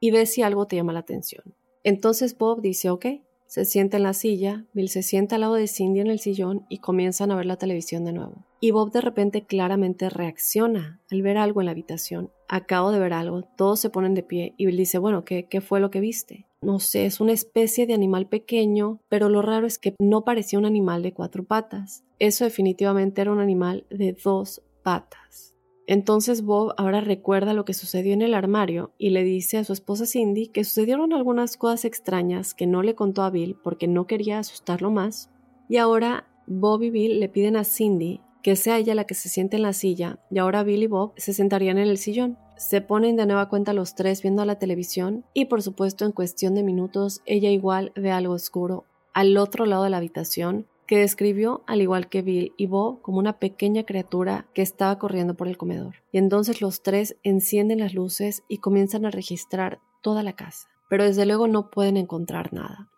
y 0.00 0.10
ve 0.10 0.26
si 0.26 0.42
algo 0.42 0.66
te 0.66 0.76
llama 0.76 0.92
la 0.92 1.00
atención. 1.00 1.54
Entonces 1.84 2.36
Bob 2.36 2.62
dice, 2.62 2.90
ok, 2.90 3.06
se 3.46 3.64
sienta 3.64 3.96
en 3.96 4.02
la 4.02 4.12
silla, 4.12 4.64
Bill 4.72 4.88
se 4.88 5.02
sienta 5.02 5.36
al 5.36 5.42
lado 5.42 5.54
de 5.54 5.68
Cindy 5.68 6.00
en 6.00 6.08
el 6.08 6.18
sillón 6.18 6.66
y 6.68 6.78
comienzan 6.78 7.30
a 7.30 7.36
ver 7.36 7.46
la 7.46 7.56
televisión 7.56 8.04
de 8.04 8.12
nuevo. 8.12 8.44
Y 8.60 8.70
Bob 8.70 8.90
de 8.90 9.00
repente 9.00 9.44
claramente 9.44 10.10
reacciona 10.10 11.00
al 11.10 11.22
ver 11.22 11.38
algo 11.38 11.60
en 11.60 11.66
la 11.66 11.72
habitación. 11.72 12.30
Acabo 12.48 12.90
de 12.90 12.98
ver 12.98 13.12
algo, 13.12 13.42
todos 13.56 13.80
se 13.80 13.90
ponen 13.90 14.14
de 14.14 14.22
pie 14.22 14.54
y 14.56 14.66
Bill 14.66 14.76
dice, 14.76 14.98
bueno, 14.98 15.24
¿qué, 15.24 15.46
qué 15.48 15.60
fue 15.60 15.80
lo 15.80 15.90
que 15.90 16.00
viste? 16.00 16.46
No 16.60 16.80
sé, 16.80 17.06
es 17.06 17.20
una 17.20 17.32
especie 17.32 17.86
de 17.86 17.94
animal 17.94 18.28
pequeño, 18.28 19.00
pero 19.08 19.28
lo 19.28 19.42
raro 19.42 19.66
es 19.66 19.78
que 19.78 19.94
no 20.00 20.24
parecía 20.24 20.58
un 20.58 20.66
animal 20.66 21.02
de 21.02 21.12
cuatro 21.12 21.44
patas. 21.44 22.04
Eso 22.18 22.44
definitivamente 22.44 23.20
era 23.20 23.32
un 23.32 23.40
animal 23.40 23.86
de 23.90 24.12
dos 24.12 24.62
patas. 24.82 25.55
Entonces 25.86 26.42
Bob 26.42 26.74
ahora 26.76 27.00
recuerda 27.00 27.54
lo 27.54 27.64
que 27.64 27.74
sucedió 27.74 28.12
en 28.12 28.22
el 28.22 28.34
armario 28.34 28.92
y 28.98 29.10
le 29.10 29.22
dice 29.22 29.58
a 29.58 29.64
su 29.64 29.72
esposa 29.72 30.04
Cindy 30.04 30.48
que 30.48 30.64
sucedieron 30.64 31.12
algunas 31.12 31.56
cosas 31.56 31.84
extrañas 31.84 32.54
que 32.54 32.66
no 32.66 32.82
le 32.82 32.96
contó 32.96 33.22
a 33.22 33.30
Bill 33.30 33.56
porque 33.62 33.86
no 33.86 34.06
quería 34.06 34.40
asustarlo 34.40 34.90
más. 34.90 35.30
Y 35.68 35.76
ahora 35.76 36.26
Bob 36.46 36.82
y 36.82 36.90
Bill 36.90 37.20
le 37.20 37.28
piden 37.28 37.56
a 37.56 37.64
Cindy 37.64 38.20
que 38.42 38.56
sea 38.56 38.78
ella 38.78 38.94
la 38.94 39.04
que 39.04 39.14
se 39.14 39.28
siente 39.28 39.56
en 39.56 39.62
la 39.62 39.72
silla 39.72 40.18
y 40.30 40.38
ahora 40.38 40.64
Bill 40.64 40.82
y 40.82 40.86
Bob 40.86 41.12
se 41.16 41.32
sentarían 41.32 41.78
en 41.78 41.88
el 41.88 41.98
sillón. 41.98 42.36
Se 42.56 42.80
ponen 42.80 43.16
de 43.16 43.26
nueva 43.26 43.48
cuenta 43.48 43.72
los 43.72 43.94
tres 43.94 44.22
viendo 44.22 44.44
la 44.44 44.58
televisión 44.58 45.24
y 45.34 45.44
por 45.44 45.62
supuesto 45.62 46.04
en 46.04 46.12
cuestión 46.12 46.54
de 46.54 46.64
minutos 46.64 47.22
ella 47.26 47.50
igual 47.50 47.92
ve 47.94 48.10
algo 48.10 48.34
oscuro 48.34 48.84
al 49.14 49.36
otro 49.36 49.66
lado 49.66 49.84
de 49.84 49.90
la 49.90 49.96
habitación 49.98 50.66
que 50.86 50.98
describió, 50.98 51.62
al 51.66 51.82
igual 51.82 52.08
que 52.08 52.22
Bill 52.22 52.52
y 52.56 52.66
Bo, 52.66 53.02
como 53.02 53.18
una 53.18 53.38
pequeña 53.38 53.84
criatura 53.84 54.46
que 54.54 54.62
estaba 54.62 54.98
corriendo 54.98 55.34
por 55.34 55.48
el 55.48 55.56
comedor. 55.56 55.96
Y 56.12 56.18
entonces 56.18 56.60
los 56.60 56.82
tres 56.82 57.16
encienden 57.22 57.80
las 57.80 57.94
luces 57.94 58.42
y 58.48 58.58
comienzan 58.58 59.04
a 59.04 59.10
registrar 59.10 59.80
toda 60.02 60.22
la 60.22 60.34
casa. 60.34 60.68
Pero 60.88 61.04
desde 61.04 61.26
luego 61.26 61.48
no 61.48 61.70
pueden 61.70 61.96
encontrar 61.96 62.52
nada. 62.52 62.90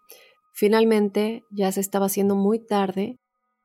Finalmente, 0.53 1.45
ya 1.51 1.73
se 1.73 1.81
estaba 1.81 2.07
haciendo 2.07 2.35
muy 2.35 2.59
tarde 2.59 3.19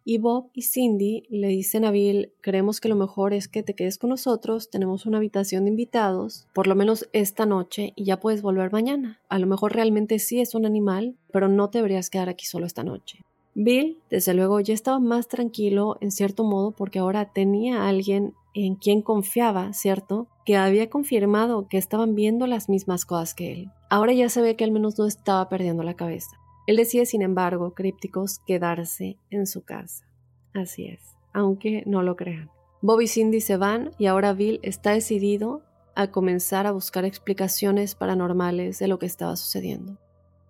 y 0.06 0.18
Bob 0.18 0.50
y 0.54 0.64
Cindy 0.64 1.24
le 1.30 1.48
dicen 1.48 1.86
a 1.86 1.92
Bill, 1.92 2.34
creemos 2.42 2.82
que 2.82 2.90
lo 2.90 2.96
mejor 2.96 3.34
es 3.34 3.48
que 3.48 3.64
te 3.64 3.74
quedes 3.74 3.98
con 3.98 4.10
nosotros, 4.10 4.70
tenemos 4.70 5.06
una 5.06 5.18
habitación 5.18 5.64
de 5.64 5.72
invitados, 5.72 6.48
por 6.54 6.68
lo 6.68 6.76
menos 6.76 7.10
esta 7.14 7.46
noche, 7.46 7.94
y 7.96 8.04
ya 8.04 8.20
puedes 8.20 8.42
volver 8.42 8.72
mañana. 8.72 9.22
A 9.30 9.40
lo 9.40 9.48
mejor 9.48 9.74
realmente 9.74 10.20
sí 10.20 10.42
es 10.42 10.56
un 10.56 10.66
animal, 10.66 11.16
pero 11.32 11.48
no 11.48 11.70
te 11.70 11.78
deberías 11.78 12.10
quedar 12.10 12.28
aquí 12.28 12.46
solo 12.46 12.66
esta 12.66 12.84
noche. 12.84 13.20
Bill, 13.56 14.02
desde 14.10 14.34
luego, 14.34 14.60
ya 14.60 14.74
estaba 14.74 15.00
más 15.00 15.28
tranquilo 15.28 15.98
en 16.02 16.12
cierto 16.12 16.44
modo 16.44 16.72
porque 16.72 17.00
ahora 17.00 17.32
tenía 17.32 17.84
a 17.84 17.90
alguien 17.90 18.34
en 18.54 18.76
quien 18.76 19.02
confiaba, 19.02 19.74
¿cierto? 19.74 20.28
Que 20.46 20.58
había 20.58 20.90
confirmado 20.90 21.68
que 21.68 21.78
estaban 21.78 22.16
viendo 22.16 22.48
las 22.48 22.70
mismas 22.70 23.06
cosas 23.06 23.34
que 23.36 23.52
él. 23.52 23.72
Ahora 23.90 24.14
ya 24.14 24.28
ve 24.42 24.56
que 24.56 24.64
al 24.64 24.72
menos 24.72 24.98
no 24.98 25.06
estaba 25.06 25.50
perdiendo 25.50 25.84
la 25.84 25.96
cabeza. 25.96 26.38
Él 26.66 26.78
decide, 26.78 27.06
sin 27.06 27.22
embargo, 27.22 27.74
crípticos, 27.74 28.40
quedarse 28.40 29.18
en 29.30 29.46
su 29.48 29.64
casa. 29.64 30.06
Así 30.54 30.88
es, 30.88 31.02
aunque 31.34 31.84
no 31.86 32.02
lo 32.02 32.16
crean. 32.16 32.50
Bob 32.82 33.02
y 33.02 33.08
Cindy 33.08 33.42
se 33.42 33.58
van 33.58 33.92
y 33.98 34.08
ahora 34.08 34.34
Bill 34.34 34.60
está 34.64 34.92
decidido 34.92 35.62
a 35.96 36.12
comenzar 36.12 36.68
a 36.68 36.72
buscar 36.72 37.06
explicaciones 37.06 37.96
paranormales 37.96 38.80
de 38.80 38.88
lo 38.88 39.00
que 39.00 39.06
estaba 39.06 39.36
sucediendo. 39.36 39.98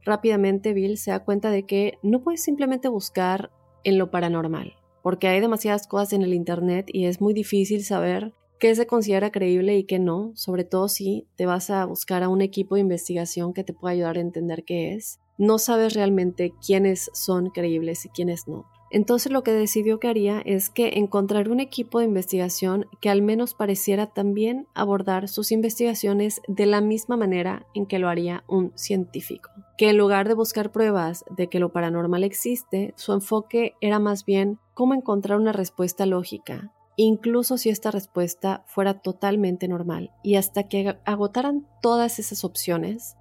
Rápidamente 0.06 0.74
Bill 0.74 0.98
se 0.98 1.12
da 1.12 1.24
cuenta 1.24 1.50
de 1.50 1.64
que 1.66 1.98
no 2.04 2.22
puedes 2.22 2.44
simplemente 2.44 2.88
buscar 2.90 3.52
en 3.84 3.98
lo 3.98 4.12
paranormal, 4.12 4.74
porque 5.02 5.28
hay 5.28 5.40
demasiadas 5.40 5.88
cosas 5.88 6.14
en 6.14 6.24
el 6.24 6.34
Internet 6.34 6.88
y 6.92 7.06
es 7.06 7.22
muy 7.22 7.34
difícil 7.34 7.84
saber 7.84 8.34
qué 8.60 8.74
se 8.76 8.88
considera 8.88 9.32
creíble 9.32 9.78
y 9.78 9.84
qué 9.84 10.00
no, 10.00 10.32
sobre 10.36 10.64
todo 10.64 10.88
si 10.88 11.28
te 11.36 11.46
vas 11.46 11.70
a 11.70 11.86
buscar 11.86 12.24
a 12.24 12.30
un 12.30 12.42
equipo 12.42 12.76
de 12.76 12.82
investigación 12.82 13.54
que 13.54 13.64
te 13.64 13.74
pueda 13.74 13.94
ayudar 13.94 14.18
a 14.18 14.22
entender 14.22 14.64
qué 14.64 14.94
es. 14.94 15.20
No 15.38 15.58
sabes 15.58 15.94
realmente 15.94 16.54
quiénes 16.66 17.10
son 17.14 17.50
creíbles 17.50 18.06
y 18.06 18.10
quiénes 18.10 18.48
no. 18.48 18.66
Entonces 18.94 19.32
lo 19.32 19.42
que 19.44 19.52
decidió 19.52 20.00
que 20.00 20.08
haría 20.08 20.40
es 20.46 20.70
que 20.70 21.00
encontrar 21.00 21.50
un 21.50 21.60
equipo 21.60 21.98
de 21.98 22.06
investigación 22.06 22.86
que 23.02 23.10
al 23.10 23.24
menos 23.24 23.56
pareciera 23.56 24.06
también 24.06 24.68
abordar 24.76 25.28
sus 25.28 25.52
investigaciones 25.52 26.42
de 26.48 26.68
la 26.68 26.80
misma 26.80 27.18
manera 27.18 27.66
en 27.74 27.88
que 27.88 27.98
lo 27.98 28.08
haría 28.08 28.44
un 28.48 28.72
científico. 28.76 29.50
Que 29.80 29.90
en 29.90 29.98
lugar 29.98 30.28
de 30.28 30.36
buscar 30.36 30.72
pruebas 30.72 31.26
de 31.36 31.48
que 31.48 31.58
lo 31.58 31.74
paranormal 31.74 32.24
existe, 32.24 32.94
su 32.96 33.14
enfoque 33.14 33.74
era 33.82 33.98
más 33.98 34.26
bien 34.26 34.60
cómo 34.76 34.94
encontrar 34.94 35.40
una 35.40 35.54
respuesta 35.54 36.06
lógica, 36.06 36.72
incluso 36.96 37.58
si 37.58 37.70
esta 37.70 37.90
respuesta 37.90 38.64
fuera 38.68 39.02
totalmente 39.02 39.68
normal, 39.68 40.12
y 40.22 40.36
hasta 40.36 40.68
que 40.68 41.00
agotaran 41.04 41.66
todas 41.82 42.20
esas 42.20 42.44
opciones, 42.44 43.18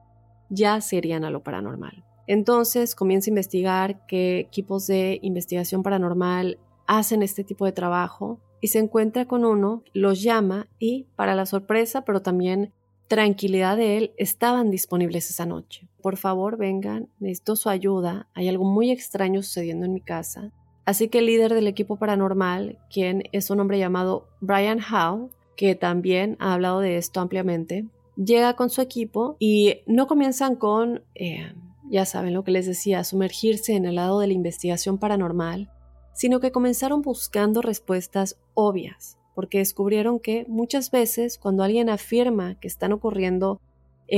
ya 0.50 0.82
serían 0.82 1.24
a 1.24 1.30
lo 1.30 1.42
paranormal. 1.42 2.04
Entonces 2.26 2.94
comienza 2.94 3.28
a 3.28 3.32
investigar 3.32 4.06
qué 4.06 4.38
equipos 4.38 4.86
de 4.86 5.18
investigación 5.22 5.82
paranormal 5.82 6.58
hacen 6.86 7.22
este 7.22 7.44
tipo 7.44 7.64
de 7.64 7.72
trabajo 7.72 8.40
y 8.60 8.68
se 8.68 8.78
encuentra 8.78 9.26
con 9.26 9.44
uno, 9.44 9.82
los 9.92 10.22
llama 10.22 10.68
y, 10.78 11.06
para 11.16 11.34
la 11.34 11.46
sorpresa, 11.46 12.04
pero 12.04 12.22
también 12.22 12.72
tranquilidad 13.08 13.76
de 13.76 13.98
él, 13.98 14.12
estaban 14.16 14.70
disponibles 14.70 15.28
esa 15.28 15.44
noche. 15.44 15.88
Por 16.00 16.16
favor, 16.16 16.56
vengan, 16.56 17.08
necesito 17.18 17.56
su 17.56 17.68
ayuda, 17.68 18.28
hay 18.34 18.48
algo 18.48 18.64
muy 18.64 18.90
extraño 18.90 19.42
sucediendo 19.42 19.84
en 19.84 19.92
mi 19.92 20.00
casa. 20.00 20.50
Así 20.84 21.08
que 21.08 21.18
el 21.18 21.26
líder 21.26 21.52
del 21.54 21.66
equipo 21.66 21.96
paranormal, 21.96 22.78
quien 22.90 23.24
es 23.32 23.50
un 23.50 23.60
hombre 23.60 23.78
llamado 23.78 24.28
Brian 24.40 24.80
Howe, 24.80 25.28
que 25.56 25.74
también 25.74 26.36
ha 26.40 26.54
hablado 26.54 26.80
de 26.80 26.96
esto 26.96 27.20
ampliamente, 27.20 27.84
llega 28.16 28.54
con 28.54 28.70
su 28.70 28.80
equipo 28.80 29.36
y 29.38 29.80
no 29.86 30.06
comienzan 30.06 30.56
con... 30.56 31.02
Eh, 31.14 31.52
ya 31.93 32.07
saben 32.07 32.32
lo 32.32 32.43
que 32.43 32.53
les 32.53 32.66
decía, 32.66 33.05
sumergirse 33.05 33.74
en 33.74 33.84
el 33.84 33.97
lado 33.97 34.18
de 34.18 34.26
la 34.26 34.32
investigación 34.32 34.97
paranormal, 34.97 35.70
sino 36.14 36.40
que 36.40 36.51
comenzaron 36.51 37.03
buscando 37.03 37.61
respuestas 37.61 38.38
obvias, 38.55 39.18
porque 39.34 39.59
descubrieron 39.59 40.18
que 40.18 40.47
muchas 40.49 40.90
veces 40.90 41.36
cuando 41.36 41.62
alguien 41.62 41.90
afirma 41.90 42.59
que 42.59 42.66
están 42.66 42.93
ocurriendo 42.93 43.61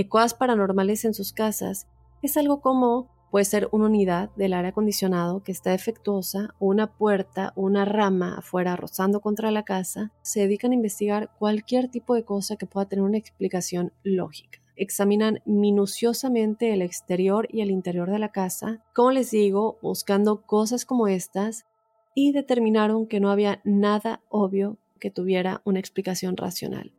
cosas 0.08 0.34
paranormales 0.34 1.04
en 1.04 1.14
sus 1.14 1.32
casas, 1.32 1.88
es 2.22 2.36
algo 2.36 2.60
como 2.60 3.08
puede 3.32 3.44
ser 3.44 3.68
una 3.72 3.86
unidad 3.86 4.30
del 4.36 4.52
aire 4.52 4.68
acondicionado 4.68 5.42
que 5.42 5.50
está 5.50 5.70
defectuosa 5.70 6.54
o 6.60 6.66
una 6.66 6.96
puerta 6.96 7.52
o 7.56 7.62
una 7.62 7.84
rama 7.84 8.36
afuera 8.38 8.76
rozando 8.76 9.20
contra 9.20 9.50
la 9.50 9.64
casa, 9.64 10.12
se 10.22 10.40
dedican 10.40 10.70
a 10.70 10.76
investigar 10.76 11.30
cualquier 11.40 11.88
tipo 11.88 12.14
de 12.14 12.24
cosa 12.24 12.54
que 12.54 12.66
pueda 12.66 12.86
tener 12.86 13.04
una 13.04 13.18
explicación 13.18 13.92
lógica 14.04 14.63
examinan 14.76 15.40
minuciosamente 15.44 16.72
el 16.72 16.82
exterior 16.82 17.48
y 17.50 17.60
el 17.60 17.70
interior 17.70 18.10
de 18.10 18.18
la 18.18 18.32
casa, 18.32 18.82
como 18.94 19.12
les 19.12 19.30
digo, 19.30 19.78
buscando 19.82 20.42
cosas 20.42 20.84
como 20.84 21.08
estas, 21.08 21.66
y 22.14 22.32
determinaron 22.32 23.06
que 23.06 23.20
no 23.20 23.30
había 23.30 23.60
nada 23.64 24.22
obvio 24.28 24.78
que 25.00 25.10
tuviera 25.10 25.60
una 25.64 25.80
explicación 25.80 26.36
racional. 26.36 26.92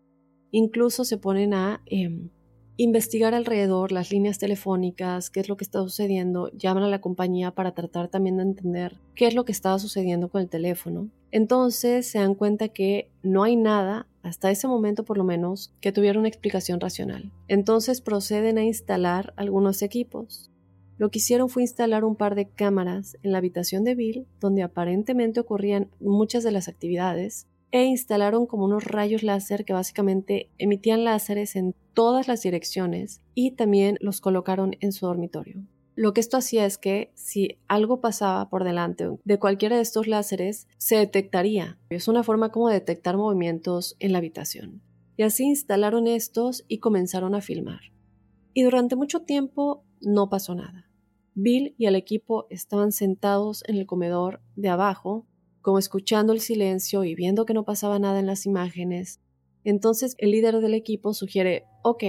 Incluso 0.51 1.05
se 1.05 1.17
ponen 1.17 1.53
a 1.53 1.81
em, 1.85 2.29
investigar 2.77 3.33
alrededor 3.33 3.91
las 3.91 4.11
líneas 4.11 4.37
telefónicas, 4.37 5.29
qué 5.29 5.39
es 5.39 5.49
lo 5.49 5.55
que 5.55 5.63
está 5.63 5.79
sucediendo, 5.79 6.49
llaman 6.51 6.83
a 6.83 6.89
la 6.89 6.99
compañía 6.99 7.51
para 7.51 7.73
tratar 7.73 8.09
también 8.09 8.37
de 8.37 8.43
entender 8.43 8.97
qué 9.15 9.27
es 9.27 9.33
lo 9.33 9.45
que 9.45 9.53
estaba 9.53 9.79
sucediendo 9.79 10.29
con 10.29 10.41
el 10.41 10.49
teléfono. 10.49 11.09
Entonces 11.31 12.07
se 12.07 12.19
dan 12.19 12.35
cuenta 12.35 12.69
que 12.69 13.09
no 13.23 13.43
hay 13.43 13.55
nada, 13.55 14.07
hasta 14.23 14.51
ese 14.51 14.67
momento 14.67 15.05
por 15.05 15.17
lo 15.17 15.23
menos, 15.23 15.73
que 15.79 15.91
tuviera 15.91 16.19
una 16.19 16.27
explicación 16.27 16.79
racional. 16.79 17.31
Entonces 17.47 18.01
proceden 18.01 18.57
a 18.57 18.63
instalar 18.63 19.33
algunos 19.37 19.81
equipos. 19.81 20.51
Lo 20.97 21.11
que 21.11 21.19
hicieron 21.19 21.49
fue 21.49 21.63
instalar 21.63 22.05
un 22.05 22.15
par 22.15 22.35
de 22.35 22.47
cámaras 22.47 23.17
en 23.21 23.31
la 23.33 23.39
habitación 23.39 23.83
de 23.83 23.95
Bill, 23.95 24.27
donde 24.39 24.63
aparentemente 24.63 25.41
ocurrían 25.41 25.89
muchas 25.99 26.43
de 26.43 26.51
las 26.51 26.69
actividades, 26.69 27.47
e 27.75 27.83
instalaron 27.83 28.45
como 28.45 28.63
unos 28.63 28.85
rayos 28.85 29.21
láser 29.21 29.65
que 29.65 29.73
básicamente 29.73 30.49
emitían 30.57 31.03
láseres 31.03 31.57
en 31.57 31.75
todas 31.93 32.29
las 32.29 32.41
direcciones 32.41 33.21
y 33.33 33.51
también 33.51 33.97
los 33.99 34.21
colocaron 34.21 34.77
en 34.79 34.93
su 34.93 35.05
dormitorio. 35.05 35.61
Lo 35.93 36.13
que 36.13 36.21
esto 36.21 36.37
hacía 36.37 36.65
es 36.65 36.77
que 36.77 37.11
si 37.15 37.57
algo 37.67 37.99
pasaba 37.99 38.49
por 38.49 38.63
delante 38.63 39.09
de 39.25 39.39
cualquiera 39.39 39.75
de 39.75 39.81
estos 39.81 40.07
láseres, 40.07 40.69
se 40.77 40.95
detectaría. 40.95 41.77
Es 41.89 42.07
una 42.07 42.23
forma 42.23 42.49
como 42.53 42.69
detectar 42.69 43.17
movimientos 43.17 43.97
en 43.99 44.13
la 44.13 44.19
habitación. 44.19 44.81
Y 45.17 45.23
así 45.23 45.43
instalaron 45.43 46.07
estos 46.07 46.63
y 46.69 46.79
comenzaron 46.79 47.35
a 47.35 47.41
filmar. 47.41 47.81
Y 48.53 48.63
durante 48.63 48.95
mucho 48.95 49.23
tiempo 49.23 49.83
no 49.99 50.29
pasó 50.29 50.55
nada. 50.55 50.89
Bill 51.33 51.75
y 51.77 51.87
el 51.87 51.95
equipo 51.95 52.47
estaban 52.49 52.93
sentados 52.93 53.65
en 53.67 53.75
el 53.75 53.85
comedor 53.85 54.39
de 54.55 54.69
abajo 54.69 55.27
como 55.65 55.79
escuchando 55.79 56.31
el 56.31 56.41
silencio 56.41 57.03
y 57.03 57.15
viendo 57.15 57.47
que 57.47 57.55
no 57.55 57.65
pasaba 57.65 57.97
nada 57.97 58.19
en 58.19 58.27
las 58.27 58.45
imágenes. 58.45 59.19
Entonces 59.63 60.13
el 60.19 60.29
líder 60.29 60.59
del 60.59 60.75
equipo 60.75 61.15
sugiere, 61.15 61.65
ok, 61.81 62.03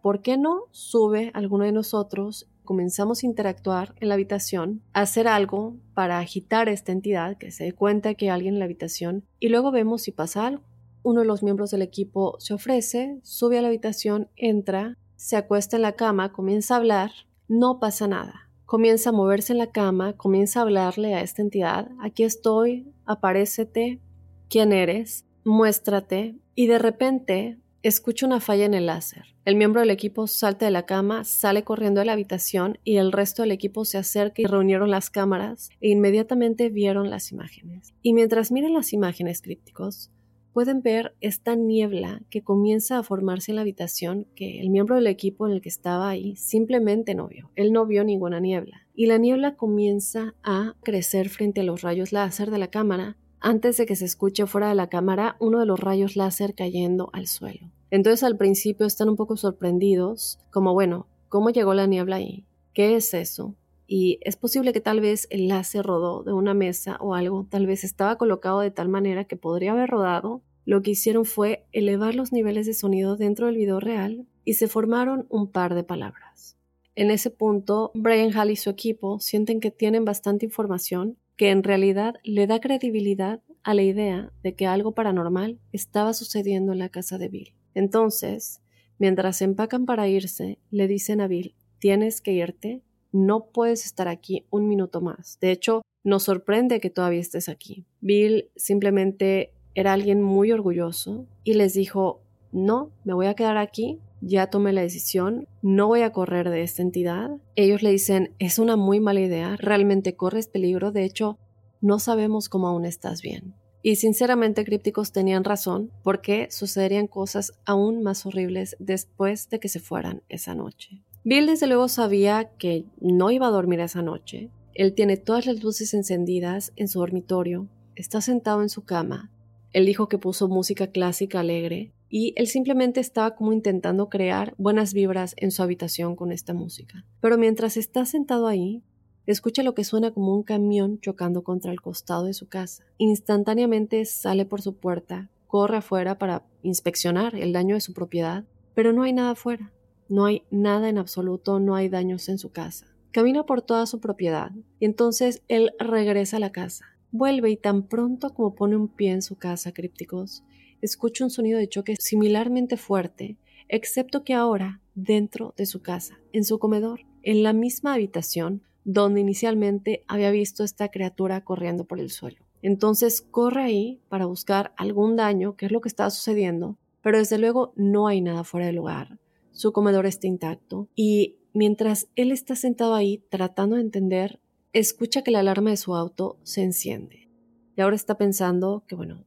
¿por 0.00 0.22
qué 0.22 0.38
no 0.38 0.62
sube 0.70 1.30
alguno 1.34 1.66
de 1.66 1.72
nosotros? 1.72 2.48
Comenzamos 2.64 3.22
a 3.22 3.26
interactuar 3.26 3.94
en 4.00 4.08
la 4.08 4.14
habitación, 4.14 4.80
hacer 4.94 5.28
algo 5.28 5.76
para 5.92 6.20
agitar 6.20 6.70
a 6.70 6.72
esta 6.72 6.90
entidad, 6.90 7.36
que 7.36 7.50
se 7.50 7.64
dé 7.64 7.74
cuenta 7.74 8.14
que 8.14 8.30
hay 8.30 8.30
alguien 8.30 8.54
en 8.54 8.60
la 8.60 8.64
habitación, 8.64 9.26
y 9.38 9.50
luego 9.50 9.72
vemos 9.72 10.00
si 10.00 10.12
pasa 10.12 10.46
algo. 10.46 10.62
Uno 11.02 11.20
de 11.20 11.26
los 11.26 11.42
miembros 11.42 11.70
del 11.70 11.82
equipo 11.82 12.36
se 12.38 12.54
ofrece, 12.54 13.20
sube 13.22 13.58
a 13.58 13.60
la 13.60 13.68
habitación, 13.68 14.30
entra 14.36 14.96
se 15.16 15.36
acuesta 15.36 15.76
en 15.76 15.82
la 15.82 15.92
cama, 15.92 16.32
comienza 16.32 16.72
a 16.72 16.78
hablar, 16.78 17.10
no 17.46 17.78
pasa 17.78 18.08
nada. 18.08 18.48
Comienza 18.72 19.10
a 19.10 19.12
moverse 19.12 19.52
en 19.52 19.58
la 19.58 19.70
cama, 19.70 20.14
comienza 20.14 20.60
a 20.60 20.62
hablarle 20.62 21.14
a 21.14 21.20
esta 21.20 21.42
entidad, 21.42 21.90
aquí 22.00 22.22
estoy, 22.22 22.90
aparécete, 23.12 24.00
quién 24.48 24.72
eres, 24.72 25.24
muéstrate, 25.44 26.36
y 26.54 26.66
de 26.66 26.78
repente 26.78 27.58
escucha 27.82 28.26
una 28.26 28.40
falla 28.40 28.64
en 28.64 28.74
el 28.74 28.86
láser. 28.86 29.34
El 29.44 29.56
miembro 29.56 29.80
del 29.80 29.90
equipo 29.90 30.28
salta 30.28 30.66
de 30.66 30.70
la 30.70 30.86
cama, 30.86 31.24
sale 31.24 31.64
corriendo 31.64 32.00
de 32.00 32.06
la 32.06 32.12
habitación 32.12 32.78
y 32.84 32.96
el 32.96 33.10
resto 33.10 33.42
del 33.42 33.50
equipo 33.50 33.84
se 33.84 33.98
acerca 33.98 34.40
y 34.40 34.46
reunieron 34.46 34.90
las 34.90 35.10
cámaras 35.10 35.70
e 35.80 35.88
inmediatamente 35.88 36.68
vieron 36.68 37.10
las 37.10 37.32
imágenes. 37.32 37.92
Y 38.02 38.12
mientras 38.14 38.52
miran 38.52 38.72
las 38.72 38.92
imágenes 38.92 39.42
crípticos, 39.42 40.12
pueden 40.52 40.82
ver 40.82 41.16
esta 41.20 41.56
niebla 41.56 42.22
que 42.30 42.42
comienza 42.42 42.98
a 42.98 43.02
formarse 43.02 43.50
en 43.50 43.56
la 43.56 43.62
habitación 43.62 44.26
que 44.36 44.60
el 44.60 44.70
miembro 44.70 44.94
del 44.94 45.08
equipo 45.08 45.48
en 45.48 45.54
el 45.54 45.60
que 45.60 45.70
estaba 45.70 46.08
ahí 46.08 46.36
simplemente 46.36 47.14
no 47.14 47.26
vio. 47.26 47.50
Él 47.56 47.72
no 47.72 47.84
vio 47.86 48.04
ninguna 48.04 48.38
niebla. 48.38 48.81
Y 48.94 49.06
la 49.06 49.18
niebla 49.18 49.56
comienza 49.56 50.34
a 50.42 50.74
crecer 50.82 51.28
frente 51.28 51.62
a 51.62 51.64
los 51.64 51.82
rayos 51.82 52.12
láser 52.12 52.50
de 52.50 52.58
la 52.58 52.68
cámara 52.68 53.16
antes 53.40 53.76
de 53.76 53.86
que 53.86 53.96
se 53.96 54.04
escuche 54.04 54.46
fuera 54.46 54.68
de 54.68 54.74
la 54.74 54.88
cámara 54.88 55.36
uno 55.40 55.58
de 55.58 55.66
los 55.66 55.80
rayos 55.80 56.16
láser 56.16 56.54
cayendo 56.54 57.10
al 57.12 57.26
suelo. 57.26 57.70
Entonces 57.90 58.22
al 58.22 58.36
principio 58.36 58.86
están 58.86 59.08
un 59.08 59.16
poco 59.16 59.36
sorprendidos, 59.36 60.38
como 60.50 60.72
bueno, 60.72 61.06
¿cómo 61.28 61.50
llegó 61.50 61.74
la 61.74 61.86
niebla 61.86 62.16
ahí? 62.16 62.46
¿Qué 62.72 62.96
es 62.96 63.12
eso? 63.14 63.54
Y 63.86 64.18
es 64.22 64.36
posible 64.36 64.72
que 64.72 64.80
tal 64.80 65.00
vez 65.00 65.26
el 65.30 65.48
láser 65.48 65.84
rodó 65.84 66.22
de 66.22 66.32
una 66.32 66.54
mesa 66.54 66.96
o 67.00 67.14
algo, 67.14 67.46
tal 67.50 67.66
vez 67.66 67.84
estaba 67.84 68.16
colocado 68.16 68.60
de 68.60 68.70
tal 68.70 68.88
manera 68.88 69.24
que 69.24 69.36
podría 69.36 69.72
haber 69.72 69.90
rodado. 69.90 70.40
Lo 70.64 70.80
que 70.80 70.92
hicieron 70.92 71.24
fue 71.24 71.66
elevar 71.72 72.14
los 72.14 72.32
niveles 72.32 72.66
de 72.66 72.74
sonido 72.74 73.16
dentro 73.16 73.46
del 73.46 73.56
video 73.56 73.80
real 73.80 74.26
y 74.44 74.54
se 74.54 74.68
formaron 74.68 75.26
un 75.28 75.50
par 75.50 75.74
de 75.74 75.84
palabras. 75.84 76.56
En 76.94 77.10
ese 77.10 77.30
punto, 77.30 77.90
Brian 77.94 78.36
Hall 78.36 78.50
y 78.50 78.56
su 78.56 78.68
equipo 78.68 79.18
sienten 79.18 79.60
que 79.60 79.70
tienen 79.70 80.04
bastante 80.04 80.44
información 80.44 81.16
que 81.36 81.50
en 81.50 81.62
realidad 81.62 82.16
le 82.22 82.46
da 82.46 82.60
credibilidad 82.60 83.40
a 83.62 83.74
la 83.74 83.82
idea 83.82 84.32
de 84.42 84.54
que 84.54 84.66
algo 84.66 84.92
paranormal 84.92 85.58
estaba 85.72 86.12
sucediendo 86.12 86.72
en 86.72 86.78
la 86.78 86.90
casa 86.90 87.16
de 87.16 87.28
Bill. 87.28 87.54
Entonces, 87.74 88.60
mientras 88.98 89.38
se 89.38 89.44
empacan 89.44 89.86
para 89.86 90.08
irse, 90.08 90.58
le 90.70 90.86
dicen 90.86 91.20
a 91.20 91.28
Bill, 91.28 91.54
tienes 91.78 92.20
que 92.20 92.32
irte, 92.32 92.82
no 93.10 93.46
puedes 93.46 93.86
estar 93.86 94.08
aquí 94.08 94.46
un 94.50 94.68
minuto 94.68 95.00
más. 95.00 95.38
De 95.40 95.50
hecho, 95.50 95.82
nos 96.04 96.24
sorprende 96.24 96.80
que 96.80 96.90
todavía 96.90 97.20
estés 97.20 97.48
aquí. 97.48 97.86
Bill 98.00 98.50
simplemente 98.56 99.54
era 99.74 99.92
alguien 99.92 100.22
muy 100.22 100.52
orgulloso 100.52 101.26
y 101.44 101.54
les 101.54 101.72
dijo, 101.74 102.22
no, 102.52 102.90
me 103.04 103.14
voy 103.14 103.26
a 103.26 103.34
quedar 103.34 103.56
aquí, 103.56 103.98
ya 104.22 104.46
tomé 104.46 104.72
la 104.72 104.80
decisión, 104.80 105.48
no 105.60 105.88
voy 105.88 106.02
a 106.02 106.12
correr 106.12 106.48
de 106.48 106.62
esta 106.62 106.80
entidad. 106.80 107.30
Ellos 107.56 107.82
le 107.82 107.90
dicen, 107.90 108.34
es 108.38 108.58
una 108.58 108.76
muy 108.76 109.00
mala 109.00 109.20
idea, 109.20 109.56
realmente 109.56 110.14
corres 110.14 110.46
peligro, 110.46 110.92
de 110.92 111.04
hecho, 111.04 111.38
no 111.80 111.98
sabemos 111.98 112.48
cómo 112.48 112.68
aún 112.68 112.84
estás 112.84 113.20
bien. 113.20 113.54
Y 113.82 113.96
sinceramente 113.96 114.64
crípticos 114.64 115.10
tenían 115.10 115.42
razón 115.42 115.90
porque 116.04 116.46
sucederían 116.52 117.08
cosas 117.08 117.52
aún 117.64 118.02
más 118.02 118.24
horribles 118.24 118.76
después 118.78 119.50
de 119.50 119.58
que 119.58 119.68
se 119.68 119.80
fueran 119.80 120.22
esa 120.28 120.54
noche. 120.54 121.02
Bill 121.24 121.46
desde 121.46 121.66
luego 121.66 121.88
sabía 121.88 122.52
que 122.58 122.84
no 123.00 123.32
iba 123.32 123.48
a 123.48 123.50
dormir 123.50 123.80
esa 123.80 124.02
noche. 124.02 124.50
Él 124.74 124.94
tiene 124.94 125.16
todas 125.16 125.46
las 125.46 125.62
luces 125.64 125.94
encendidas 125.94 126.72
en 126.76 126.86
su 126.86 127.00
dormitorio, 127.00 127.68
está 127.96 128.20
sentado 128.20 128.62
en 128.62 128.68
su 128.68 128.84
cama. 128.84 129.32
Él 129.72 129.84
dijo 129.84 130.08
que 130.08 130.18
puso 130.18 130.46
música 130.46 130.86
clásica 130.86 131.40
alegre 131.40 131.92
y 132.14 132.34
él 132.36 132.46
simplemente 132.46 133.00
estaba 133.00 133.34
como 133.34 133.54
intentando 133.54 134.10
crear 134.10 134.54
buenas 134.58 134.92
vibras 134.92 135.34
en 135.38 135.50
su 135.50 135.62
habitación 135.62 136.14
con 136.14 136.30
esta 136.30 136.52
música. 136.52 137.06
Pero 137.22 137.38
mientras 137.38 137.78
está 137.78 138.04
sentado 138.04 138.48
ahí, 138.48 138.82
escucha 139.24 139.62
lo 139.62 139.74
que 139.74 139.82
suena 139.82 140.12
como 140.12 140.34
un 140.34 140.42
camión 140.42 141.00
chocando 141.00 141.42
contra 141.42 141.72
el 141.72 141.80
costado 141.80 142.24
de 142.26 142.34
su 142.34 142.48
casa. 142.48 142.84
Instantáneamente 142.98 144.04
sale 144.04 144.44
por 144.44 144.60
su 144.60 144.76
puerta, 144.76 145.30
corre 145.46 145.78
afuera 145.78 146.18
para 146.18 146.44
inspeccionar 146.62 147.34
el 147.34 147.54
daño 147.54 147.76
de 147.76 147.80
su 147.80 147.94
propiedad, 147.94 148.44
pero 148.74 148.92
no 148.92 149.04
hay 149.04 149.14
nada 149.14 149.30
afuera. 149.30 149.72
No 150.10 150.26
hay 150.26 150.42
nada 150.50 150.90
en 150.90 150.98
absoluto, 150.98 151.60
no 151.60 151.76
hay 151.76 151.88
daños 151.88 152.28
en 152.28 152.36
su 152.36 152.52
casa. 152.52 152.94
Camina 153.12 153.46
por 153.46 153.62
toda 153.62 153.86
su 153.86 154.00
propiedad 154.00 154.52
y 154.78 154.84
entonces 154.84 155.42
él 155.48 155.70
regresa 155.78 156.36
a 156.36 156.40
la 156.40 156.52
casa. 156.52 156.84
Vuelve 157.10 157.50
y 157.50 157.56
tan 157.56 157.84
pronto 157.84 158.34
como 158.34 158.54
pone 158.54 158.76
un 158.76 158.88
pie 158.88 159.12
en 159.12 159.22
su 159.22 159.36
casa, 159.36 159.72
crípticos, 159.72 160.44
escucha 160.82 161.24
un 161.24 161.30
sonido 161.30 161.58
de 161.58 161.68
choque 161.68 161.96
similarmente 161.98 162.76
fuerte, 162.76 163.38
excepto 163.68 164.24
que 164.24 164.34
ahora 164.34 164.80
dentro 164.94 165.54
de 165.56 165.64
su 165.64 165.80
casa, 165.80 166.20
en 166.32 166.44
su 166.44 166.58
comedor, 166.58 167.00
en 167.22 167.42
la 167.42 167.54
misma 167.54 167.94
habitación 167.94 168.62
donde 168.84 169.20
inicialmente 169.20 170.04
había 170.08 170.30
visto 170.30 170.64
esta 170.64 170.90
criatura 170.90 171.44
corriendo 171.44 171.84
por 171.84 172.00
el 172.00 172.10
suelo. 172.10 172.44
Entonces 172.62 173.22
corre 173.22 173.62
ahí 173.62 174.00
para 174.08 174.26
buscar 174.26 174.72
algún 174.76 175.16
daño, 175.16 175.56
que 175.56 175.66
es 175.66 175.72
lo 175.72 175.80
que 175.80 175.88
estaba 175.88 176.10
sucediendo, 176.10 176.78
pero 177.00 177.18
desde 177.18 177.38
luego 177.38 177.72
no 177.76 178.06
hay 178.06 178.20
nada 178.20 178.44
fuera 178.44 178.66
del 178.66 178.76
lugar. 178.76 179.18
Su 179.52 179.72
comedor 179.72 180.06
está 180.06 180.26
intacto 180.26 180.88
y 180.94 181.36
mientras 181.52 182.08
él 182.16 182.32
está 182.32 182.56
sentado 182.56 182.94
ahí 182.94 183.22
tratando 183.28 183.76
de 183.76 183.82
entender, 183.82 184.40
escucha 184.72 185.22
que 185.22 185.30
la 185.30 185.40
alarma 185.40 185.70
de 185.70 185.76
su 185.76 185.94
auto 185.94 186.38
se 186.42 186.62
enciende. 186.62 187.28
Y 187.76 187.80
ahora 187.80 187.96
está 187.96 188.16
pensando 188.16 188.84
que, 188.86 188.94
bueno, 188.94 189.24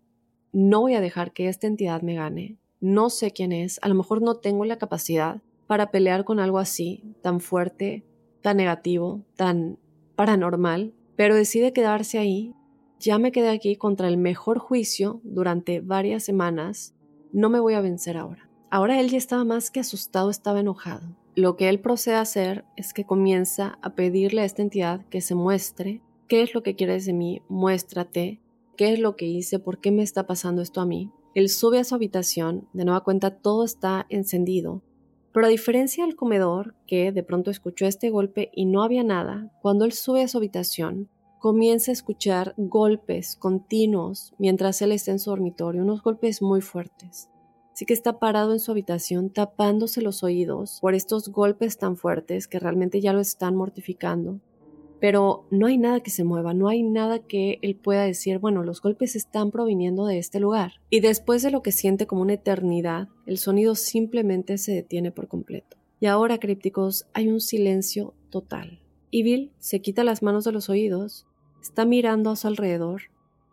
no 0.56 0.80
voy 0.80 0.94
a 0.94 1.02
dejar 1.02 1.34
que 1.34 1.50
esta 1.50 1.68
entidad 1.68 2.02
me 2.02 2.16
gane, 2.16 2.58
no 2.80 3.10
sé 3.10 3.32
quién 3.32 3.52
es, 3.52 3.78
a 3.82 3.90
lo 3.90 3.96
mejor 3.96 4.22
no 4.22 4.36
tengo 4.36 4.64
la 4.64 4.78
capacidad 4.78 5.42
para 5.68 5.92
pelear 5.92 6.24
con 6.24 6.40
algo 6.40 6.60
así, 6.60 7.04
tan 7.22 7.42
fuerte, 7.42 8.06
tan 8.42 8.56
negativo, 8.56 9.26
tan 9.36 9.78
paranormal, 10.16 10.94
pero 11.18 11.36
decide 11.36 11.74
quedarse 11.74 12.20
ahí. 12.20 12.54
Ya 13.02 13.20
me 13.20 13.34
quedé 13.34 13.50
aquí 13.50 13.76
contra 13.76 14.08
el 14.08 14.16
mejor 14.16 14.60
juicio 14.60 15.20
durante 15.26 15.82
varias 15.82 16.24
semanas, 16.24 16.96
no 17.34 17.50
me 17.50 17.60
voy 17.60 17.74
a 17.74 17.82
vencer 17.82 18.16
ahora. 18.16 18.50
Ahora 18.70 19.02
él 19.02 19.10
ya 19.10 19.18
estaba 19.18 19.44
más 19.44 19.72
que 19.72 19.82
asustado, 19.82 20.30
estaba 20.30 20.62
enojado. 20.62 21.18
Lo 21.36 21.58
que 21.58 21.68
él 21.68 21.82
procede 21.82 22.16
a 22.16 22.22
hacer 22.22 22.64
es 22.78 22.94
que 22.94 23.04
comienza 23.04 23.78
a 23.82 23.94
pedirle 23.94 24.40
a 24.40 24.46
esta 24.46 24.62
entidad 24.62 25.06
que 25.08 25.20
se 25.20 25.36
muestre 25.36 26.02
qué 26.30 26.44
es 26.44 26.54
lo 26.54 26.64
que 26.64 26.78
quieres 26.78 27.06
de 27.06 27.12
mí, 27.12 27.42
muéstrate, 27.50 28.40
qué 28.76 28.94
es 28.94 29.00
lo 29.00 29.16
que 29.16 29.26
hice, 29.26 29.60
por 29.60 29.80
qué 29.80 29.92
me 29.92 30.04
está 30.04 30.28
pasando 30.28 30.62
esto 30.62 30.82
a 30.82 30.86
mí. 30.86 31.12
Él 31.34 31.50
sube 31.50 31.80
a 31.80 31.84
su 31.84 31.96
habitación, 31.96 32.68
de 32.74 32.86
nueva 32.86 33.04
cuenta 33.04 33.32
todo 33.32 33.66
está 33.66 34.06
encendido, 34.10 34.82
pero 35.34 35.48
a 35.48 35.50
diferencia 35.50 36.06
del 36.06 36.16
comedor, 36.16 36.76
que 36.88 37.12
de 37.12 37.22
pronto 37.22 37.52
escuchó 37.52 37.86
este 37.86 38.10
golpe 38.10 38.52
y 38.54 38.66
no 38.66 38.84
había 38.84 39.04
nada, 39.04 39.52
cuando 39.62 39.84
él 39.84 39.92
sube 39.92 40.24
a 40.24 40.30
su 40.30 40.38
habitación, 40.38 41.10
comienza 41.40 41.92
a 41.92 41.94
escuchar 41.94 42.54
golpes 42.58 43.36
continuos 43.36 44.34
mientras 44.38 44.82
él 44.82 44.94
está 44.94 45.12
en 45.12 45.20
su 45.20 45.32
dormitorio, 45.32 45.84
unos 45.84 46.02
golpes 46.02 46.42
muy 46.42 46.62
fuertes. 46.62 47.30
Así 47.74 47.86
que 47.86 47.94
está 47.94 48.20
parado 48.20 48.54
en 48.54 48.62
su 48.62 48.72
habitación 48.72 49.30
tapándose 49.30 50.02
los 50.02 50.24
oídos 50.24 50.80
por 50.80 50.96
estos 50.96 51.28
golpes 51.28 51.78
tan 51.78 51.98
fuertes 51.98 52.48
que 52.48 52.58
realmente 52.58 53.02
ya 53.02 53.12
lo 53.12 53.20
están 53.20 53.58
mortificando 53.58 54.40
pero 55.00 55.46
no 55.52 55.68
hay 55.68 55.78
nada 55.78 56.00
que 56.00 56.10
se 56.10 56.24
mueva, 56.24 56.54
no 56.54 56.68
hay 56.68 56.84
nada 56.84 57.20
que 57.20 57.60
él 57.62 57.76
pueda 57.76 58.04
decir, 58.04 58.40
bueno, 58.40 58.64
los 58.64 58.82
golpes 58.82 59.16
están 59.16 59.52
proviniendo 59.52 60.06
de 60.06 60.18
este 60.18 60.40
lugar. 60.40 60.74
Y 60.90 61.00
después 61.00 61.42
de 61.44 61.52
lo 61.52 61.62
que 61.62 61.72
siente 61.72 62.08
como 62.08 62.22
una 62.22 62.34
eternidad, 62.34 63.10
el 63.26 63.38
sonido 63.38 63.76
simplemente 63.76 64.58
se 64.58 64.74
detiene 64.74 65.12
por 65.12 65.28
completo. 65.28 65.78
Y 66.00 66.08
ahora, 66.08 66.40
crípticos, 66.40 67.08
hay 67.14 67.28
un 67.28 67.42
silencio 67.42 68.14
total. 68.30 68.80
Y 69.12 69.24
Bill 69.24 69.52
se 69.60 69.80
quita 69.80 70.04
las 70.04 70.24
manos 70.24 70.44
de 70.44 70.52
los 70.52 70.70
oídos, 70.70 71.26
está 71.62 71.86
mirando 71.86 72.30
a 72.30 72.36
su 72.36 72.48
alrededor, 72.48 73.04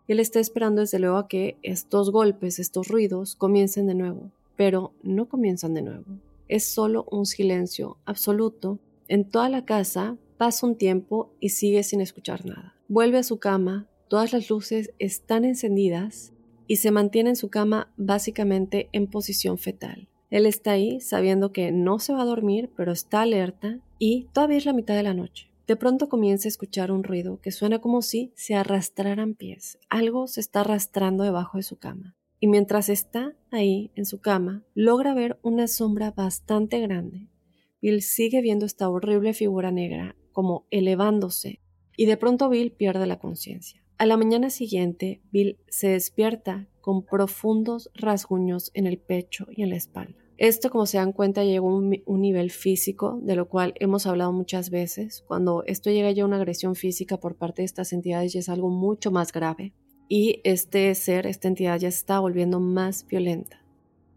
y 0.07 0.13
él 0.13 0.19
está 0.19 0.39
esperando 0.39 0.81
desde 0.81 0.99
luego 0.99 1.17
a 1.17 1.27
que 1.27 1.57
estos 1.63 2.11
golpes, 2.11 2.59
estos 2.59 2.89
ruidos, 2.89 3.35
comiencen 3.35 3.87
de 3.87 3.95
nuevo. 3.95 4.31
Pero 4.55 4.93
no 5.01 5.27
comienzan 5.27 5.73
de 5.73 5.81
nuevo. 5.81 6.05
Es 6.47 6.65
solo 6.65 7.05
un 7.09 7.25
silencio 7.25 7.97
absoluto. 8.05 8.79
En 9.07 9.29
toda 9.29 9.49
la 9.49 9.65
casa 9.65 10.17
Pasa 10.43 10.67
un 10.67 10.75
tiempo 10.75 11.31
y 11.39 11.51
sigue 11.51 11.83
sin 11.83 12.01
escuchar 12.01 12.45
nada. 12.45 12.75
Vuelve 12.89 13.17
a 13.17 13.23
su 13.23 13.39
cama, 13.39 13.87
todas 14.09 14.33
las 14.33 14.49
luces 14.49 14.91
están 14.99 15.45
encendidas 15.45 16.33
y 16.67 16.75
se 16.75 16.91
mantiene 16.91 17.29
en 17.29 17.37
su 17.37 17.49
cama 17.49 17.93
básicamente 17.95 18.89
en 18.91 19.07
posición 19.07 19.57
fetal. 19.57 20.09
Él 20.29 20.45
está 20.45 20.71
ahí 20.71 20.99
sabiendo 20.99 21.53
que 21.53 21.71
no 21.71 21.97
se 21.97 22.11
va 22.11 22.23
a 22.23 22.25
dormir, 22.25 22.69
pero 22.75 22.91
está 22.91 23.21
alerta 23.21 23.79
y 23.99 24.27
todavía 24.33 24.57
es 24.57 24.65
la 24.65 24.73
mitad 24.73 24.95
de 24.95 25.03
la 25.03 25.13
noche. 25.13 25.49
De 25.65 25.77
pronto 25.77 26.09
comienza 26.09 26.49
a 26.49 26.51
escuchar 26.51 26.91
un 26.91 27.05
ruido 27.05 27.39
que 27.39 27.51
suena 27.51 27.79
como 27.79 28.01
si 28.01 28.33
se 28.35 28.53
arrastraran 28.53 29.35
pies. 29.35 29.79
Algo 29.87 30.27
se 30.27 30.41
está 30.41 30.59
arrastrando 30.59 31.23
debajo 31.23 31.55
de 31.55 31.63
su 31.63 31.77
cama. 31.77 32.17
Y 32.41 32.47
mientras 32.47 32.89
está 32.89 33.33
ahí 33.49 33.91
en 33.95 34.05
su 34.05 34.19
cama, 34.19 34.61
logra 34.73 35.13
ver 35.13 35.39
una 35.41 35.69
sombra 35.69 36.11
bastante 36.11 36.81
grande. 36.81 37.29
Bill 37.81 38.01
sigue 38.01 38.41
viendo 38.41 38.65
esta 38.65 38.89
horrible 38.89 39.33
figura 39.33 39.71
negra 39.71 40.17
como 40.33 40.65
elevándose, 40.71 41.61
y 41.95 42.05
de 42.05 42.17
pronto 42.17 42.49
Bill 42.49 42.71
pierde 42.71 43.07
la 43.07 43.19
conciencia. 43.19 43.83
A 43.97 44.05
la 44.05 44.17
mañana 44.17 44.49
siguiente, 44.49 45.21
Bill 45.31 45.59
se 45.69 45.89
despierta 45.89 46.67
con 46.81 47.05
profundos 47.05 47.89
rasguños 47.93 48.71
en 48.73 48.87
el 48.87 48.97
pecho 48.97 49.47
y 49.49 49.63
en 49.63 49.69
la 49.69 49.77
espalda. 49.77 50.23
Esto, 50.37 50.71
como 50.71 50.87
se 50.87 50.97
dan 50.97 51.13
cuenta, 51.13 51.43
llegó 51.43 51.69
a 51.69 51.75
un, 51.75 52.21
nivel 52.21 52.49
físico, 52.49 53.19
de 53.21 53.35
lo 53.35 53.47
cual 53.47 53.75
hemos 53.79 54.07
hablado 54.07 54.33
muchas 54.33 54.71
veces. 54.71 55.23
Cuando 55.27 55.63
esto 55.67 55.91
llega 55.91 56.11
ya 56.11 56.23
a 56.23 56.25
una 56.25 56.37
agresión 56.37 56.75
física 56.75 57.17
por 57.17 57.37
parte 57.37 57.61
de 57.61 57.67
estas 57.67 57.93
entidades, 57.93 58.33
ya 58.33 58.39
es 58.39 58.49
algo 58.49 58.69
mucho 58.69 59.11
más 59.11 59.31
grave. 59.31 59.73
Y 60.09 60.41
este 60.43 60.93
ser, 60.95 61.27
esta 61.27 61.47
entidad, 61.47 61.79
ya 61.79 61.87
está 61.87 62.19
volviendo 62.19 62.59
más 62.59 63.05
violenta. 63.05 63.63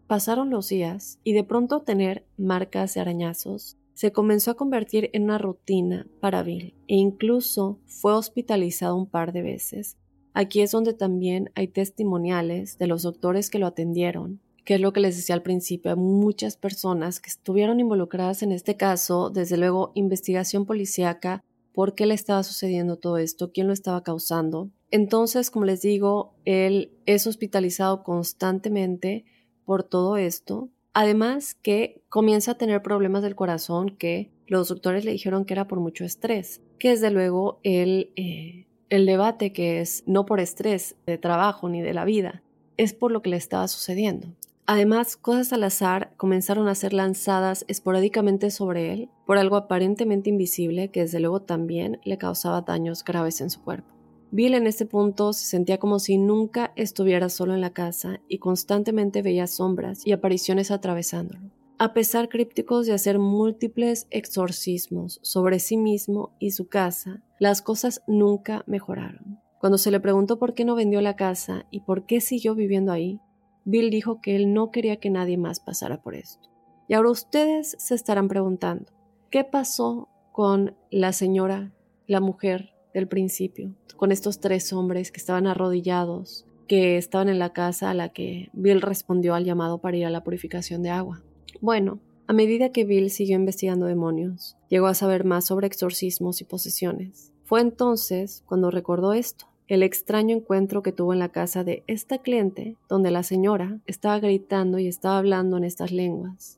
Pasaron 0.07 0.49
los 0.49 0.69
días 0.69 1.19
y 1.23 1.33
de 1.33 1.43
pronto 1.43 1.81
tener 1.81 2.25
marcas 2.37 2.95
de 2.95 3.01
arañazos 3.01 3.77
se 3.97 4.11
comenzó 4.11 4.51
a 4.51 4.53
convertir 4.53 5.09
en 5.13 5.23
una 5.23 5.39
rutina 5.39 6.05
para 6.19 6.43
Bill 6.43 6.75
e 6.87 6.93
incluso 6.93 7.79
fue 7.87 8.13
hospitalizado 8.13 8.95
un 8.95 9.07
par 9.07 9.33
de 9.33 9.41
veces. 9.41 9.97
Aquí 10.35 10.61
es 10.61 10.69
donde 10.69 10.93
también 10.93 11.49
hay 11.55 11.67
testimoniales 11.67 12.77
de 12.77 12.85
los 12.85 13.01
doctores 13.01 13.49
que 13.49 13.57
lo 13.57 13.65
atendieron, 13.65 14.39
que 14.65 14.75
es 14.75 14.81
lo 14.81 14.93
que 14.93 14.99
les 14.99 15.15
decía 15.15 15.33
al 15.33 15.41
principio, 15.41 15.89
hay 15.89 15.97
muchas 15.97 16.57
personas 16.57 17.19
que 17.19 17.31
estuvieron 17.31 17.79
involucradas 17.79 18.43
en 18.43 18.51
este 18.51 18.77
caso, 18.77 19.31
desde 19.31 19.57
luego 19.57 19.93
investigación 19.95 20.67
policíaca, 20.67 21.43
por 21.73 21.95
qué 21.95 22.05
le 22.05 22.13
estaba 22.13 22.43
sucediendo 22.43 22.97
todo 22.97 23.17
esto, 23.17 23.51
quién 23.51 23.65
lo 23.65 23.73
estaba 23.73 24.03
causando. 24.03 24.69
Entonces, 24.91 25.49
como 25.49 25.65
les 25.65 25.81
digo, 25.81 26.35
él 26.45 26.91
es 27.07 27.25
hospitalizado 27.25 28.03
constantemente 28.03 29.25
por 29.65 29.83
todo 29.83 30.17
esto. 30.17 30.69
Además 30.99 31.53
que 31.53 32.01
comienza 32.09 32.53
a 32.53 32.57
tener 32.57 32.81
problemas 32.81 33.21
del 33.21 33.35
corazón 33.35 33.91
que 33.91 34.31
los 34.47 34.69
doctores 34.69 35.05
le 35.05 35.11
dijeron 35.11 35.45
que 35.45 35.53
era 35.53 35.67
por 35.67 35.79
mucho 35.79 36.03
estrés, 36.03 36.59
que 36.79 36.89
desde 36.89 37.11
luego 37.11 37.59
el, 37.61 38.13
eh, 38.15 38.65
el 38.89 39.05
debate 39.05 39.53
que 39.53 39.79
es 39.79 40.01
no 40.07 40.25
por 40.25 40.39
estrés 40.39 40.95
de 41.05 41.19
trabajo 41.19 41.69
ni 41.69 41.83
de 41.83 41.93
la 41.93 42.03
vida, 42.03 42.41
es 42.77 42.95
por 42.95 43.11
lo 43.11 43.21
que 43.21 43.29
le 43.29 43.37
estaba 43.37 43.67
sucediendo. 43.67 44.29
Además, 44.65 45.17
cosas 45.17 45.53
al 45.53 45.65
azar 45.65 46.13
comenzaron 46.17 46.67
a 46.67 46.73
ser 46.73 46.93
lanzadas 46.93 47.63
esporádicamente 47.67 48.49
sobre 48.49 48.91
él 48.91 49.09
por 49.27 49.37
algo 49.37 49.55
aparentemente 49.55 50.31
invisible 50.31 50.89
que 50.89 51.01
desde 51.01 51.19
luego 51.19 51.43
también 51.43 51.99
le 52.05 52.17
causaba 52.17 52.61
daños 52.61 53.03
graves 53.03 53.39
en 53.39 53.51
su 53.51 53.61
cuerpo. 53.61 53.96
Bill 54.29 54.55
en 54.55 54.67
este 54.67 54.85
punto 54.85 55.31
se 55.31 55.45
sentía 55.45 55.77
como 55.77 55.99
si 55.99 56.17
nunca 56.17 56.73
estuviera 56.75 57.29
solo 57.29 57.53
en 57.53 57.61
la 57.61 57.71
casa 57.71 58.19
y 58.27 58.39
constantemente 58.39 59.21
veía 59.21 59.47
sombras 59.47 60.05
y 60.05 60.11
apariciones 60.11 60.69
atravesándolo. 60.69 61.49
A 61.79 61.93
pesar 61.93 62.27
crípticos 62.27 62.87
de 62.87 62.93
hacer 62.93 63.19
múltiples 63.19 64.07
exorcismos 64.09 65.19
sobre 65.21 65.59
sí 65.59 65.77
mismo 65.77 66.35
y 66.39 66.51
su 66.51 66.67
casa, 66.67 67.21
las 67.39 67.61
cosas 67.61 68.01
nunca 68.07 68.63
mejoraron. 68.67 69.39
Cuando 69.59 69.77
se 69.77 69.91
le 69.91 69.99
preguntó 69.99 70.39
por 70.39 70.53
qué 70.53 70.65
no 70.65 70.75
vendió 70.75 71.01
la 71.01 71.15
casa 71.15 71.65
y 71.71 71.81
por 71.81 72.05
qué 72.05 72.19
siguió 72.19 72.53
viviendo 72.55 72.91
ahí, 72.91 73.21
Bill 73.63 73.89
dijo 73.91 74.21
que 74.21 74.35
él 74.35 74.53
no 74.53 74.71
quería 74.71 74.97
que 74.97 75.09
nadie 75.09 75.37
más 75.37 75.59
pasara 75.59 76.01
por 76.01 76.15
esto. 76.15 76.49
Y 76.87 76.95
ahora 76.95 77.11
ustedes 77.11 77.75
se 77.79 77.95
estarán 77.95 78.27
preguntando, 78.27 78.91
¿qué 79.29 79.43
pasó 79.43 80.09
con 80.31 80.75
la 80.89 81.13
señora, 81.13 81.73
la 82.07 82.21
mujer 82.21 82.76
del 82.97 83.07
principio, 83.07 83.71
con 83.95 84.11
estos 84.11 84.39
tres 84.39 84.73
hombres 84.73 85.11
que 85.11 85.19
estaban 85.19 85.45
arrodillados, 85.45 86.45
que 86.67 86.97
estaban 86.97 87.29
en 87.29 87.37
la 87.37 87.53
casa 87.53 87.91
a 87.91 87.93
la 87.93 88.09
que 88.09 88.49
Bill 88.53 88.81
respondió 88.81 89.35
al 89.35 89.45
llamado 89.45 89.77
para 89.77 89.97
ir 89.97 90.05
a 90.07 90.09
la 90.09 90.23
purificación 90.23 90.81
de 90.81 90.89
agua. 90.89 91.21
Bueno, 91.61 91.99
a 92.25 92.33
medida 92.33 92.71
que 92.71 92.85
Bill 92.85 93.11
siguió 93.11 93.35
investigando 93.35 93.85
demonios, 93.85 94.57
llegó 94.67 94.87
a 94.87 94.95
saber 94.95 95.25
más 95.25 95.45
sobre 95.45 95.67
exorcismos 95.67 96.41
y 96.41 96.45
posesiones. 96.45 97.31
Fue 97.45 97.61
entonces 97.61 98.43
cuando 98.47 98.71
recordó 98.71 99.13
esto, 99.13 99.45
el 99.67 99.83
extraño 99.83 100.35
encuentro 100.35 100.81
que 100.81 100.91
tuvo 100.91 101.13
en 101.13 101.19
la 101.19 101.29
casa 101.29 101.63
de 101.63 101.83
esta 101.85 102.17
cliente, 102.17 102.77
donde 102.89 103.11
la 103.11 103.21
señora 103.21 103.79
estaba 103.85 104.19
gritando 104.19 104.79
y 104.79 104.87
estaba 104.87 105.19
hablando 105.19 105.57
en 105.57 105.65
estas 105.65 105.91
lenguas. 105.91 106.57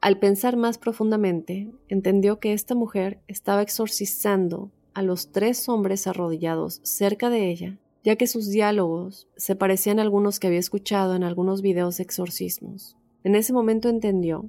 Al 0.00 0.18
pensar 0.18 0.56
más 0.56 0.78
profundamente, 0.78 1.68
entendió 1.88 2.40
que 2.40 2.54
esta 2.54 2.74
mujer 2.74 3.18
estaba 3.28 3.60
exorcizando 3.60 4.70
a 4.96 5.02
los 5.02 5.30
tres 5.30 5.68
hombres 5.68 6.06
arrodillados 6.06 6.80
cerca 6.82 7.28
de 7.28 7.50
ella, 7.50 7.78
ya 8.02 8.16
que 8.16 8.26
sus 8.26 8.48
diálogos 8.48 9.28
se 9.36 9.54
parecían 9.54 9.98
a 9.98 10.02
algunos 10.02 10.40
que 10.40 10.46
había 10.46 10.58
escuchado 10.58 11.14
en 11.14 11.22
algunos 11.22 11.60
videos 11.60 11.98
de 11.98 12.04
exorcismos. 12.04 12.96
En 13.22 13.34
ese 13.34 13.52
momento 13.52 13.90
entendió 13.90 14.48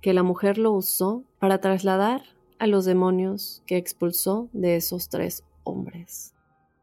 que 0.00 0.14
la 0.14 0.22
mujer 0.22 0.56
lo 0.56 0.72
usó 0.72 1.24
para 1.38 1.60
trasladar 1.60 2.22
a 2.58 2.66
los 2.66 2.86
demonios 2.86 3.62
que 3.66 3.76
expulsó 3.76 4.48
de 4.54 4.76
esos 4.76 5.10
tres 5.10 5.44
hombres. 5.62 6.32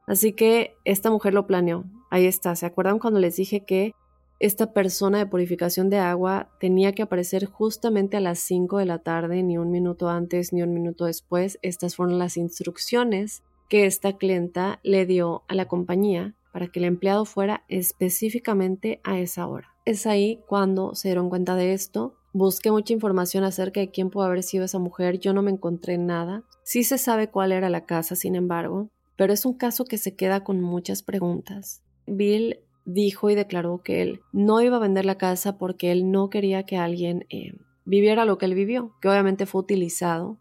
Así 0.05 0.33
que 0.33 0.75
esta 0.85 1.09
mujer 1.09 1.33
lo 1.33 1.47
planeó. 1.47 1.85
Ahí 2.11 2.27
está. 2.27 2.55
¿Se 2.55 2.67
acuerdan 2.67 2.99
cuando 2.99 3.19
les 3.19 3.37
dije 3.37 3.65
que 3.65 3.95
esta 4.39 4.71
persona 4.71 5.17
de 5.17 5.25
purificación 5.25 5.89
de 5.89 5.97
agua 5.97 6.49
tenía 6.61 6.93
que 6.93 7.01
aparecer 7.01 7.45
justamente 7.45 8.15
a 8.15 8.21
las 8.21 8.39
5 8.39 8.77
de 8.77 8.85
la 8.85 8.99
tarde, 8.99 9.43
ni 9.43 9.57
un 9.57 9.69
minuto 9.69 10.09
antes 10.09 10.53
ni 10.53 10.63
un 10.63 10.73
minuto 10.73 11.05
después. 11.05 11.59
Estas 11.61 11.97
fueron 11.97 12.19
las 12.19 12.37
instrucciones 12.37 13.43
que 13.67 13.85
esta 13.85 14.17
clienta 14.17 14.79
le 14.81 15.05
dio 15.05 15.43
a 15.49 15.55
la 15.55 15.67
compañía 15.67 16.35
para 16.53 16.67
que 16.67 16.79
el 16.79 16.85
empleado 16.85 17.25
fuera 17.25 17.65
específicamente 17.67 19.01
a 19.03 19.19
esa 19.19 19.45
hora. 19.45 19.67
Es 19.85 20.07
ahí 20.07 20.41
cuando 20.47 20.95
se 20.95 21.09
dieron 21.09 21.29
cuenta 21.29 21.55
de 21.55 21.73
esto. 21.73 22.15
Busqué 22.31 22.71
mucha 22.71 22.93
información 22.93 23.43
acerca 23.43 23.81
de 23.81 23.91
quién 23.91 24.09
pudo 24.09 24.23
haber 24.23 24.43
sido 24.43 24.65
esa 24.65 24.79
mujer, 24.79 25.19
yo 25.19 25.33
no 25.33 25.41
me 25.41 25.51
encontré 25.51 25.97
nada. 25.97 26.43
Sí 26.63 26.83
se 26.83 26.97
sabe 26.97 27.29
cuál 27.29 27.51
era 27.51 27.69
la 27.69 27.85
casa, 27.85 28.15
sin 28.15 28.35
embargo, 28.35 28.89
pero 29.17 29.33
es 29.33 29.45
un 29.45 29.53
caso 29.53 29.83
que 29.83 29.97
se 29.97 30.15
queda 30.15 30.43
con 30.43 30.61
muchas 30.61 31.03
preguntas. 31.03 31.83
Bill 32.05 32.59
dijo 32.85 33.29
y 33.29 33.35
declaró 33.35 33.81
que 33.83 34.01
él 34.01 34.21
no 34.31 34.61
iba 34.61 34.77
a 34.77 34.79
vender 34.79 35.05
la 35.05 35.17
casa 35.17 35.57
porque 35.57 35.91
él 35.91 36.11
no 36.11 36.29
quería 36.29 36.63
que 36.63 36.77
alguien 36.77 37.25
eh, 37.29 37.53
viviera 37.85 38.25
lo 38.25 38.37
que 38.37 38.45
él 38.45 38.55
vivió, 38.55 38.93
que 39.01 39.09
obviamente 39.09 39.45
fue 39.45 39.61
utilizado 39.61 40.37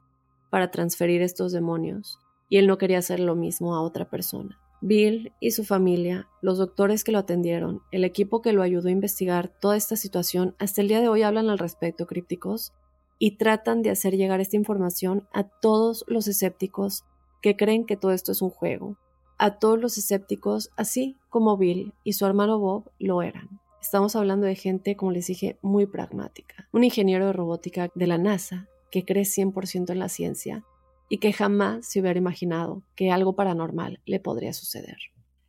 para 0.51 0.71
transferir 0.71 1.23
estos 1.23 1.53
demonios, 1.53 2.19
y 2.49 2.57
él 2.57 2.67
no 2.67 2.79
quería 2.79 2.99
hacer 2.99 3.21
lo 3.21 3.37
mismo 3.37 3.75
a 3.75 3.83
otra 3.83 4.09
persona. 4.09 4.59
Bill 4.81 5.33
y 5.41 5.51
su 5.51 5.65
familia, 5.65 6.29
los 6.41 6.59
doctores 6.59 7.03
que 7.05 7.13
lo 7.13 7.19
atendieron, 7.19 7.83
el 7.91 8.05
equipo 8.05 8.43
que 8.43 8.53
lo 8.53 8.63
ayudó 8.63 8.89
a 8.89 8.93
investigar 8.93 9.49
toda 9.49 9.77
esta 9.77 9.97
situación, 9.97 10.55
hasta 10.59 10.81
el 10.81 10.89
día 10.89 11.01
de 11.01 11.09
hoy 11.09 11.23
hablan 11.23 11.51
al 11.51 11.59
respecto, 11.59 12.07
crípticos, 12.07 12.73
y 13.19 13.37
tratan 13.37 13.83
de 13.83 13.91
hacer 13.91 14.17
llegar 14.17 14.41
esta 14.41 14.57
información 14.57 15.27
a 15.33 15.43
todos 15.45 16.05
los 16.07 16.29
escépticos 16.29 17.05
que 17.43 17.57
creen 17.57 17.85
que 17.85 17.97
todo 17.97 18.13
esto 18.13 18.31
es 18.31 18.43
un 18.43 18.51
juego, 18.51 18.97
a 19.39 19.59
todos 19.59 19.81
los 19.81 19.97
escépticos, 19.97 20.71
así 20.77 21.17
como 21.31 21.57
Bill 21.57 21.95
y 22.05 22.15
su 22.15 22.27
hermano 22.27 22.59
Bob 22.59 22.91
lo 22.99 23.23
eran. 23.23 23.61
Estamos 23.81 24.17
hablando 24.17 24.47
de 24.47 24.57
gente, 24.57 24.97
como 24.97 25.13
les 25.13 25.29
dije, 25.29 25.57
muy 25.63 25.87
pragmática. 25.87 26.69
Un 26.73 26.85
ingeniero 26.85 27.27
de 27.27 27.33
robótica 27.33 27.89
de 27.95 28.07
la 28.07 28.19
NASA 28.19 28.69
que 28.91 29.05
cree 29.05 29.23
100% 29.23 29.91
en 29.91 29.99
la 29.99 30.09
ciencia 30.09 30.65
y 31.09 31.19
que 31.19 31.33
jamás 31.33 31.87
se 31.87 32.01
hubiera 32.01 32.19
imaginado 32.19 32.83
que 32.97 33.11
algo 33.11 33.35
paranormal 33.35 34.01
le 34.05 34.21
podría 34.21 34.53
suceder. 34.53 34.97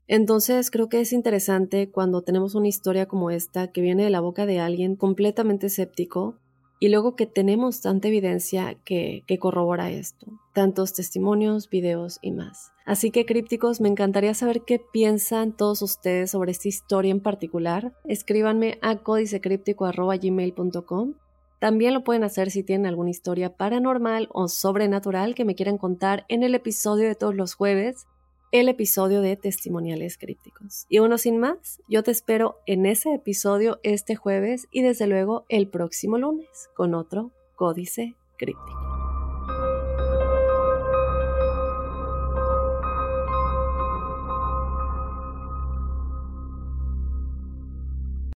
Entonces 0.07 0.71
creo 0.71 0.89
que 0.89 1.01
es 1.01 1.13
interesante 1.13 1.91
cuando 1.91 2.21
tenemos 2.21 2.55
una 2.55 2.67
historia 2.67 3.07
como 3.07 3.29
esta 3.29 3.71
que 3.71 3.81
viene 3.81 4.03
de 4.03 4.09
la 4.09 4.21
boca 4.21 4.45
de 4.45 4.59
alguien 4.59 4.95
completamente 4.95 5.67
escéptico 5.67 6.39
y 6.79 6.89
luego 6.89 7.15
que 7.15 7.25
tenemos 7.25 7.81
tanta 7.81 8.07
evidencia 8.07 8.75
que, 8.85 9.25
corrobora 9.39 9.89
esto, 9.91 10.27
tantos 10.53 10.93
testimonios, 10.93 11.67
videos 11.69 12.19
y 12.21 12.31
más. 12.31 12.71
Así 12.85 13.09
que 13.11 13.25
crípticos, 13.25 13.81
me 13.81 13.89
encantaría 13.89 14.33
saber 14.33 14.61
qué 14.61 14.79
piensan 14.79 15.51
todos 15.55 15.81
ustedes 15.81 16.31
sobre 16.31 16.51
esta 16.51 16.69
historia 16.69 17.11
en 17.11 17.19
particular. 17.19 17.93
Escríbanme 18.05 18.79
a 18.81 18.95
códicecríptico.gmail.com. 18.97 21.15
También 21.59 21.93
lo 21.93 22.05
pueden 22.05 22.23
hacer 22.23 22.51
si 22.51 22.63
tienen 22.63 22.87
alguna 22.87 23.09
historia 23.09 23.57
paranormal 23.57 24.29
o 24.31 24.47
sobrenatural 24.47 25.35
que 25.35 25.43
me 25.43 25.55
quieran 25.55 25.77
contar 25.77 26.23
en 26.29 26.43
el 26.43 26.55
episodio 26.55 27.05
de 27.07 27.15
todos 27.15 27.35
los 27.35 27.53
jueves 27.53 28.07
el 28.51 28.67
episodio 28.67 29.21
de 29.21 29.35
Testimoniales 29.35 30.17
Crípticos. 30.17 30.85
Y 30.89 30.99
bueno, 30.99 31.17
sin 31.17 31.37
más, 31.37 31.81
yo 31.87 32.01
te 32.03 32.11
espero 32.11 32.57
en 32.65 32.85
ese 32.85 33.13
episodio 33.13 33.79
este 33.83 34.15
jueves 34.15 34.67
y 34.71 34.81
desde 34.81 35.05
luego 35.05 35.45
el 35.49 35.67
próximo 35.67 36.17
lunes 36.17 36.47
con 36.75 36.95
otro 36.95 37.31
Códice 37.55 38.15
Críptico. 38.37 38.79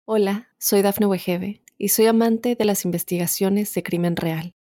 Hola, 0.04 0.48
soy 0.58 0.82
Dafne 0.82 1.06
Wegebe 1.06 1.62
y 1.78 1.88
soy 1.88 2.06
amante 2.06 2.54
de 2.54 2.64
las 2.66 2.84
investigaciones 2.84 3.72
de 3.72 3.82
crimen 3.82 4.16
real. 4.16 4.52